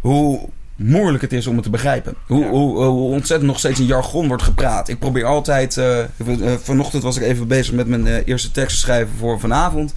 hoe 0.00 0.48
moeilijk 0.76 1.22
het 1.22 1.32
is 1.32 1.46
om 1.46 1.54
het 1.54 1.64
te 1.64 1.70
begrijpen. 1.70 2.14
Hoe, 2.26 2.44
Ja. 2.44 2.50
hoe, 2.50 2.84
hoe 2.84 3.12
ontzettend 3.12 3.50
nog 3.50 3.58
steeds 3.58 3.80
in 3.80 3.86
jargon 3.86 4.28
wordt 4.28 4.42
gepraat. 4.42 4.88
Ik 4.88 4.98
probeer 4.98 5.24
altijd... 5.24 5.80
vanochtend 6.62 7.02
was 7.02 7.16
ik 7.16 7.22
even 7.22 7.48
bezig 7.48 7.74
met 7.74 7.86
mijn 7.86 8.06
eerste 8.06 8.50
tekst 8.50 8.74
te 8.74 8.80
schrijven 8.80 9.14
voor 9.18 9.40
vanavond. 9.40 9.94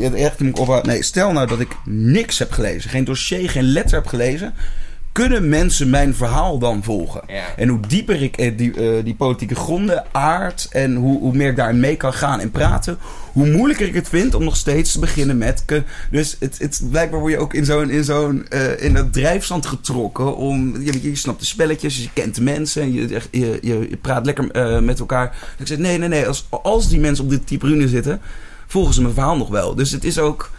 En 0.00 0.14
echt, 0.14 0.36
toen 0.36 0.48
ik 0.48 0.58
op, 0.58 0.86
nee, 0.86 1.02
stel 1.02 1.32
nou 1.32 1.46
dat 1.46 1.60
ik 1.60 1.76
niks 1.84 2.38
heb 2.38 2.52
gelezen. 2.52 2.90
Geen 2.90 3.04
dossier, 3.04 3.50
geen 3.50 3.72
letter 3.72 3.94
heb 3.94 4.06
gelezen. 4.06 4.54
Kunnen 5.14 5.48
mensen 5.48 5.90
mijn 5.90 6.14
verhaal 6.14 6.58
dan 6.58 6.82
volgen? 6.82 7.22
Ja. 7.26 7.44
En 7.56 7.68
hoe 7.68 7.80
dieper 7.86 8.22
ik 8.22 8.36
eh, 8.36 8.56
die, 8.56 8.74
eh, 8.74 9.04
die 9.04 9.14
politieke 9.14 9.54
gronden 9.54 10.04
aard 10.12 10.68
en 10.70 10.94
hoe, 10.94 11.18
hoe 11.18 11.32
meer 11.32 11.48
ik 11.48 11.56
daarin 11.56 11.80
mee 11.80 11.96
kan 11.96 12.12
gaan 12.12 12.40
en 12.40 12.50
praten, 12.50 12.98
hoe 13.32 13.50
moeilijker 13.50 13.86
ik 13.86 13.94
het 13.94 14.08
vind 14.08 14.34
om 14.34 14.44
nog 14.44 14.56
steeds 14.56 14.92
te 14.92 14.98
beginnen 14.98 15.38
met. 15.38 15.64
Dus 16.10 16.36
het, 16.40 16.58
het, 16.58 16.82
blijkbaar 16.90 17.20
word 17.20 17.32
je 17.32 17.38
ook 17.38 17.54
in 17.54 17.64
zo'n 17.64 17.90
in 17.90 18.04
zo'n 18.04 18.46
eh, 18.48 18.82
in 18.82 18.94
dat 18.94 19.12
drijfstand 19.12 19.66
getrokken 19.66 20.36
om. 20.36 20.82
Je, 20.82 21.02
je 21.02 21.16
snapt 21.16 21.40
de 21.40 21.46
spelletjes, 21.46 22.02
je 22.02 22.10
kent 22.12 22.34
de 22.34 22.42
mensen, 22.42 22.92
je, 22.92 23.08
je, 23.08 23.58
je, 23.60 23.86
je 23.90 23.98
praat 24.00 24.26
lekker 24.26 24.82
met 24.82 24.98
elkaar. 24.98 25.36
Ik 25.58 25.66
zeg 25.66 25.78
nee, 25.78 25.98
nee, 25.98 26.08
nee. 26.08 26.26
Als, 26.26 26.46
als 26.50 26.88
die 26.88 27.00
mensen 27.00 27.24
op 27.24 27.30
dit 27.30 27.46
tribune 27.46 27.88
zitten, 27.88 28.20
volgen 28.66 28.94
ze 28.94 29.02
mijn 29.02 29.14
verhaal 29.14 29.36
nog 29.36 29.48
wel. 29.48 29.74
Dus 29.74 29.90
het 29.90 30.04
is 30.04 30.18
ook. 30.18 30.50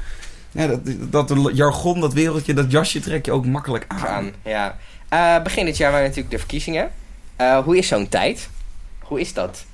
Ja, 0.56 0.68
dat, 0.68 1.28
dat 1.28 1.52
jargon, 1.54 2.00
dat 2.00 2.14
wereldje, 2.14 2.54
dat 2.54 2.72
jasje 2.72 3.00
trek 3.00 3.26
je 3.26 3.32
ook 3.32 3.46
makkelijk 3.46 3.86
aan. 3.88 4.32
Ja. 4.44 4.78
Eh, 5.10 5.42
begin 5.44 5.66
dit 5.66 5.78
jaar 5.78 5.92
waren 5.92 6.06
natuurlijk 6.06 6.32
de 6.32 6.40
verkiezingen. 6.40 6.92
Eh, 7.36 7.58
hoe 7.58 7.78
is 7.78 7.88
zo'n 7.88 8.10
tijd? 8.10 8.50
Hoe 9.00 9.20
is 9.20 9.34
dat? 9.34 9.66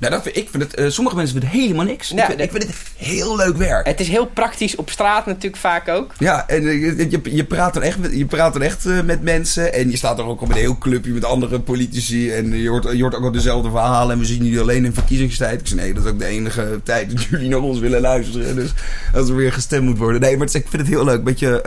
Nou, 0.00 0.12
dat 0.12 0.22
vind, 0.22 0.36
ik 0.36 0.48
vind 0.50 0.62
het, 0.62 0.74
eh, 0.74 0.88
sommige 0.88 1.16
mensen 1.16 1.34
vinden 1.40 1.52
het 1.54 1.60
helemaal 1.60 1.84
niks. 1.84 2.08
Ja, 2.08 2.16
ik, 2.16 2.24
vind, 2.26 2.38
dat- 2.38 2.46
ik 2.46 2.50
vind 2.50 2.62
het 2.66 2.76
heel 3.08 3.36
leuk 3.36 3.56
werk. 3.56 3.86
Het 3.86 4.00
is 4.00 4.08
heel 4.08 4.26
praktisch 4.26 4.76
op 4.76 4.90
straat 4.90 5.26
natuurlijk 5.26 5.56
vaak 5.56 5.88
ook. 5.88 6.14
Ja, 6.18 6.48
en 6.48 6.66
eh, 6.66 7.10
je, 7.10 7.20
je, 7.22 7.44
praat 7.44 7.74
dan 7.74 7.82
echt, 7.82 7.98
met, 7.98 8.12
je 8.14 8.26
praat 8.26 8.52
dan 8.52 8.62
echt 8.62 8.86
eh, 8.86 9.00
met 9.02 9.22
mensen. 9.22 9.72
En 9.72 9.90
je 9.90 9.96
staat 9.96 10.18
er 10.18 10.24
ook 10.24 10.40
op 10.40 10.48
een 10.48 10.56
heel 10.56 10.78
clubje 10.78 11.12
met 11.12 11.24
andere 11.24 11.60
politici. 11.60 12.30
En 12.32 12.52
je 12.58 12.68
hoort, 12.68 12.92
je 12.96 13.02
hoort 13.02 13.14
ook 13.14 13.22
al 13.24 13.32
dezelfde 13.32 13.70
verhalen. 13.70 14.12
En 14.12 14.18
we 14.18 14.24
zien 14.24 14.44
jullie 14.44 14.60
alleen 14.60 14.84
in 14.84 14.94
verkiezingstijd. 14.94 15.60
Ik 15.60 15.66
zei, 15.66 15.80
nee, 15.80 15.94
dat 15.94 16.04
is 16.04 16.10
ook 16.10 16.18
de 16.18 16.24
enige 16.26 16.80
tijd 16.84 17.10
dat 17.10 17.22
jullie 17.22 17.48
naar 17.48 17.60
ons 17.60 17.78
willen 17.78 18.00
luisteren. 18.00 18.54
Dus 18.54 18.70
als 19.14 19.28
er 19.28 19.36
weer 19.36 19.52
gestemd 19.52 19.84
moet 19.84 19.98
worden. 19.98 20.20
Nee, 20.20 20.36
maar 20.36 20.46
is- 20.46 20.54
ik 20.54 20.66
vind 20.68 20.82
het 20.82 20.90
heel 20.90 21.04
leuk. 21.04 21.24
Beetje, 21.24 21.60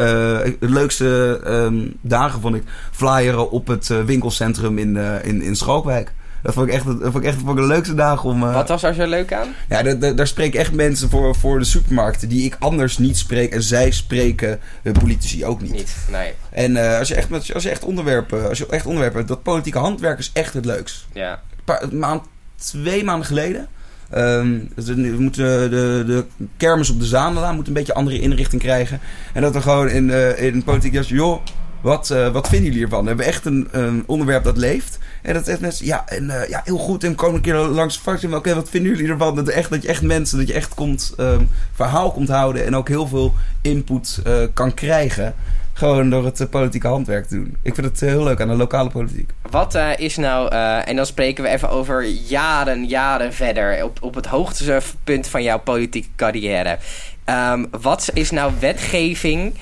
de 0.60 0.70
leukste 0.70 1.40
ehm, 1.46 1.88
dagen 2.02 2.42
vond 2.42 2.56
ik 2.56 2.64
flyeren 2.92 3.52
op 3.52 3.68
het 3.68 3.88
winkelcentrum 4.06 4.78
in, 4.78 4.98
in, 5.24 5.42
in 5.42 5.56
Schalkwijk. 5.56 6.12
Dat 6.44 6.54
vond 6.54 6.68
ik 6.68 6.74
echt, 6.74 6.86
dat 6.86 6.98
vond 7.02 7.16
ik 7.16 7.24
echt 7.24 7.36
dat 7.36 7.46
vond 7.46 7.58
ik 7.58 7.64
de 7.64 7.70
leukste 7.74 7.94
dagen 7.94 8.30
om... 8.30 8.44
eh, 8.44 8.54
Wat 8.54 8.68
was 8.68 8.84
er 8.84 8.94
zo 8.94 9.08
leuk 9.08 9.34
aan? 9.34 9.48
ja, 9.70 9.84
da- 9.84 9.94
da- 9.94 10.12
daar 10.14 10.28
spreken 10.28 10.60
echt 10.60 10.72
mensen 10.72 11.10
voor, 11.10 11.36
voor 11.36 11.60
de 11.60 11.66
supermarkten 11.66 12.30
die 12.30 12.46
ik 12.46 12.56
anders 12.60 12.98
niet 12.98 13.18
spreek. 13.18 13.54
En 13.54 13.64
zij 13.64 13.92
spreken 13.92 14.60
eh, 14.84 14.94
politici 14.94 15.46
ook 15.46 15.62
niet. 15.62 15.72
Niet, 15.72 15.96
nee. 16.12 16.34
En 16.52 16.76
eh, 16.92 17.00
als, 17.00 17.08
je 17.08 17.16
echt, 17.16 17.30
met- 17.30 17.54
als 17.54 17.64
je 17.64 17.70
echt 17.70 17.84
onderwerpen, 17.84 18.50
als 18.50 18.58
je 18.58 18.66
echt 18.70 18.86
onderwerpen 18.86 19.18
hebt, 19.18 19.30
dat 19.30 19.44
politieke 19.44 19.78
handwerk 19.80 20.20
is 20.20 20.30
echt 20.34 20.54
het 20.54 20.66
leukst. 20.66 21.06
Ja. 21.14 21.32
Een 21.32 21.64
paar, 21.66 21.84
een 21.84 22.00
maand, 22.00 22.22
twee 22.56 23.04
maanden 23.04 23.26
geleden. 23.28 23.68
ehm, 24.10 24.60
dus 24.76 24.86
we 24.86 25.16
moeten 25.20 25.70
de, 25.72 26.04
de 26.08 26.26
kermis 26.58 26.90
op 26.90 27.00
de 27.00 27.06
Zaandelaan 27.06 27.56
moet 27.56 27.68
een 27.68 27.74
beetje 27.74 27.94
andere 27.94 28.20
inrichting 28.20 28.62
krijgen. 28.62 29.00
En 29.34 29.42
dat 29.42 29.54
we 29.54 29.62
gewoon 29.62 29.90
in, 29.90 30.12
eh 30.12 30.42
in 30.44 30.64
politiek 30.64 31.02
joh, 31.04 31.42
wat, 31.82 32.08
wat 32.08 32.48
vinden 32.48 32.64
jullie 32.68 32.78
hiervan? 32.78 33.02
We 33.02 33.08
hebben 33.08 33.26
echt 33.26 33.46
een, 33.46 33.68
een 33.72 34.04
onderwerp 34.06 34.44
dat 34.44 34.58
leeft. 34.58 34.98
En 35.22 35.34
dat 35.34 35.48
is 35.48 35.58
mensen, 35.58 35.86
ja, 35.86 36.08
en, 36.08 36.30
eh, 36.30 36.50
ja, 36.50 36.62
heel 36.66 36.78
goed. 36.78 37.04
En 37.04 37.16
komen 37.16 37.36
een 37.36 37.42
keer 37.42 37.56
langs 37.56 38.04
de 38.04 38.28
maar 38.28 38.38
Oké, 38.38 38.56
wat 38.56 38.70
vinden 38.70 38.92
jullie 38.92 39.12
ervan? 39.12 39.36
Dat, 39.36 39.48
echt, 39.48 39.70
dat 39.70 39.82
je 39.82 39.88
echt 39.88 40.02
mensen, 40.02 40.38
dat 40.38 40.48
je 40.48 40.54
echt 40.54 40.74
komt, 40.74 41.14
ehm, 41.18 41.44
verhaal 41.74 42.12
komt 42.12 42.30
houden. 42.30 42.66
En 42.66 42.76
ook 42.76 42.88
heel 42.88 43.08
veel 43.08 43.34
input 43.62 44.22
eh, 44.24 44.34
kan 44.54 44.74
krijgen. 44.74 45.36
Gewoon 45.74 46.10
door 46.10 46.26
het 46.26 46.40
eh, 46.40 46.48
politieke 46.50 46.88
handwerk 46.88 47.26
te 47.26 47.36
doen. 47.36 47.58
Ik 47.62 47.76
vind 47.76 47.88
het 47.88 48.00
heel 48.00 48.24
leuk 48.24 48.42
aan 48.42 48.48
de 48.48 48.56
lokale 48.56 48.90
politiek. 48.90 49.30
Wat 49.50 49.78
is 49.96 50.18
nou, 50.18 50.50
en 50.86 50.96
dan 50.96 51.06
spreken 51.06 51.44
we 51.44 51.50
even 51.50 51.70
over 51.70 52.06
jaren, 52.06 52.86
jaren 52.86 53.34
verder, 53.34 53.84
op, 53.84 53.98
op 54.02 54.16
het 54.16 54.26
hoogtepunt 54.26 55.28
van 55.28 55.44
jouw 55.44 55.60
politieke 55.60 56.10
carrière. 56.16 56.78
Ehm, 57.24 57.66
wat 57.82 58.10
is 58.14 58.32
nou 58.32 58.54
wetgeving 58.60 59.54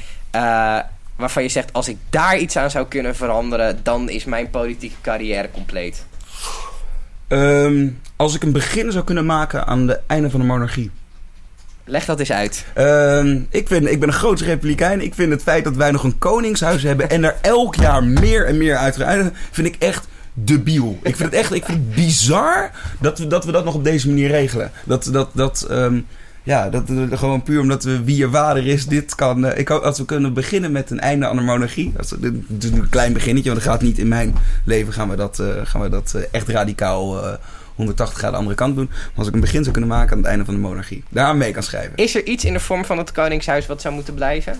waarvan 1.19 1.43
je 1.43 1.49
zegt, 1.49 1.73
als 1.73 1.88
ik 1.88 1.97
daar 2.10 2.38
iets 2.38 2.58
aan 2.58 2.71
zou 2.71 2.88
kunnen 2.88 3.15
veranderen, 3.15 3.79
dan 3.84 4.10
is 4.10 4.25
mijn 4.25 4.49
politieke 4.49 4.95
carrière 5.01 5.51
compleet? 5.51 6.05
Ehm, 7.27 7.88
als 8.15 8.36
ik 8.36 8.43
een 8.43 8.51
begin 8.51 8.91
zou 8.91 9.03
kunnen 9.03 9.25
maken 9.25 9.67
aan 9.67 9.88
het 9.88 9.99
einde 10.08 10.29
van 10.29 10.39
de 10.39 10.45
monarchie. 10.45 10.91
Leg 11.84 12.05
dat 12.05 12.19
eens 12.19 12.32
uit. 12.32 12.65
Ehm, 12.73 13.41
ik, 13.49 13.67
vind, 13.67 13.88
ik 13.88 13.99
ben 13.99 14.10
een 14.10 14.15
groot 14.15 14.39
republikein. 14.39 15.01
Ik 15.01 15.13
vind 15.13 15.32
het 15.32 15.41
feit 15.41 15.63
dat 15.63 15.75
wij 15.75 15.91
nog 15.91 16.03
een 16.03 16.17
koningshuis 16.17 16.84
hebben 16.84 17.10
en 17.10 17.23
er 17.23 17.36
elk 17.41 17.75
jaar 17.75 18.03
meer 18.03 18.45
en 18.45 18.58
meer 18.58 18.75
uitgaan, 18.75 19.34
vind 19.51 19.67
ik 19.67 19.75
echt 19.79 20.08
debiel. 20.34 20.99
Ik 21.01 21.15
vind 21.15 21.32
het 21.32 21.39
echt 21.39 21.53
ik 21.53 21.65
vind 21.65 21.77
het 21.77 21.95
bizar 21.95 22.71
dat 22.99 23.19
we, 23.19 23.27
dat 23.27 23.45
we 23.45 23.51
dat 23.51 23.65
nog 23.65 23.75
op 23.75 23.84
deze 23.84 24.08
manier 24.08 24.29
regelen. 24.29 24.71
Dat, 24.84 25.10
dat, 25.12 25.29
dat, 25.34 25.65
ehm, 25.69 25.99
ja, 26.49 26.69
dat 26.69 26.83
gewoon 27.12 27.43
puur 27.43 27.62
omdat 27.62 27.83
we 27.83 28.03
wie 28.03 28.23
er 28.23 28.29
vader 28.29 28.67
is, 28.67 28.85
dit 28.85 29.15
kan. 29.15 29.45
eh, 29.45 29.59
ik 29.59 29.69
als 29.69 29.97
we 29.97 30.05
kunnen 30.05 30.33
beginnen 30.33 30.71
met 30.71 30.89
een 30.89 30.99
einde 30.99 31.27
aan 31.27 31.35
de 31.35 31.41
monarchie. 31.41 31.91
Dat 31.95 32.17
is, 32.59 32.69
een 32.71 32.88
klein 32.89 33.13
beginnetje, 33.13 33.49
want 33.49 33.63
dat 33.63 33.71
gaat 33.71 33.81
niet 33.81 33.97
in 33.97 34.07
mijn 34.07 34.35
leven. 34.65 34.93
Gaan 34.93 35.09
we 35.09 35.15
dat, 35.15 35.39
eh, 35.39 35.47
gaan 35.63 35.81
we 35.81 35.89
dat 35.89 36.13
eh, 36.13 36.23
echt 36.31 36.47
radicaal. 36.47 37.23
eh, 37.25 37.33
180 37.75 38.17
graden 38.17 38.31
de 38.31 38.38
andere 38.38 38.55
kant 38.55 38.75
doen. 38.75 38.89
Maar 38.89 39.12
als 39.15 39.27
ik 39.27 39.33
een 39.33 39.39
begin 39.39 39.62
zou 39.62 39.71
kunnen 39.71 39.89
maken 39.89 40.12
aan 40.12 40.17
het 40.17 40.27
einde 40.27 40.45
van 40.45 40.53
de 40.53 40.59
monarchie. 40.59 41.03
Daaraan 41.09 41.38
mee 41.38 41.51
kan 41.51 41.63
schrijven. 41.63 41.95
Is 41.95 42.15
er 42.15 42.25
iets 42.25 42.45
in 42.45 42.53
de 42.53 42.59
vorm 42.59 42.85
van 42.85 42.97
het 42.97 43.12
Koningshuis 43.12 43.67
wat 43.67 43.81
zou 43.81 43.93
moeten 43.93 44.13
blijven? 44.13 44.57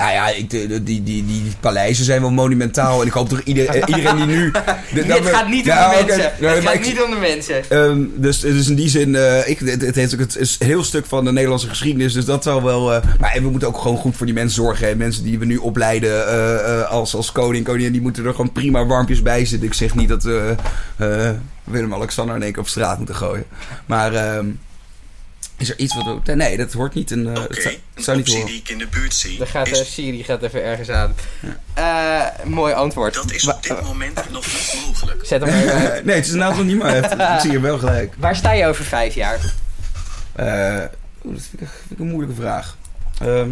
Ja, 0.00 0.10
ja, 0.10 0.28
ik, 0.28 0.50
die, 0.50 0.66
die, 0.82 1.02
die, 1.02 1.26
die 1.26 1.42
paleizen 1.60 2.04
zijn 2.04 2.20
wel 2.20 2.30
monumentaal. 2.30 3.00
En 3.00 3.06
ik 3.06 3.12
hoop 3.12 3.28
toch 3.28 3.40
ieder, 3.44 3.74
iedereen 3.88 4.16
die 4.16 4.26
nu... 4.26 4.50
de- 4.50 4.62
Dit 4.94 5.08
dat 5.08 5.18
we- 5.20 5.28
gaat 5.28 5.48
niet 5.48 5.60
om 5.70 5.76
de 5.76 5.84
oké. 5.86 6.04
mensen. 6.06 6.32
Nee, 6.40 6.50
het 6.54 6.64
gaat 6.64 6.74
ik- 6.74 6.86
niet 6.86 7.02
om 7.02 7.10
de 7.10 7.16
mensen. 7.16 7.70
Ehm, 7.70 8.00
dus, 8.14 8.40
dus 8.40 8.68
in 8.68 8.74
die 8.74 8.88
zin, 8.88 9.14
eh, 9.14 9.48
ik, 9.48 9.58
het, 9.58 9.82
het, 9.82 9.94
heeft 9.94 10.14
ook 10.14 10.20
het 10.20 10.36
is 10.36 10.56
een 10.60 10.66
heel 10.66 10.84
stuk 10.84 11.06
van 11.06 11.24
de 11.24 11.32
Nederlandse 11.32 11.68
geschiedenis. 11.68 12.12
Dus 12.12 12.24
dat 12.24 12.42
zal 12.42 12.62
wel. 12.62 12.94
eh, 12.94 13.02
maar 13.20 13.32
en 13.32 13.42
we 13.42 13.50
moeten 13.50 13.68
ook 13.68 13.78
gewoon 13.78 13.96
goed 13.96 14.16
voor 14.16 14.26
die 14.26 14.34
mensen 14.34 14.54
zorgen. 14.64 14.86
Hè. 14.88 14.94
Mensen 14.94 15.22
die 15.24 15.38
we 15.38 15.44
nu 15.44 15.56
opleiden 15.56 16.28
eh, 16.28 16.90
als, 16.90 17.14
als 17.14 17.32
koning, 17.32 17.64
koningin, 17.64 17.92
die 17.92 18.00
moeten 18.00 18.24
er 18.24 18.30
gewoon 18.34 18.52
prima 18.52 18.86
warmpjes 18.86 19.22
bij 19.22 19.44
zitten. 19.44 19.68
Ik 19.68 19.74
zeg 19.74 19.94
niet 19.94 20.08
dat 20.08 20.22
we 20.22 20.54
Willem-Alexander 21.64 22.36
in 22.36 22.42
één 22.42 22.52
keer 22.52 22.62
op 22.62 22.68
straat 22.68 22.96
moeten 22.96 23.14
gooien. 23.14 23.44
Maar 23.86 24.14
ehm, 24.14 24.46
is 25.60 25.70
er 25.70 25.78
iets 25.78 25.94
wat. 25.94 26.18
we- 26.24 26.34
Nee, 26.34 26.56
dat 26.56 26.72
hoort 26.72 26.94
niet. 26.94 27.10
Een, 27.10 27.26
eh, 27.26 27.42
Oké, 27.42 27.42
het 27.54 27.62
zou, 27.62 27.74
het 27.74 27.82
een 27.94 28.02
zou 28.02 28.16
niet 28.16 28.26
die 28.26 28.56
ik 28.56 28.68
in 28.68 28.78
de 28.78 28.86
buurt 28.86 29.14
zie 29.14 29.38
Dan 29.38 29.46
gaat, 29.46 29.66
eh, 29.66 29.80
is... 29.80 29.92
Siri 29.94 30.24
gaat 30.24 30.42
even 30.42 30.62
ergens 30.62 30.88
aan. 30.88 31.14
Eh, 31.74 32.24
mooi 32.44 32.74
antwoord. 32.74 33.14
Dat 33.14 33.32
is 33.32 33.48
op 33.48 33.62
dit 33.62 33.82
moment 33.82 34.30
nog 34.30 34.46
niet 34.46 34.82
mogelijk. 34.86 35.26
Zet 35.26 35.40
hem 35.40 35.50
maar 35.50 35.62
even 35.62 35.90
uit. 35.90 36.04
nee, 36.06 36.14
het 36.16 36.24
is 36.26 36.32
inderdaad 36.32 36.56
nog 36.56 36.66
niet 36.66 36.78
maar. 36.78 36.96
Ik 37.34 37.40
zie 37.40 37.50
je 37.52 37.60
wel 37.60 37.78
gelijk. 37.78 38.14
Waar 38.18 38.36
sta 38.36 38.52
je 38.52 38.66
over 38.66 38.84
vijf 38.84 39.14
jaar? 39.14 39.38
Eh, 40.32 40.44
oeh, 41.24 41.34
dat 41.34 41.42
vind 41.50 41.62
ik, 41.62 41.68
vind 41.68 41.90
ik 41.90 41.98
een 41.98 42.08
moeilijke 42.10 42.40
vraag. 42.40 42.76
Ehm, 43.20 43.50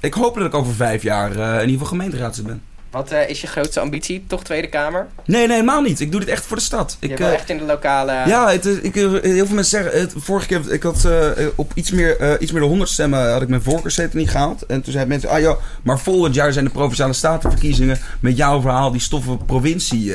ik 0.00 0.14
hoop 0.14 0.34
dat 0.36 0.46
ik 0.46 0.54
over 0.54 0.74
vijf 0.74 1.02
jaar 1.02 1.30
eh, 1.30 1.46
in 1.54 1.60
ieder 1.60 1.70
geval 1.72 1.86
gemeenteraadslid 1.86 2.46
ben. 2.46 2.62
Wat 2.96 3.10
eh, 3.10 3.28
is 3.28 3.40
je 3.40 3.46
grootste 3.46 3.80
ambitie? 3.80 4.24
Toch 4.26 4.44
Tweede 4.44 4.68
Kamer? 4.68 5.06
Nee, 5.24 5.46
nee, 5.46 5.56
helemaal 5.56 5.82
niet. 5.82 6.00
Ik 6.00 6.10
doe 6.10 6.20
dit 6.20 6.28
echt 6.28 6.46
voor 6.46 6.56
de 6.56 6.62
stad. 6.62 6.96
Je 7.00 7.08
Ik, 7.08 7.18
wil 7.18 7.26
eh, 7.26 7.32
echt 7.32 7.50
in 7.50 7.58
de 7.58 7.64
lokale... 7.64 8.12
ja, 8.12 8.50
het, 8.50 8.66
ik, 8.82 8.96
eh, 8.96 9.02
heel 9.02 9.46
veel 9.46 9.54
mensen 9.54 9.82
zeggen... 9.82 10.00
Het, 10.00 10.14
vorige 10.16 10.46
keer, 10.46 10.72
ik 10.72 10.82
had 10.82 11.04
eh, 11.04 11.30
op 11.54 11.72
iets 11.74 11.90
meer, 11.90 12.40
iets 12.40 12.52
meer 12.52 12.60
dan 12.60 12.68
100 12.68 12.90
stemmen 12.90 13.32
had 13.32 13.42
ik 13.42 13.48
mijn 13.48 13.62
voorkeurszetel 13.62 14.18
niet 14.18 14.30
gehaald. 14.30 14.66
En 14.66 14.82
toen 14.82 14.92
zeiden 14.92 15.08
mensen, 15.08 15.30
ah 15.30 15.40
ja, 15.40 15.56
maar 15.82 15.98
volgend 15.98 16.34
jaar 16.34 16.52
zijn 16.52 16.64
de 16.64 16.70
Provinciale 16.70 17.12
Statenverkiezingen 17.12 17.98
met 18.20 18.36
jouw 18.36 18.60
verhaal, 18.60 18.90
die 18.90 19.00
stoffen 19.00 19.44
provincie. 19.44 20.14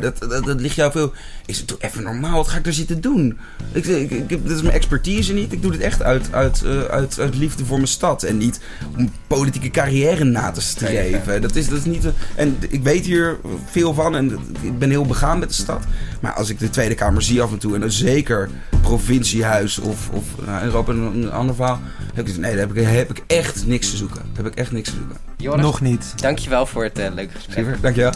dat, 0.00 0.18
dat, 0.18 0.44
dat 0.44 0.60
ligt 0.60 0.76
jou 0.76 0.92
veel... 0.92 1.12
Zeg, 1.54 1.64
doe 1.64 1.76
even 1.80 2.02
normaal, 2.02 2.36
wat 2.36 2.48
ga 2.48 2.56
ik 2.58 2.64
daar 2.64 2.72
zitten 2.72 3.00
doen? 3.00 3.38
Ik, 3.72 3.84
ik, 3.86 4.10
ik, 4.10 4.28
dit 4.28 4.50
is 4.50 4.62
mijn 4.62 4.74
expertise 4.74 5.32
niet. 5.32 5.52
Ik 5.52 5.62
doe 5.62 5.70
dit 5.70 5.80
echt 5.80 6.02
uit, 6.02 6.28
uit, 6.32 6.62
eh, 6.62 6.80
uit, 6.80 7.18
uit 7.20 7.34
liefde 7.34 7.64
voor 7.64 7.76
mijn 7.76 7.88
stad. 7.88 8.22
En 8.22 8.36
niet 8.36 8.60
om 8.96 9.10
politieke 9.26 9.70
carrière 9.70 10.24
na 10.24 10.50
te 10.50 10.60
streven. 10.60 11.42
Dat 11.42 11.54
is, 11.54 11.68
dat 11.68 11.78
is 11.78 11.84
niet... 11.84 12.04
eh, 12.04 12.10
en 12.36 12.56
ik 12.68 12.82
weet 12.82 13.04
hier 13.06 13.36
veel 13.70 13.94
van 13.94 14.16
en 14.16 14.38
ik 14.60 14.78
ben 14.78 14.90
heel 14.90 15.06
begaan 15.06 15.38
met 15.38 15.48
de 15.48 15.54
stad. 15.54 15.84
Maar 16.20 16.32
als 16.32 16.48
ik 16.48 16.58
de 16.58 16.70
Tweede 16.70 16.94
Kamer 16.94 17.22
zie 17.22 17.42
af 17.42 17.52
en 17.52 17.58
toe... 17.58 17.74
en 17.74 17.80
dan 17.80 17.90
zeker 17.90 18.48
provinciehuis 18.82 19.78
of, 19.78 20.08
of 20.12 20.24
nou, 20.46 20.64
Europa 20.64 20.92
een, 20.92 21.22
een 21.22 21.30
ander 21.30 21.54
verhaal... 21.54 21.80
Heb 22.14 22.28
ik, 22.28 22.36
nee, 22.36 22.50
daar 22.50 22.60
heb 22.60 22.76
ik, 22.76 22.86
heb 22.86 23.10
ik 23.10 23.22
echt 23.26 23.66
niks 23.66 23.90
te 23.90 23.96
zoeken. 23.96 24.16
Daar 24.34 24.44
heb 24.44 24.46
ik 24.52 24.58
echt 24.58 24.72
niks 24.72 24.88
te 24.90 24.96
zoeken. 24.96 25.16
Joris, 25.36 25.60
Nog 25.62 25.80
niet. 25.80 26.12
dankjewel 26.16 26.66
voor 26.66 26.84
het 26.84 26.98
eh, 26.98 27.14
leuke 27.14 27.34
gesprek. 27.34 27.56
Liever, 27.56 27.78
dankjewel. 27.80 28.12